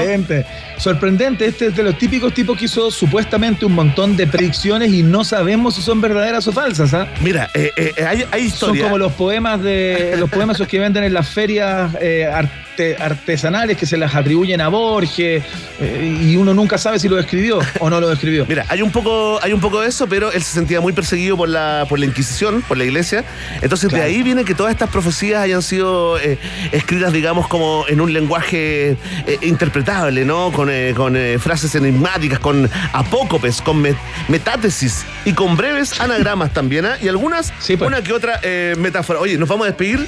[0.77, 5.03] Sorprendente, este es de los típicos tipos que hizo supuestamente un montón de predicciones y
[5.03, 7.07] no sabemos si son verdaderas o falsas, ¿ah?
[7.21, 11.03] Mira, eh, eh, hay, hay Son como los poemas de los poemas esos que venden
[11.03, 15.43] en las ferias eh, arte- artesanales que se las atribuyen a Borges
[15.79, 18.45] eh, y uno nunca sabe si lo escribió o no lo escribió.
[18.49, 21.37] Mira, hay un poco, hay un poco de eso, pero él se sentía muy perseguido
[21.37, 23.23] por la, por la Inquisición, por la Iglesia.
[23.61, 24.03] Entonces Claro.
[24.05, 26.37] de ahí viene que todas estas profecías hayan sido eh,
[26.71, 30.51] escritas, digamos, como en un lenguaje eh, interpretable, ¿no?
[30.51, 36.51] Con, eh, con eh, frases enigmáticas, con apócopes, con met- metátesis y con breves anagramas
[36.53, 36.97] también, ¿ah?
[37.01, 37.53] Y algunas,
[37.87, 39.19] una que otra eh, metáfora.
[39.19, 40.05] Oye, nos vamos a despedir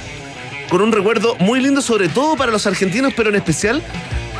[0.68, 3.82] con un recuerdo muy lindo, sobre todo para los argentinos, pero en especial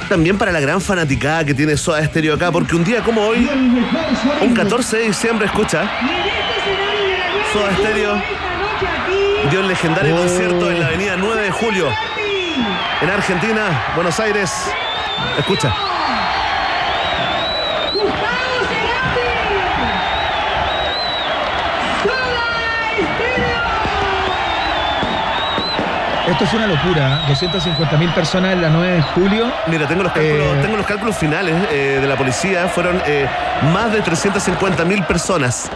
[0.08, 3.48] también para la gran fanaticada que tiene Soda Stereo acá, porque un día como hoy,
[4.40, 5.90] un 14 de diciembre, escucha,
[7.52, 8.22] Soda Stereo
[9.50, 10.18] dio el legendario Oh.
[10.18, 11.88] concierto en la avenida 9 de julio,
[13.00, 14.50] en Argentina, Buenos Aires.
[15.38, 15.74] Escucha.
[26.28, 29.44] Esto fue una locura, 250 mil personas en la 9 de julio.
[29.68, 32.66] Mira, tengo los cálculos, Eh, tengo los cálculos finales eh, de la policía.
[32.68, 33.26] Fueron eh,
[33.72, 35.70] más de 350 mil personas.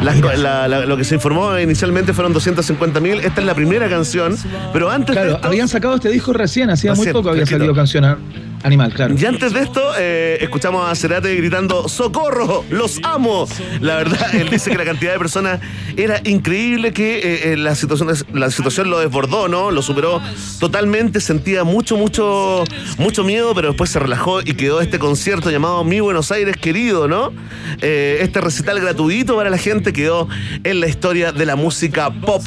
[0.00, 3.18] Las- la- la- lo que se informó inicialmente fueron 250 mil.
[3.20, 4.36] Esta es la primera canción.
[4.72, 7.74] Pero antes de Claro, esto, habían sacado este disco recién, hacía muy poco había salido
[7.74, 8.18] canción a-
[8.66, 9.14] Animal, claro.
[9.16, 12.64] Y antes de esto, eh, escuchamos a Cerate gritando ¡Socorro!
[12.68, 13.46] ¡Los amo!
[13.80, 15.60] La verdad, él dice que la cantidad de personas
[15.96, 19.70] era increíble, que eh, eh, la, situación, la situación lo desbordó, ¿no?
[19.70, 20.20] Lo superó
[20.58, 22.64] totalmente, sentía mucho, mucho,
[22.98, 27.06] mucho miedo, pero después se relajó y quedó este concierto llamado Mi Buenos Aires Querido,
[27.06, 27.32] ¿no?
[27.80, 30.28] Este recital gratuito para la gente quedó
[30.64, 32.42] en la historia de la música pop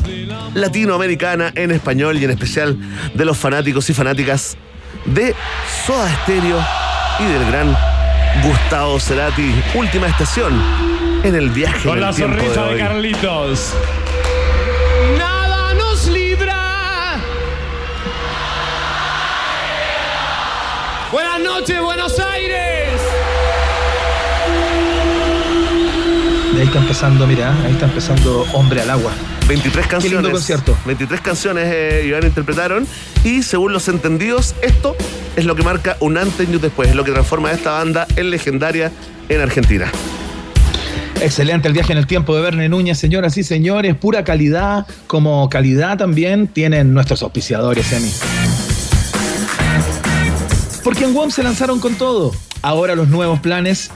[0.53, 2.77] latinoamericana en español y en especial
[3.13, 4.57] de los fanáticos y fanáticas
[5.05, 5.35] de
[5.85, 6.59] Soda Stereo
[7.19, 7.75] y del gran
[8.43, 9.53] Gustavo Cerati.
[9.73, 10.61] Última estación
[11.23, 12.79] en el viaje Con en el la tiempo sonrisa de de.
[12.79, 13.73] Carlitos.
[15.17, 17.17] Nada nos libra.
[21.11, 23.01] Buenas noches, Buenos Aires.
[26.55, 29.11] Ahí está empezando, mira, ahí está empezando Hombre al Agua.
[29.49, 30.21] 23 canciones.
[30.21, 30.77] lindo concierto.
[30.85, 32.87] 23 canciones eh, Iván interpretaron
[33.23, 34.95] y según los entendidos, esto
[35.35, 37.71] es lo que marca un antes y un después, es lo que transforma a esta
[37.71, 38.91] banda en legendaria
[39.27, 39.91] en Argentina.
[41.19, 43.95] Excelente el viaje en el tiempo de Verne Núñez, señoras y señores.
[43.95, 48.11] Pura calidad, como calidad también tienen nuestros auspiciadores, Emi.
[50.83, 52.33] Porque en WOM se lanzaron con todo.
[52.61, 53.89] Ahora los nuevos planes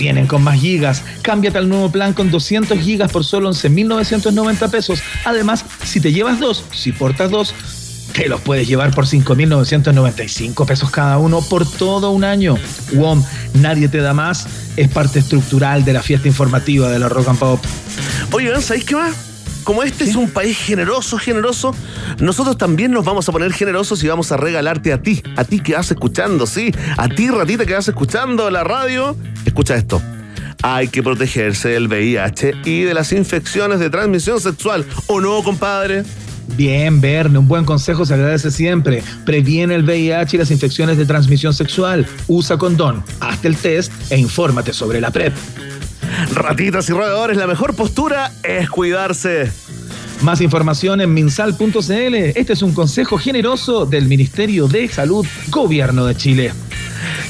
[0.00, 1.04] vienen con más gigas.
[1.22, 5.02] Cámbiate al nuevo plan con 200 gigas por solo 11.990 pesos.
[5.24, 7.54] Además, si te llevas dos, si portas dos,
[8.14, 12.56] te los puedes llevar por 5.995 pesos cada uno por todo un año.
[12.94, 13.22] WOM,
[13.54, 14.46] nadie te da más.
[14.76, 17.60] Es parte estructural de la fiesta informativa de la Rock and Pop.
[18.32, 19.29] Oye, ¿sabéis qué más?
[19.64, 21.74] Como este es un país generoso, generoso,
[22.18, 25.60] nosotros también nos vamos a poner generosos y vamos a regalarte a ti, a ti
[25.60, 29.16] que vas escuchando, sí, a ti ratita que vas escuchando la radio.
[29.44, 30.00] Escucha esto.
[30.62, 34.84] Hay que protegerse del VIH y de las infecciones de transmisión sexual.
[35.06, 36.04] ¿O no, compadre?
[36.56, 39.02] Bien, Verne, un buen consejo se agradece siempre.
[39.24, 42.06] Previene el VIH y las infecciones de transmisión sexual.
[42.26, 45.32] Usa condón, hazte el test e infórmate sobre la PrEP.
[46.34, 49.50] Ratitas y roedores, la mejor postura es cuidarse.
[50.22, 52.14] Más información en minsal.cl.
[52.14, 56.52] Este es un consejo generoso del Ministerio de Salud, Gobierno de Chile.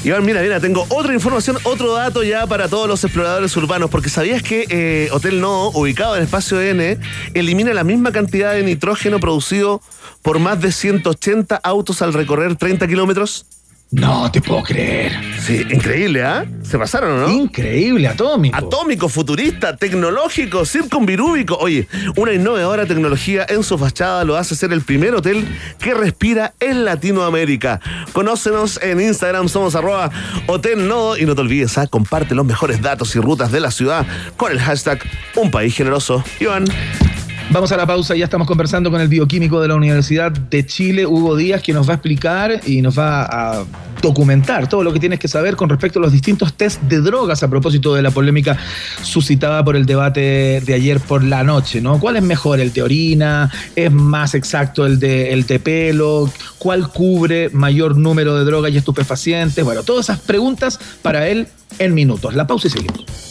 [0.03, 4.09] Iván, mira, mira, tengo otra información, otro dato ya para todos los exploradores urbanos, porque
[4.09, 6.97] sabías que eh, Hotel No, ubicado en espacio N,
[7.33, 9.81] elimina la misma cantidad de nitrógeno producido
[10.21, 13.45] por más de 180 autos al recorrer 30 kilómetros.
[13.91, 15.11] No te puedo creer.
[15.37, 16.45] Sí, increíble, ¿ah?
[16.63, 17.29] Se pasaron, ¿o ¿no?
[17.29, 18.55] Increíble, atómico.
[18.55, 21.57] Atómico, futurista, tecnológico, circunvirúbico.
[21.57, 25.45] Oye, una innovadora tecnología en su fachada lo hace ser el primer hotel
[25.77, 27.81] que respira en Latinoamérica.
[28.13, 30.09] Conócenos en Instagram, somos arroba
[30.47, 31.85] Hotel Nodo y no te olvides, ¿ah?
[31.87, 34.05] comparte los mejores datos y rutas de la ciudad
[34.37, 35.03] con el hashtag
[35.35, 36.23] Un País Generoso.
[36.39, 36.63] Iván.
[37.53, 41.05] Vamos a la pausa, ya estamos conversando con el bioquímico de la Universidad de Chile,
[41.05, 43.65] Hugo Díaz, que nos va a explicar y nos va a
[44.01, 47.43] documentar todo lo que tienes que saber con respecto a los distintos test de drogas
[47.43, 48.57] a propósito de la polémica
[49.03, 51.99] suscitada por el debate de ayer por la noche, ¿no?
[51.99, 53.51] ¿Cuál es mejor, el de orina?
[53.75, 56.31] ¿Es más exacto el de, el de pelo?
[56.57, 59.63] ¿Cuál cubre mayor número de drogas y estupefacientes?
[59.65, 61.49] Bueno, todas esas preguntas para él
[61.79, 62.33] en minutos.
[62.33, 63.30] La pausa y seguimos.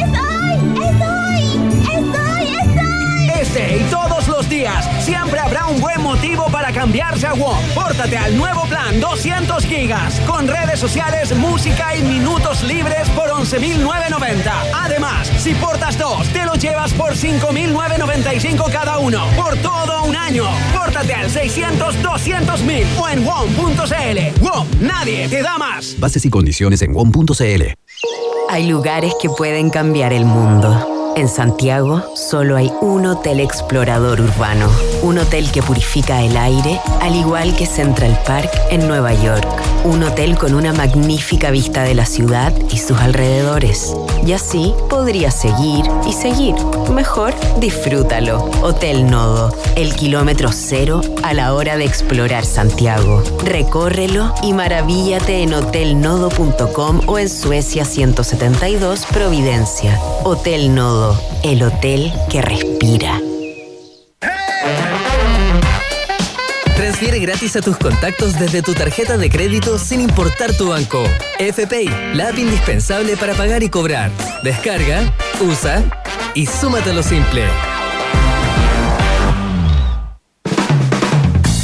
[3.53, 7.57] Este y todos los días siempre habrá un buen motivo para cambiarse a WOM.
[7.75, 14.49] Pórtate al nuevo plan 200 gigas con redes sociales, música y minutos libres por 11.990.
[14.73, 20.45] Además, si portas dos, te lo llevas por 5.995 cada uno por todo un año.
[20.73, 24.41] Pórtate al 600 200 mil o en WOM.cl.
[24.41, 25.99] WOM, nadie te da más.
[25.99, 27.63] Bases y condiciones en WOM.cl.
[28.49, 31.00] Hay lugares que pueden cambiar el mundo.
[31.21, 34.67] En Santiago solo hay un hotel explorador urbano,
[35.03, 39.47] un hotel que purifica el aire, al igual que Central Park en Nueva York,
[39.83, 43.95] un hotel con una magnífica vista de la ciudad y sus alrededores.
[44.25, 46.55] Y así podría seguir y seguir.
[46.93, 48.49] Mejor disfrútalo.
[48.61, 53.23] Hotel Nodo, el kilómetro cero a la hora de explorar Santiago.
[53.43, 59.99] Recórrelo y maravíllate en hotelnodo.com o en Suecia 172 Providencia.
[60.23, 63.19] Hotel Nodo, el hotel que respira.
[67.01, 71.03] Transfiere gratis a tus contactos desde tu tarjeta de crédito sin importar tu banco.
[71.39, 74.11] FPay, la app indispensable para pagar y cobrar.
[74.43, 75.11] Descarga,
[75.41, 75.83] usa
[76.35, 77.45] y súmate a lo simple.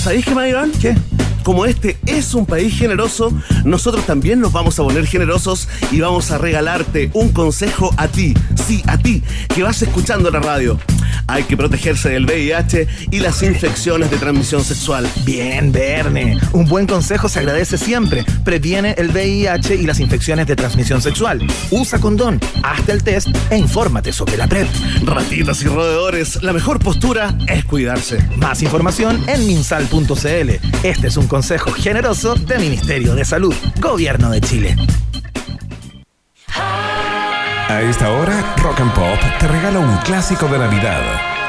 [0.02, 0.72] ¿Sabéis qué, Maiván?
[0.72, 0.96] ¿Qué?
[1.44, 3.32] Como este es un país generoso,
[3.64, 8.34] nosotros también nos vamos a poner generosos y vamos a regalarte un consejo a ti,
[8.68, 9.22] sí, a ti,
[9.54, 10.80] que vas escuchando la radio.
[11.27, 15.10] Hay que protegerse del VIH y las infecciones de transmisión sexual.
[15.26, 16.39] Bien, Verne.
[16.53, 18.23] Un buen consejo se agradece siempre.
[18.44, 21.45] Previene el VIH y las infecciones de transmisión sexual.
[21.72, 24.68] Usa condón, hazte el test e infórmate sobre la PrEP.
[25.03, 28.19] Ratitas y roedores, la mejor postura es cuidarse.
[28.38, 30.49] Más información en minsal.cl.
[30.84, 34.76] Este es un consejo generoso del Ministerio de Salud, Gobierno de Chile.
[37.69, 41.02] A esta hora, Rock and Pop te regala un clásico de Navidad.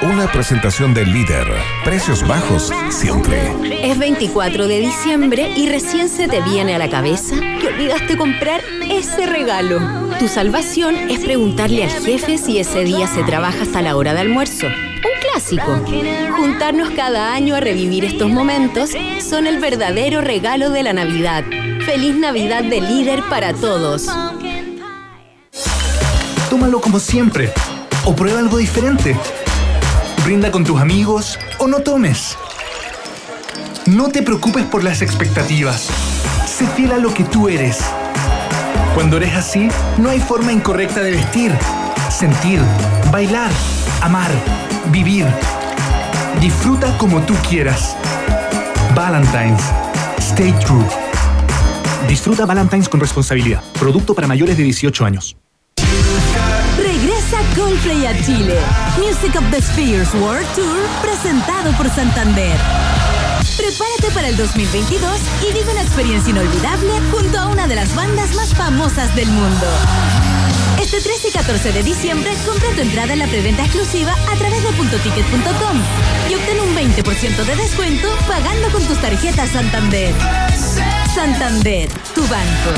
[0.03, 1.47] Una presentación del líder.
[1.85, 3.53] Precios bajos siempre.
[3.85, 8.63] Es 24 de diciembre y recién se te viene a la cabeza que olvidaste comprar
[8.91, 9.79] ese regalo.
[10.19, 14.21] Tu salvación es preguntarle al jefe si ese día se trabaja hasta la hora de
[14.21, 14.67] almuerzo.
[14.67, 15.81] Un clásico.
[16.37, 18.91] Juntarnos cada año a revivir estos momentos
[19.21, 21.45] son el verdadero regalo de la Navidad.
[21.87, 24.09] Feliz Navidad de líder para todos.
[26.51, 27.53] Tómalo como siempre.
[28.05, 29.17] O prueba algo diferente.
[30.25, 32.37] Brinda con tus amigos o no tomes.
[33.87, 35.89] No te preocupes por las expectativas.
[36.47, 37.79] Sé fiel a lo que tú eres.
[38.95, 39.69] Cuando eres así,
[39.99, 41.53] no hay forma incorrecta de vestir,
[42.11, 42.61] sentir,
[43.13, 43.51] bailar,
[44.03, 44.31] amar,
[44.91, 45.27] vivir.
[46.41, 47.97] Disfruta como tú quieras.
[48.95, 49.63] Valentine's.
[50.19, 50.85] Stay true.
[52.09, 53.63] Disfruta Valentine's con responsabilidad.
[53.79, 55.38] Producto para mayores de 18 años.
[57.59, 58.57] Coldplay a Chile.
[58.99, 62.57] Music of the Spheres World Tour presentado por Santander.
[63.57, 68.33] Prepárate para el 2022 y vive una experiencia inolvidable junto a una de las bandas
[68.37, 69.67] más famosas del mundo.
[70.81, 74.63] Este 13 y 14 de diciembre compra tu entrada en la preventa exclusiva a través
[74.63, 75.83] de puntoticket.com
[76.31, 80.15] y obtén un 20% de descuento pagando con tus tarjetas Santander.
[81.13, 82.71] Santander, tu banco.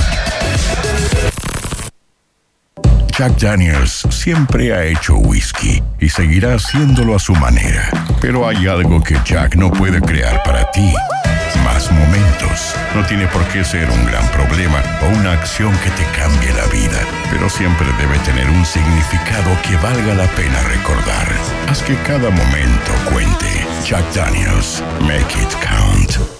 [3.20, 7.90] Jack Daniels siempre ha hecho whisky y seguirá haciéndolo a su manera.
[8.18, 10.90] Pero hay algo que Jack no puede crear para ti.
[11.62, 12.74] Más momentos.
[12.94, 16.64] No tiene por qué ser un gran problema o una acción que te cambie la
[16.72, 16.98] vida,
[17.30, 21.28] pero siempre debe tener un significado que valga la pena recordar.
[21.68, 23.66] Haz que cada momento cuente.
[23.86, 26.39] Jack Daniels, make it count.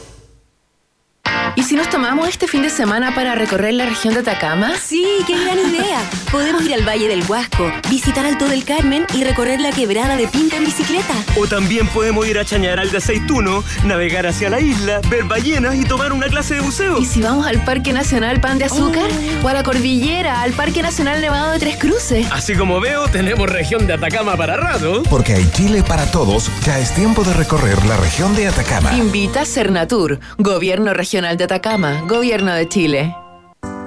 [1.57, 4.73] ¿Y si nos tomamos este fin de semana para recorrer la región de Atacama?
[4.77, 6.01] Sí, qué gran idea.
[6.31, 10.29] Podemos ir al Valle del Huasco, visitar Alto del Carmen y recorrer la quebrada de
[10.29, 11.15] Pinta en bicicleta.
[11.37, 15.85] O también podemos ir a Chañaral de Aceituno, navegar hacia la isla, ver ballenas y
[15.85, 16.99] tomar una clase de buceo.
[16.99, 19.09] ¿Y si vamos al Parque Nacional Pan de Azúcar?
[19.43, 22.27] ¿O a la Cordillera, al Parque Nacional Nevado de Tres Cruces?
[22.31, 25.03] Así como veo, tenemos región de Atacama para rato.
[25.11, 28.95] Porque hay Chile para todos, ya es tiempo de recorrer la región de Atacama.
[28.97, 33.15] Invita a Cernatur, Gobierno Regional Atacama, Gobierno de Chile.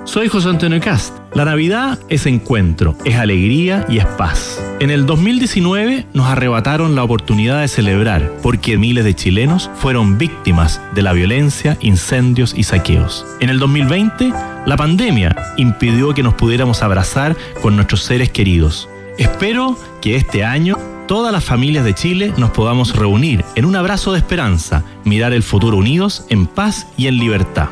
[0.05, 1.17] Soy José Antonio Cast.
[1.33, 4.61] La Navidad es encuentro, es alegría y es paz.
[4.79, 10.81] En el 2019 nos arrebataron la oportunidad de celebrar porque miles de chilenos fueron víctimas
[10.93, 13.25] de la violencia, incendios y saqueos.
[13.39, 14.33] En el 2020
[14.65, 18.89] la pandemia impidió que nos pudiéramos abrazar con nuestros seres queridos.
[19.17, 20.77] Espero que este año
[21.13, 25.43] todas las familias de Chile nos podamos reunir en un abrazo de esperanza, mirar el
[25.43, 27.69] futuro unidos en paz y en libertad.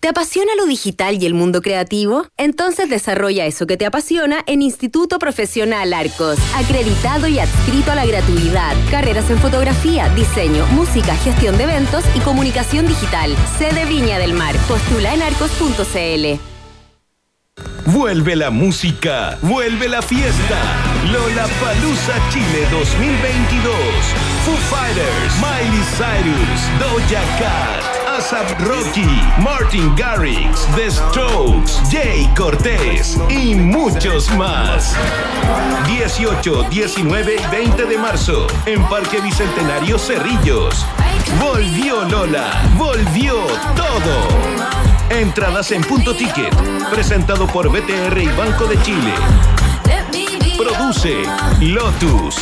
[0.00, 2.26] ¿Te apasiona lo digital y el mundo creativo?
[2.38, 8.06] Entonces desarrolla eso que te apasiona en Instituto Profesional Arcos, acreditado y adscrito a la
[8.06, 8.74] gratuidad.
[8.90, 13.36] Carreras en fotografía, diseño, música, gestión de eventos y comunicación digital.
[13.58, 14.56] Sede Viña del Mar.
[14.68, 16.55] Postula en arcos.cl.
[17.86, 20.58] Vuelve la música, vuelve la fiesta.
[21.12, 23.74] Lola Palusa Chile 2022.
[24.44, 29.06] Foo Fighters, Miley Cyrus, Doja Cat, ASAP Rocky,
[29.40, 34.96] Martin Garrix, The Strokes, Jay Cortés y muchos más.
[35.86, 40.84] 18, 19 y 20 de marzo en Parque Bicentenario Cerrillos.
[41.40, 43.46] Volvió Lola, volvió
[43.76, 44.85] todo.
[45.10, 46.54] Entradas en punto ticket,
[46.90, 49.12] presentado por BTR y Banco de Chile.
[50.56, 51.22] Produce
[51.60, 52.36] Lotus.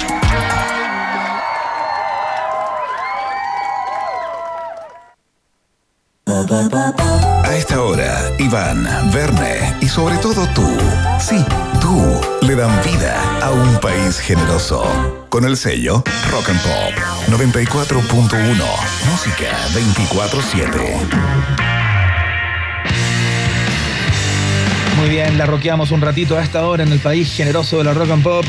[6.27, 10.67] A esta hora, Iván, Verne y sobre todo tú,
[11.21, 11.45] sí,
[11.81, 14.83] tú, le dan vida a un país generoso.
[15.29, 16.95] Con el sello Rock and Pop
[17.29, 18.65] 94.1,
[19.11, 21.74] música 24-7.
[25.05, 27.93] Muy bien, la roqueamos un ratito a esta hora en el país generoso de la
[27.93, 28.47] rock and pop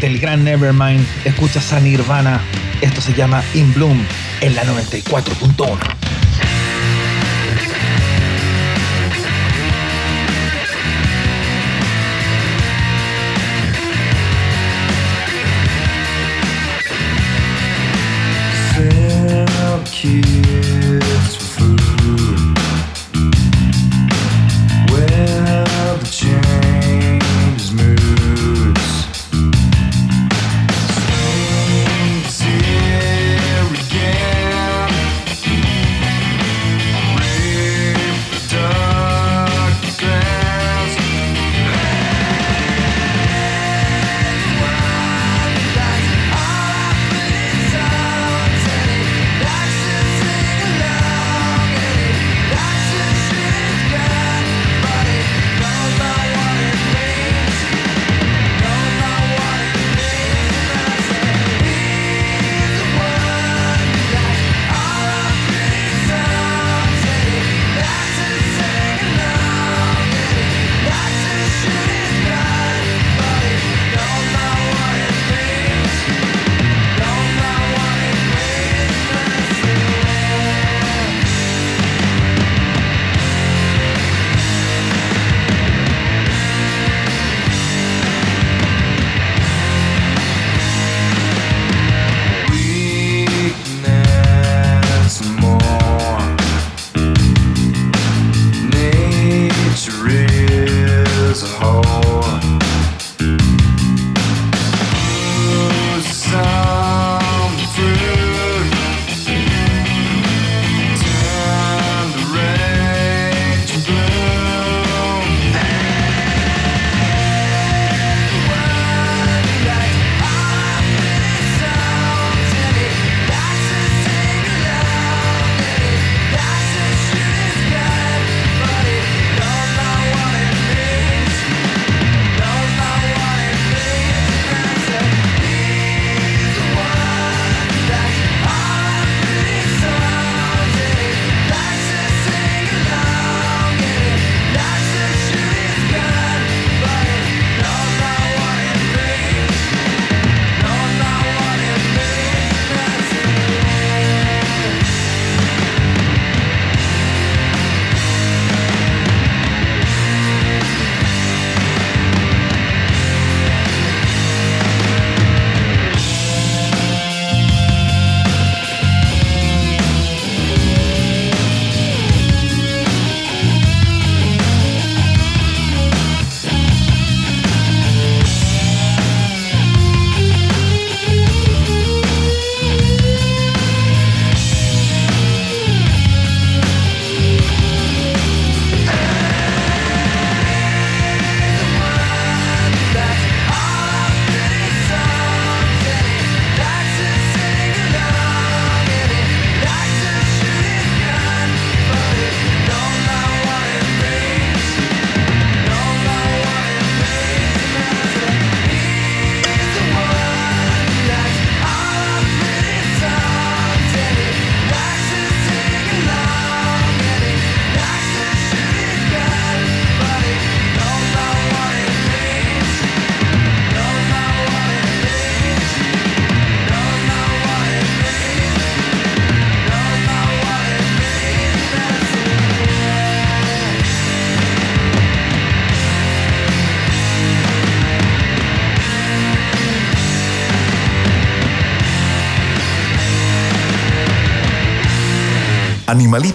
[0.00, 1.06] del gran Nevermind.
[1.26, 2.40] Escuchas a Nirvana.
[2.80, 4.02] Esto se llama In Bloom
[4.40, 5.78] en la 94.1.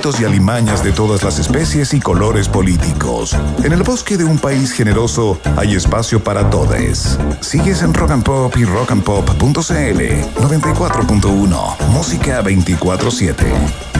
[0.05, 3.35] y alimañas de todas las especies y colores políticos.
[3.63, 7.17] En el bosque de un país generoso hay espacio para todos.
[7.41, 13.95] Sigues en Rock and Pop y rockandpop.cl 94.1 Música 24/7.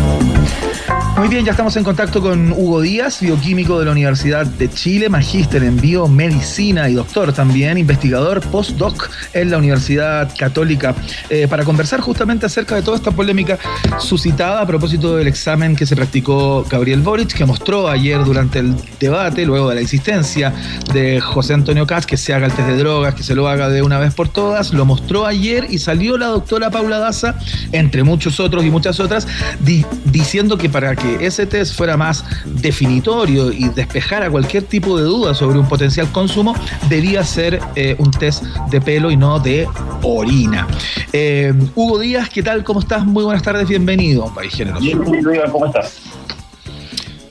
[1.17, 5.07] Muy bien, ya estamos en contacto con Hugo Díaz, bioquímico de la Universidad de Chile,
[5.07, 10.93] magíster en biomedicina y doctor también, investigador postdoc en la Universidad Católica,
[11.29, 13.57] eh, para conversar justamente acerca de toda esta polémica
[13.99, 18.75] suscitada a propósito del examen que se practicó Gabriel Boric, que mostró ayer durante el
[18.99, 20.53] debate, luego de la insistencia
[20.93, 23.69] de José Antonio Cas, que se haga el test de drogas, que se lo haga
[23.69, 27.35] de una vez por todas, lo mostró ayer y salió la doctora Paula Daza,
[27.71, 29.27] entre muchos otros y muchas otras,
[29.61, 35.03] di- diciendo que para que ese test fuera más definitorio y despejara cualquier tipo de
[35.03, 36.53] duda sobre un potencial consumo,
[36.89, 39.67] debía ser eh, un test de pelo y no de
[40.05, 40.67] orina.
[41.11, 42.63] Eh, Hugo Díaz, ¿qué tal?
[42.63, 43.05] ¿Cómo estás?
[43.05, 44.31] Muy buenas tardes, bienvenido.
[44.33, 44.85] País generoso.
[45.51, 45.99] ¿cómo estás?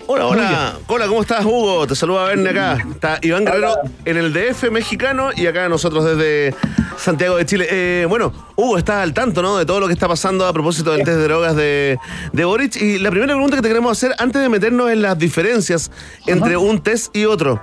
[0.07, 0.79] Hola, hola.
[0.87, 1.87] Hola, ¿cómo estás, Hugo?
[1.87, 2.77] Te saluda Verne acá.
[2.91, 3.75] Está Iván Guerrero
[4.05, 6.55] en el DF mexicano y acá nosotros desde
[6.99, 7.67] Santiago de Chile.
[7.71, 9.57] Eh, bueno, Hugo, estás al tanto, ¿no?
[9.57, 11.99] De todo lo que está pasando a propósito del test de drogas de,
[12.33, 12.77] de Boric.
[12.77, 15.91] Y la primera pregunta que te queremos hacer, antes de meternos en las diferencias
[16.27, 17.63] entre un test y otro,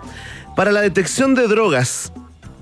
[0.55, 2.11] para la detección de drogas,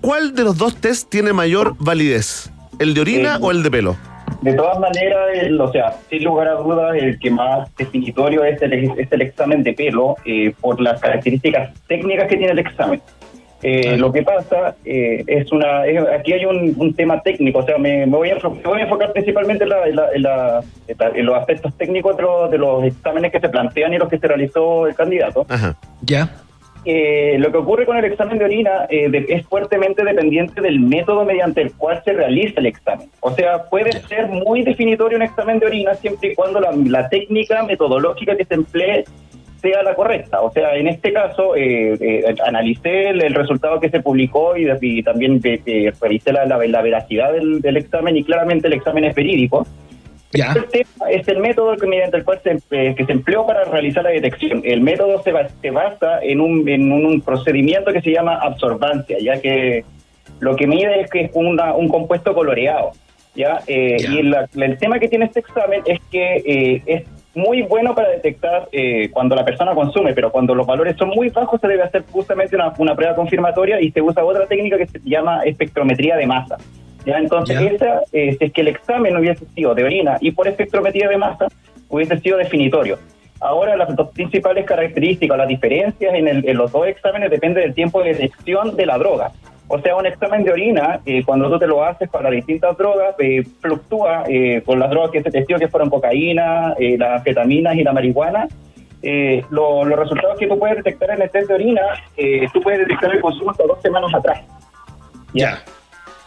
[0.02, 2.52] ¿cuál de los dos test tiene mayor validez?
[2.80, 3.96] ¿El de orina Eh, o el de pelo?
[4.42, 8.62] De todas maneras, el- o sea, sin lugar a dudas, el que más definitorio es
[8.62, 13.02] el, es el examen de pelo eh, por las características técnicas que tiene el examen.
[13.62, 15.86] Eh, lo que pasa eh, es una.
[15.86, 18.80] es- aquí hay un, un tema técnico, o sea, me, me voy, a, me voy
[18.80, 22.16] a enfocar principalmente en, la- en la- en la- en la- en los aspectos técnicos
[22.16, 25.46] de los, de los exámenes que se plantean y los que se realizó el candidato.
[26.04, 26.30] Ya.
[26.86, 30.80] Eh, lo que ocurre con el examen de orina eh, de- es fuertemente dependiente del
[30.80, 33.10] método mediante el cual se realiza el examen.
[33.20, 37.64] O sea, puede ser muy definitorio un examen de orina siempre y cuando la, técnica
[37.64, 39.04] metodológica que se emplee
[39.62, 40.42] sea la correcta.
[40.42, 45.04] O sea, en este caso, eh, eh, analicé el, el resultado que se publicó y,
[45.04, 49.66] también eh, revisé la veracidad del, del examen y claramente el examen es verídico.
[50.56, 53.64] El tema es el método que mediante el cual se, eh, que se empleó para
[53.66, 54.62] realizar la detección.
[54.64, 59.42] El método se, se basa en un, en un procedimiento que se llama absorbancia, ya
[59.42, 59.84] que
[60.40, 62.92] lo que mide es que es una- un compuesto coloreado.
[63.36, 63.62] ¿ya?
[63.68, 67.04] Eh, Y la- la- el tema que tiene este examen es que eh, es
[67.36, 71.30] muy bueno para detectar eh, cuando la persona consume, pero cuando los valores son muy
[71.30, 74.88] bajos se debe hacer justamente una, una prueba confirmatoria y se usa otra técnica que
[74.88, 76.58] se llama espectrometría de masa.
[77.54, 77.60] ¿Ya?
[78.12, 81.48] Eh, si es que el examen hubiese sido de orina y por espectrometría de masa,
[81.90, 82.98] hubiese sido definitorio.
[83.42, 87.74] Ahora, las dos principales características, las diferencias en, el- en los dos exámenes depende del
[87.74, 89.32] tiempo de detección de la droga.
[89.72, 93.16] O sea, un examen de orina, eh, cuando tú te lo haces para distintas drogas,
[93.20, 97.84] eh, fluctúa eh, con las drogas que se testió, que fueron cocaína, las anfetaminas y
[97.84, 98.48] la marihuana.
[99.52, 101.82] Lo- los resultados que tú puedes detectar en el test de orina,
[102.52, 104.42] tú puedes detectar el consumo hasta dos semanas atrás.
[105.34, 105.60] Ya.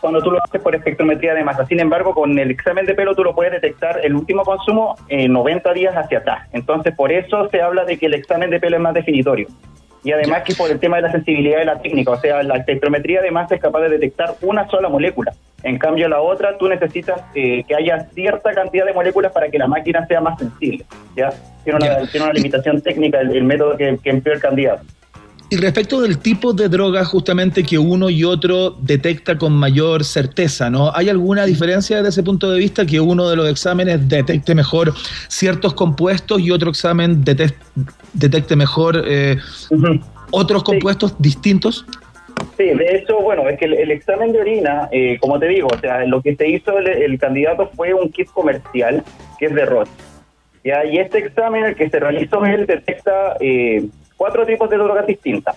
[0.02, 1.64] Cuando tú lo haces por espectrometría de masa.
[1.66, 5.32] Sin embargo, con el examen de pelo tú lo puedes detectar el último consumo en
[5.32, 6.48] 90 días hacia atrás.
[6.52, 9.46] Entonces, por eso se habla de que el examen de pelo es más definitorio.
[10.02, 12.56] Y además que por el tema de la sensibilidad de la técnica, o sea, la
[12.56, 15.34] espectrometría de masa es capaz de detectar una sola molécula.
[15.62, 19.58] En cambio, la otra, tú necesitas eh, que haya cierta cantidad de moléculas para que
[19.58, 20.84] la máquina sea más sensible.
[21.14, 21.32] ¿ya?
[21.62, 24.84] Tiene, una, tiene una limitación técnica el, el método que, que empleó el candidato.
[25.52, 30.70] Y respecto del tipo de droga justamente que uno y otro detecta con mayor certeza,
[30.70, 30.90] ¿no?
[30.94, 34.94] ¿Hay alguna diferencia desde ese punto de vista que uno de los exámenes detecte mejor
[35.28, 37.52] ciertos compuestos y otro examen detec-
[38.14, 39.36] detecte mejor eh,
[40.30, 41.84] otros compuestos distintos?
[42.56, 45.68] Sí, de hecho, bueno, es que el, el examen de orina, eh, como te digo,
[45.70, 49.04] o sea, lo que se hizo el, el candidato fue un kit comercial
[49.38, 49.92] que es de Roche.
[50.64, 50.82] ¿ya?
[50.86, 53.86] Y este examen, el que se realizó, él detecta eh,
[54.16, 55.56] cuatro tipos de drogas distintas.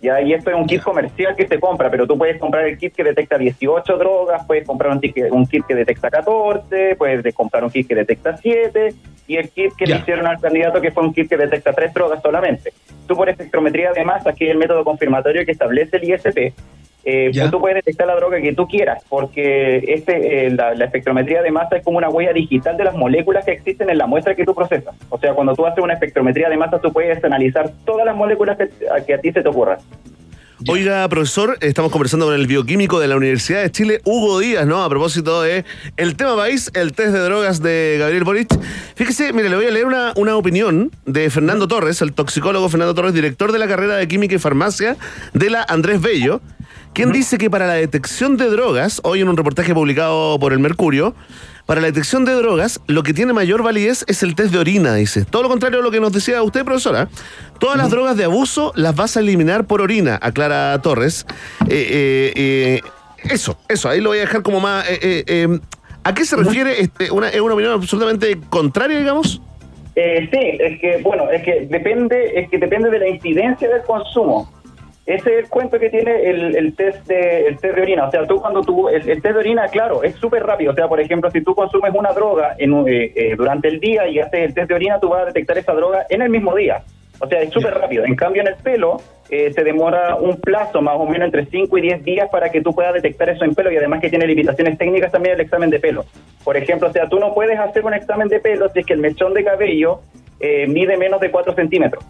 [0.00, 0.20] ¿ya?
[0.20, 2.94] Y esto es un kit comercial que se compra, pero tú puedes comprar el kit
[2.94, 7.34] que detecta 18 drogas, puedes comprar un, kit que- un kit que detecta 14, puedes
[7.34, 8.94] comprar un kit que detecta 7,
[9.26, 11.94] y el kit que le hicieron al candidato que fue un kit que detecta 3
[11.94, 12.72] drogas solamente.
[13.06, 16.52] Tú por espectrometría de masa, que es el método confirmatorio que establece el ISP,
[17.04, 20.84] eh, pues tú puedes detectar la droga que tú quieras, porque este, eh, la, la
[20.86, 24.06] espectrometría de masa es como una huella digital de las moléculas que existen en la
[24.06, 24.94] muestra que tú procesas.
[25.08, 28.56] O sea, cuando tú haces una espectrometría de masa, tú puedes analizar todas las moléculas
[28.56, 29.78] que, a, que a ti se te ocurran.
[30.66, 34.82] Oiga, profesor, estamos conversando con el bioquímico de la Universidad de Chile, Hugo Díaz, ¿no?
[34.82, 35.64] A propósito de
[35.98, 38.48] el tema país, el test de drogas de Gabriel Boric.
[38.94, 42.94] Fíjese, mire, le voy a leer una, una opinión de Fernando Torres, el toxicólogo Fernando
[42.94, 44.96] Torres, director de la carrera de Química y Farmacia
[45.34, 46.40] de la Andrés Bello,
[46.94, 50.60] quien dice que para la detección de drogas, hoy en un reportaje publicado por el
[50.60, 51.14] Mercurio,
[51.66, 54.94] para la detección de drogas, lo que tiene mayor validez es el test de orina,
[54.94, 55.24] dice.
[55.24, 57.08] Todo lo contrario a lo que nos decía usted, profesora.
[57.58, 61.26] Todas las drogas de abuso las vas a eliminar por orina, aclara Torres.
[61.68, 62.80] Eh, eh, eh,
[63.24, 64.88] eso, eso, ahí lo voy a dejar como más...
[64.88, 65.58] eh, eh, eh,
[66.04, 66.80] ¿A qué se refiere?
[66.80, 69.40] Este, una, ¿Es una opinión absolutamente contraria, digamos?
[69.96, 73.82] Eh, sí, es que, bueno, es que depende, es que depende de la incidencia del
[73.82, 74.52] consumo.
[75.06, 78.06] Ese es el cuento que tiene el, el test de el test de orina.
[78.06, 80.72] O sea, tú cuando tú, el, el test de orina, claro, es súper rápido.
[80.72, 84.08] O sea, por ejemplo, si tú consumes una droga en, eh, eh, durante el día
[84.08, 86.54] y haces el test de orina, tú vas a detectar esa droga en el mismo
[86.54, 86.82] día.
[87.20, 88.04] O sea, es súper rápido.
[88.04, 88.96] En cambio, en el pelo,
[89.30, 92.60] eh, se demora un plazo más o menos entre 5 y 10 días para que
[92.60, 95.70] tú puedas detectar eso en pelo y además que tiene limitaciones técnicas también el examen
[95.70, 96.04] de pelo.
[96.42, 98.94] Por ejemplo, o sea, tú no puedes hacer un examen de pelo si es que
[98.94, 100.00] el mechón de cabello
[100.40, 102.04] eh, mide menos de 4 centímetros.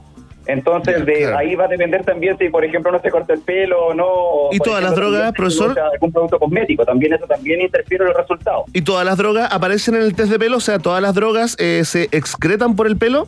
[0.46, 3.86] Entonces, de ahí va a depender también si, por ejemplo, no se corta el pelo
[3.86, 4.06] o no.
[4.52, 5.78] ¿Y todas las drogas, profesor?
[5.78, 8.64] algún producto cosmético, también eso también interfiere en los resultados.
[8.72, 10.58] ¿Y todas las drogas aparecen en el test de pelo?
[10.58, 13.26] O sea, ¿todas las drogas eh, se excretan por el pelo?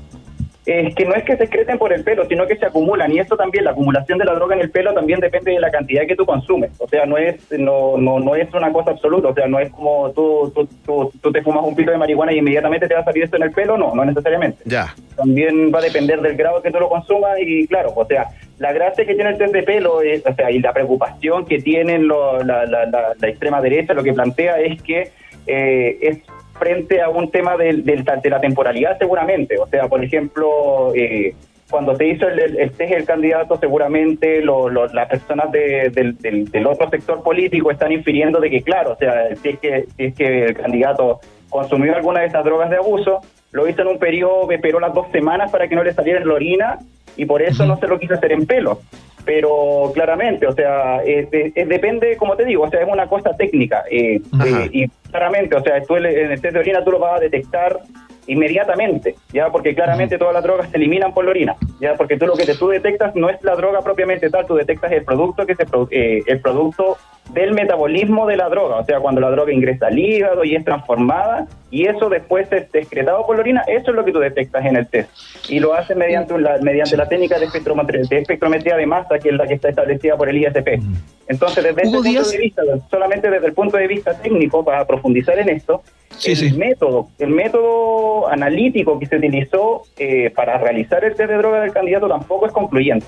[0.67, 3.13] Es que no es que se excreten por el pelo, sino que se acumulan.
[3.13, 5.71] Y esto también, la acumulación de la droga en el pelo también depende de la
[5.71, 6.73] cantidad que tú consumes.
[6.81, 9.29] O sea, no es no no, no es una cosa absoluta.
[9.29, 12.33] O sea, no es como tú, tú, tú, tú te fumas un pito de marihuana
[12.33, 13.79] y inmediatamente te va a salir esto en el pelo.
[13.79, 14.59] No, no necesariamente.
[14.65, 14.93] Ya.
[15.17, 17.39] También va a depender del grado que tú lo consumas.
[17.41, 18.27] Y claro, o sea,
[18.59, 21.59] la gracia que tiene el test de pelo, es, o sea, y la preocupación que
[21.61, 25.11] tienen lo- la, la, la, la extrema derecha, lo que plantea es que
[25.47, 26.19] eh, es
[26.59, 29.59] frente a un tema del, del- de la temporalidad seguramente.
[29.59, 31.35] O sea, por ejemplo, eh,
[31.71, 36.51] cuando se hizo el, el, el del candidato, seguramente lo- las personas de- del, del-
[36.51, 40.05] del otro sector político están infiriendo de que, claro, o sea, si es que, si
[40.05, 41.21] es que el candidato
[41.51, 43.21] consumió alguna de estas drogas de abuso,
[43.57, 46.35] lo hizo en un periodo, esperó las dos semanas para que no le saliera la
[46.35, 46.79] orina
[47.17, 48.81] y por eso no se lo quiso hacer en pelo.
[49.25, 53.09] Pero claramente, o sea, es- es- es- depende, como te digo, o sea, es una
[53.09, 53.83] cosa técnica.
[53.91, 57.17] eh, eh, y claramente, o sea, tú en el test de orina tú lo vas
[57.17, 57.81] a detectar
[58.29, 62.27] inmediatamente, ya porque claramente todas las drogas se eliminan por la orina, ya porque tú
[62.27, 65.47] lo que te, tú detectas no es la droga propiamente tal, tú detectas el producto
[65.47, 66.97] que se eh, el producto
[67.33, 70.65] del metabolismo de la droga, o sea, cuando la droga ingresa al hígado y es
[70.65, 74.65] transformada y eso después es excretado por la orina, eso es lo que tú detectas
[74.65, 75.11] en el test
[75.49, 79.19] y lo haces mediante un- la, mediante la técnica de espectrometría, de espectrometría de masa
[79.19, 80.81] que es la que está establecida por el ISP.
[81.29, 85.37] Entonces, desde ese punto de vista, solamente desde el punto de vista técnico, para profundizar
[85.39, 85.83] en esto,
[86.31, 91.61] el método, el método analítico que se utilizó eh, para realizar el test de droga
[91.61, 93.05] del candidato tampoco es concluyente.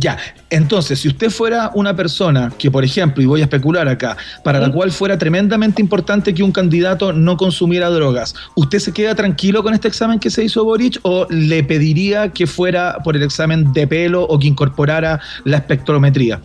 [0.00, 0.16] Ya,
[0.48, 4.58] entonces, si usted fuera una persona que, por ejemplo, y voy a especular acá, para
[4.58, 9.62] la cual fuera tremendamente importante que un candidato no consumiera drogas, ¿usted se queda tranquilo
[9.62, 13.74] con este examen que se hizo Boric o le pediría que fuera por el examen
[13.74, 16.40] de pelo o que incorporara la espectrometría?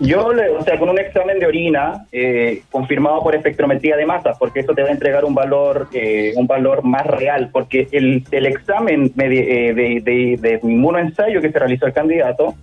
[0.00, 4.60] Yo, o sea, con un examen de orina eh, confirmado por espectrometría de masas, porque
[4.60, 8.46] eso te va a entregar un valor eh, un valor más real, porque el, el
[8.46, 12.54] examen eh, de, de, de inmunoensayo que se realizó el candidato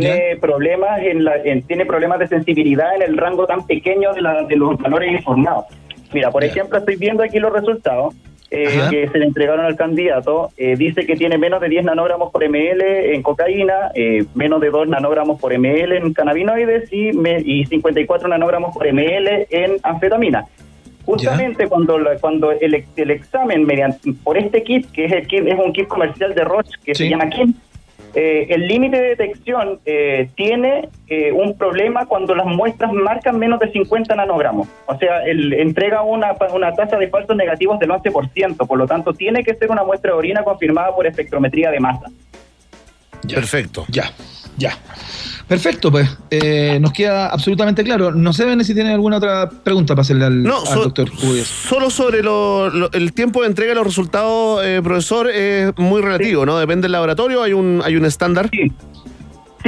[0.00, 4.22] tiene problemas en la, en- tiene problemas de sensibilidad en el rango tan pequeño de,
[4.22, 5.66] la- de los valores informados.
[6.12, 8.14] Mira, por ejemplo, estoy viendo aquí los resultados
[8.50, 10.50] eh, que se le entregaron al candidato.
[10.58, 12.82] Eh, dice que tiene menos de 10 nanogramos por ml
[13.14, 18.28] en cocaína, eh, menos de 2 nanogramos por ml en cannabinoides y, me- y 54
[18.28, 20.44] nanogramos por ml en anfetamina.
[21.06, 25.46] Justamente cuando la- cuando el, el examen mediante por este kit, que es el kit,
[25.46, 27.54] es un kit comercial de Roche que se llama KIM,
[28.14, 33.58] eh, el límite de detección eh, tiene eh, un problema cuando las muestras marcan menos
[33.60, 34.68] de 50 nanogramos.
[34.86, 38.66] O sea, el, entrega una, una tasa de falsos negativos del 11%.
[38.66, 42.06] Por lo tanto, tiene que ser una muestra de orina confirmada por espectrometría de masa.
[43.26, 43.84] Perfecto.
[43.88, 44.04] Ya,
[44.58, 44.72] ya.
[45.48, 46.08] Perfecto, pues.
[46.30, 48.12] eh, nos queda absolutamente claro.
[48.12, 51.10] No sé, Bene, si tiene alguna otra pregunta para hacerle al, No, al so- doctor
[51.10, 51.46] Cubillas.
[51.46, 56.00] Solo sobre lo- lo- el tiempo de entrega de los resultados, eh, profesor, es muy
[56.00, 56.58] relativo, ¿no?
[56.58, 58.48] Depende del laboratorio, hay un, hay un estándar.
[58.50, 58.72] Sí,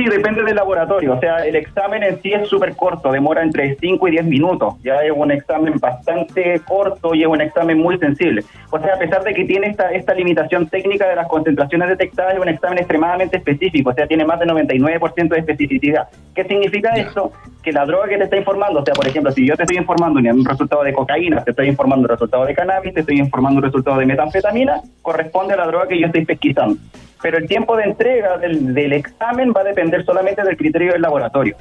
[0.03, 1.15] depende del laboratorio.
[1.15, 4.75] O sea, el examen en sí es súper corto, demora entre 5 y 10 minutos.
[4.83, 8.45] Ya es un examen bastante corto y es un examen muy sensible.
[8.71, 12.35] O sea, a pesar de que tiene esta, esta limitación técnica de las concentraciones detectadas,
[12.35, 13.91] es un examen extremadamente específico.
[13.91, 16.09] O sea, tiene más del 99% de especificidad.
[16.35, 17.33] ¿Qué significa esto?
[17.63, 19.77] Que la droga que te está informando, o sea, por ejemplo, si yo te estoy
[19.77, 23.59] informando un resultado de cocaína, te estoy informando un resultado de cannabis, te estoy informando
[23.59, 26.77] un resultado de metanfetamina, corresponde a la droga que yo estoy pesquisando.
[27.25, 31.01] Pero el tiempo de entrega del, del examen va a depender solamente del criterio del
[31.01, 31.57] laboratorio.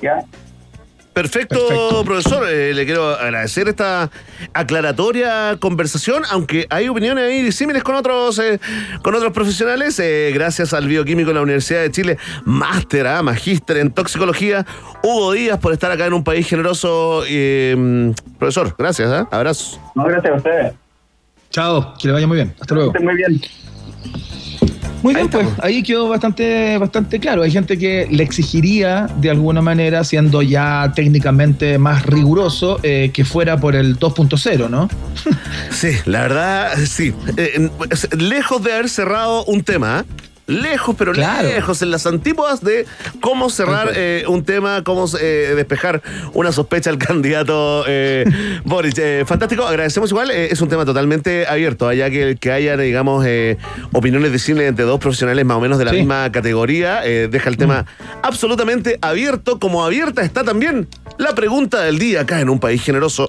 [0.00, 0.22] ¿Ya?
[1.12, 2.48] Perfecto, profesor.
[2.48, 4.12] Eh, le quiero agradecer esta
[4.54, 8.60] aclaratoria conversación, aunque hay opiniones ahí disímiles con otros, eh,
[9.02, 9.98] con otros profesionales.
[9.98, 14.64] Eh, gracias al bioquímico de la Universidad de Chile, máster, ah, magíster en toxicología,
[15.02, 17.24] Hugo Díaz, por estar acá en un país generoso.
[17.28, 19.10] Eh, profesor, gracias.
[19.10, 19.26] ¿ah?
[19.32, 19.80] Abrazos.
[19.96, 20.74] No, gracias a ustedes.
[21.50, 22.54] Chao, que le vaya muy bien.
[22.60, 22.92] Hasta luego.
[23.00, 23.40] Muy bien.
[25.02, 27.42] Muy bien, pues ahí quedó bastante, bastante claro.
[27.42, 33.24] Hay gente que le exigiría de alguna manera, siendo ya técnicamente más riguroso, eh, que
[33.24, 34.88] fuera por el 2.0, ¿no?
[35.70, 37.12] Sí, la verdad, sí.
[37.36, 37.70] Eh,
[38.18, 40.04] lejos de haber cerrado un tema.
[40.48, 41.46] Lejos, pero Claro.
[41.46, 42.86] lejos, en las antípodas de
[43.20, 46.02] cómo cerrar eh, un tema, cómo eh, despejar
[46.32, 48.24] una sospecha al candidato eh,
[48.64, 48.98] Boric.
[48.98, 53.24] Eh, fantástico, agradecemos igual, es un tema totalmente abierto, allá que, que haya, digamos,
[53.92, 55.98] opiniones de cine entre dos profesionales más o menos de la Sí.
[55.98, 57.84] misma categoría, deja el tema
[58.22, 60.88] absolutamente abierto, como abierta está también
[61.18, 63.28] la pregunta del día acá en un país generoso.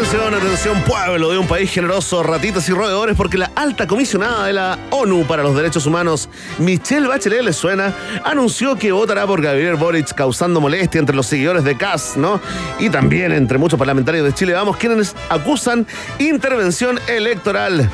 [0.00, 4.54] Atención, atención, pueblo de un país generoso, ratitas y roedores, porque la alta comisionada de
[4.54, 7.92] la ONU para los Derechos Humanos, Michelle Bachelet, ¿les suena?
[8.24, 12.40] Anunció que votará por Gabriel Boric, causando molestia entre los seguidores de CAS, ¿no?
[12.78, 15.86] Y también entre muchos parlamentarios de Chile, vamos, quienes acusan
[16.18, 17.90] intervención electoral.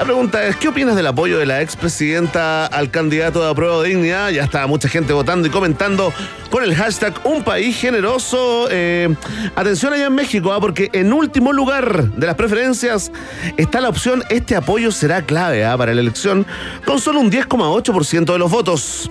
[0.00, 3.90] La pregunta es, ¿qué opinas del apoyo de la expresidenta al candidato de apruebo de
[3.90, 4.30] dignidad?
[4.30, 6.10] Ya está mucha gente votando y comentando
[6.50, 8.68] con el hashtag Un País Generoso.
[8.70, 9.14] Eh,
[9.54, 13.12] atención allá en México, ah, porque en último lugar de las preferencias
[13.58, 16.46] está la opción Este apoyo será clave ah, para la elección,
[16.86, 19.10] con solo un 10,8% de los votos.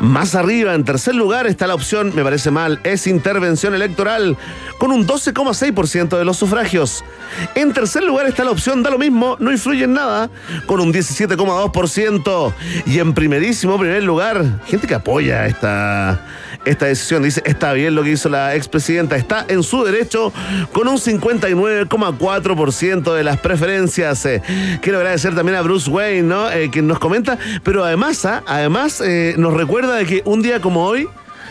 [0.00, 4.36] Más arriba, en tercer lugar, está la opción, me parece mal, es intervención electoral,
[4.78, 7.04] con un 12,6% de los sufragios.
[7.54, 10.30] En tercer lugar está la opción, da lo mismo, no influye en nada,
[10.66, 12.52] con un 17,2%.
[12.86, 16.20] Y en primerísimo primer lugar, gente que apoya esta,
[16.64, 20.32] esta decisión, dice, está bien lo que hizo la expresidenta, está en su derecho,
[20.72, 24.24] con un 59,4% de las preferencias.
[24.26, 24.42] Eh,
[24.80, 26.50] quiero agradecer también a Bruce Wayne, ¿no?
[26.50, 30.60] Eh, quien nos comenta, pero además, ah, además eh, nos recuerda de que un día
[30.60, 31.08] como hoy,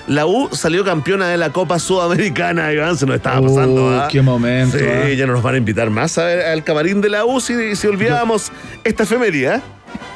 [0.08, 3.88] la U salió campeona de la Copa Sudamericana, Iván, se nos estaba pasando.
[3.88, 5.10] Uh, qué momento, Sí, ¿ah?
[5.10, 7.76] ya no nos van a invitar más a ver al camarín de la U si,
[7.76, 8.52] si olvidábamos
[8.84, 9.62] esta efemería.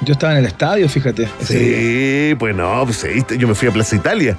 [0.02, 1.30] Yo estaba en el estadio, fíjate.
[1.40, 2.30] ese día.
[2.32, 4.38] Sí, pues no, pues sí, yo me fui a Plaza Italia.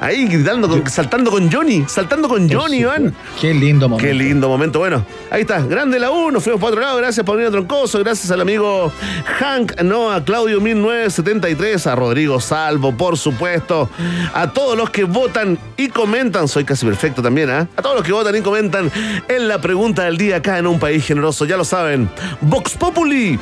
[0.00, 3.14] Ahí gritando, con- saltando con Johnny, saltando con Johnny, Iván.
[3.40, 4.06] Qué lindo momento.
[4.06, 4.78] Qué lindo momento.
[4.78, 5.60] Bueno, ahí está.
[5.62, 6.96] Grande la U, nos fuimos para otro lado.
[6.98, 7.98] Gracias, Paulina Troncoso.
[8.00, 8.92] Gracias al amigo
[9.38, 13.88] Hank, no, a Claudio 1973, a Rodrigo Salvo, por supuesto.
[14.34, 16.46] A todos los que votan y comentan.
[16.46, 17.66] Soy casi perfecto también, ¿ah?
[17.76, 18.90] A todos los que votan y comentan
[19.28, 21.46] en la pregunta del día acá en un país generoso.
[21.46, 22.10] Ya lo saben.
[22.42, 23.38] Vox Populi.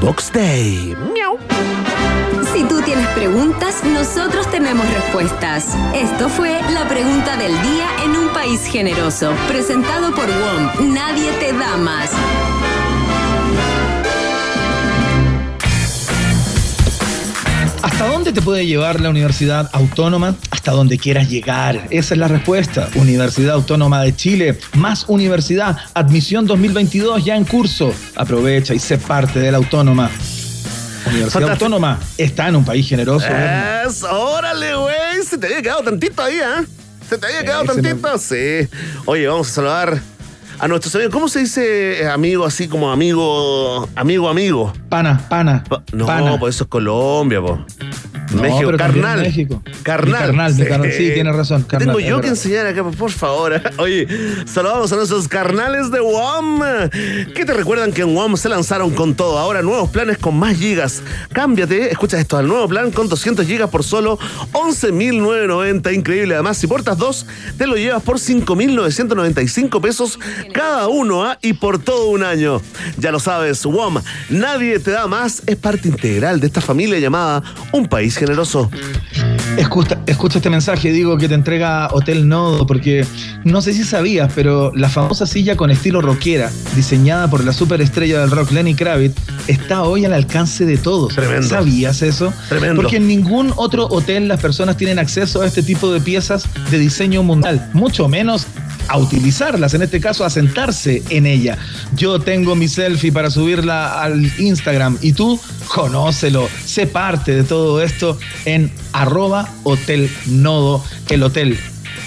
[0.00, 0.96] Vox Day.
[1.12, 1.38] Miau.
[2.52, 5.76] Si tú tienes preguntas, nosotros tenemos respuestas.
[5.94, 9.32] Esto fue la pregunta del día en un país generoso.
[9.46, 10.94] Presentado por WOM.
[10.94, 12.10] Nadie te da más.
[17.82, 20.34] ¿Hasta dónde te puede llevar la Universidad Autónoma?
[20.50, 21.86] Hasta donde quieras llegar.
[21.90, 22.88] Esa es la respuesta.
[22.94, 27.92] Universidad Autónoma de Chile, más universidad, admisión 2022 ya en curso.
[28.16, 30.10] Aprovecha y sé parte de la Autónoma.
[31.06, 31.50] Universidad Fantástico.
[31.64, 33.26] Autónoma está en un país generoso.
[33.26, 35.22] Es, órale, güey.
[35.28, 36.64] Se te había quedado tantito ahí, ¿ah?
[37.08, 38.18] Se te había quedado Eh, tantito.
[38.18, 38.68] Sí.
[39.06, 39.98] Oye, vamos a saludar
[40.58, 41.12] a nuestros amigos.
[41.12, 44.72] ¿Cómo se dice eh, amigo así como amigo, amigo, amigo?
[44.88, 45.64] Pana, pana.
[45.92, 46.38] No, pana.
[46.38, 47.64] pues eso es Colombia, po.
[48.30, 49.20] No, México, carnal.
[49.20, 49.62] México.
[49.82, 50.20] Carnal.
[50.20, 50.92] Carnal, carnal.
[50.92, 53.60] Sí, tienes razón, carnal, Tengo yo que enseñar acá, por favor.
[53.78, 54.06] Oye,
[54.46, 56.60] saludamos a nuestros carnales de WOM.
[57.34, 59.38] Que te recuerdan que en WOM se lanzaron con todo.
[59.38, 61.02] Ahora nuevos planes con más gigas.
[61.32, 64.18] Cámbiate, escucha esto, al nuevo plan con 200 gigas por solo
[64.52, 65.94] 11.990.
[65.94, 66.34] Increíble.
[66.34, 67.26] Además, si portas dos,
[67.56, 70.18] te lo llevas por 5.995 pesos
[70.52, 71.38] cada uno, ¿ah?
[71.40, 72.60] Y por todo un año.
[72.98, 75.42] Ya lo sabes, WOM, nadie te da más.
[75.46, 77.42] Es parte integral de esta familia llamada
[77.72, 78.70] Un País Generoso.
[79.56, 83.04] Escucha, escucha este mensaje, digo, que te entrega Hotel Nodo, porque
[83.44, 88.20] no sé si sabías, pero la famosa silla con estilo rockera, diseñada por la superestrella
[88.20, 89.16] del rock Lenny Kravitz,
[89.48, 91.14] está hoy al alcance de todos.
[91.14, 91.48] Tremendo.
[91.48, 92.32] ¿Sabías eso?
[92.48, 92.82] Tremendo.
[92.82, 96.78] Porque en ningún otro hotel las personas tienen acceso a este tipo de piezas de
[96.78, 98.46] diseño mundial, mucho menos
[98.88, 101.58] a utilizarlas, en este caso a sentarse en ella.
[101.94, 105.38] Yo tengo mi selfie para subirla al Instagram y tú
[105.68, 111.58] conócelo, sé parte de todo esto en arroba hotel nodo, el hotel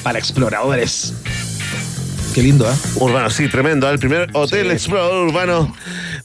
[0.03, 1.13] para exploradores.
[2.33, 2.73] Qué lindo, ¿eh?
[2.95, 3.89] Urbano, sí, tremendo.
[3.89, 3.91] ¿eh?
[3.91, 5.75] El primer hotel explorador urbano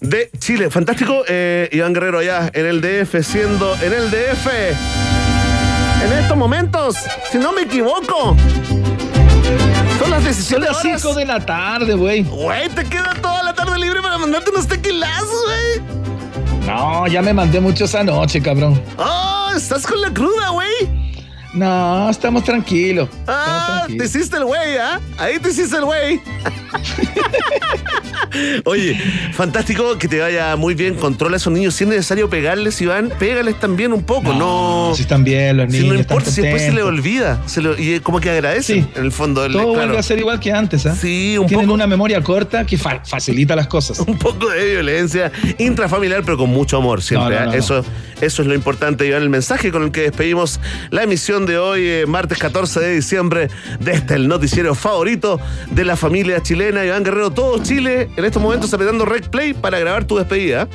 [0.01, 0.71] de Chile.
[0.71, 1.25] Fantástico.
[1.27, 4.47] Eh, Iván Guerrero allá en el DF, siendo en el DF.
[6.05, 6.97] En estos momentos,
[7.33, 8.37] si no me equivoco.
[9.99, 12.23] Son las decisiones Son las 5 de la tarde, güey.
[12.23, 16.67] Güey, te queda toda la tarde libre para mandarte unos tequilazos, güey.
[16.67, 18.81] No, ya me mandé mucho esa noche, cabrón.
[18.99, 21.06] Oh, estás con la cruda, güey.
[21.57, 23.09] No, estamos tranquilos.
[23.27, 25.01] Ah, te hiciste el güey, ¿ah?
[25.19, 26.21] Ahí te hiciste el güey.
[28.65, 29.01] Oye,
[29.33, 30.95] fantástico que te vaya muy bien.
[30.97, 31.75] Controla a esos niños.
[31.75, 34.33] Si es necesario pegarles, Iván, pégales también un poco.
[34.35, 34.93] No.
[34.95, 35.95] Si están bien los Si niños.
[35.95, 37.41] no están importa, si después se le olvida.
[37.47, 39.41] Se lo- y como que agradecen en el fondo.
[39.47, 39.69] Todo claro.
[39.73, 40.95] vuelve a ser igual que antes, ¿ah?
[40.95, 41.75] Sí, un Tienen poco.
[41.75, 44.01] una memoria corta que fa- facilita las cosas.
[44.01, 47.37] Un poco de violencia intrafamiliar, pero con mucho amor siempre.
[47.37, 47.47] No, no, ¿eh?
[47.47, 47.59] no, no.
[47.59, 47.85] Eso,
[48.21, 49.23] eso es lo importante, Iván.
[49.23, 50.61] El mensaje con el que despedimos
[50.91, 53.49] la emisión de hoy, eh, martes 14 de diciembre,
[53.81, 55.41] de este el noticiero favorito
[55.71, 56.85] de la familia chilena.
[56.85, 60.69] Iván Guerrero, todo Chile en estos momentos apretando Rec Play para grabar tu despedida.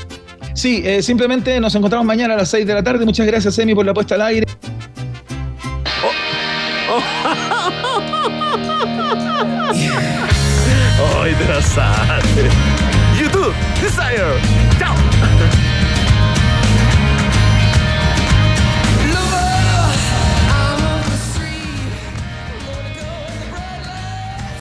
[0.53, 3.05] Sí, eh, simplemente nos encontramos mañana a las 6 de la tarde.
[3.05, 4.47] Muchas gracias, Emi, por la puesta al aire.
[11.19, 12.23] Hoy te la sabes.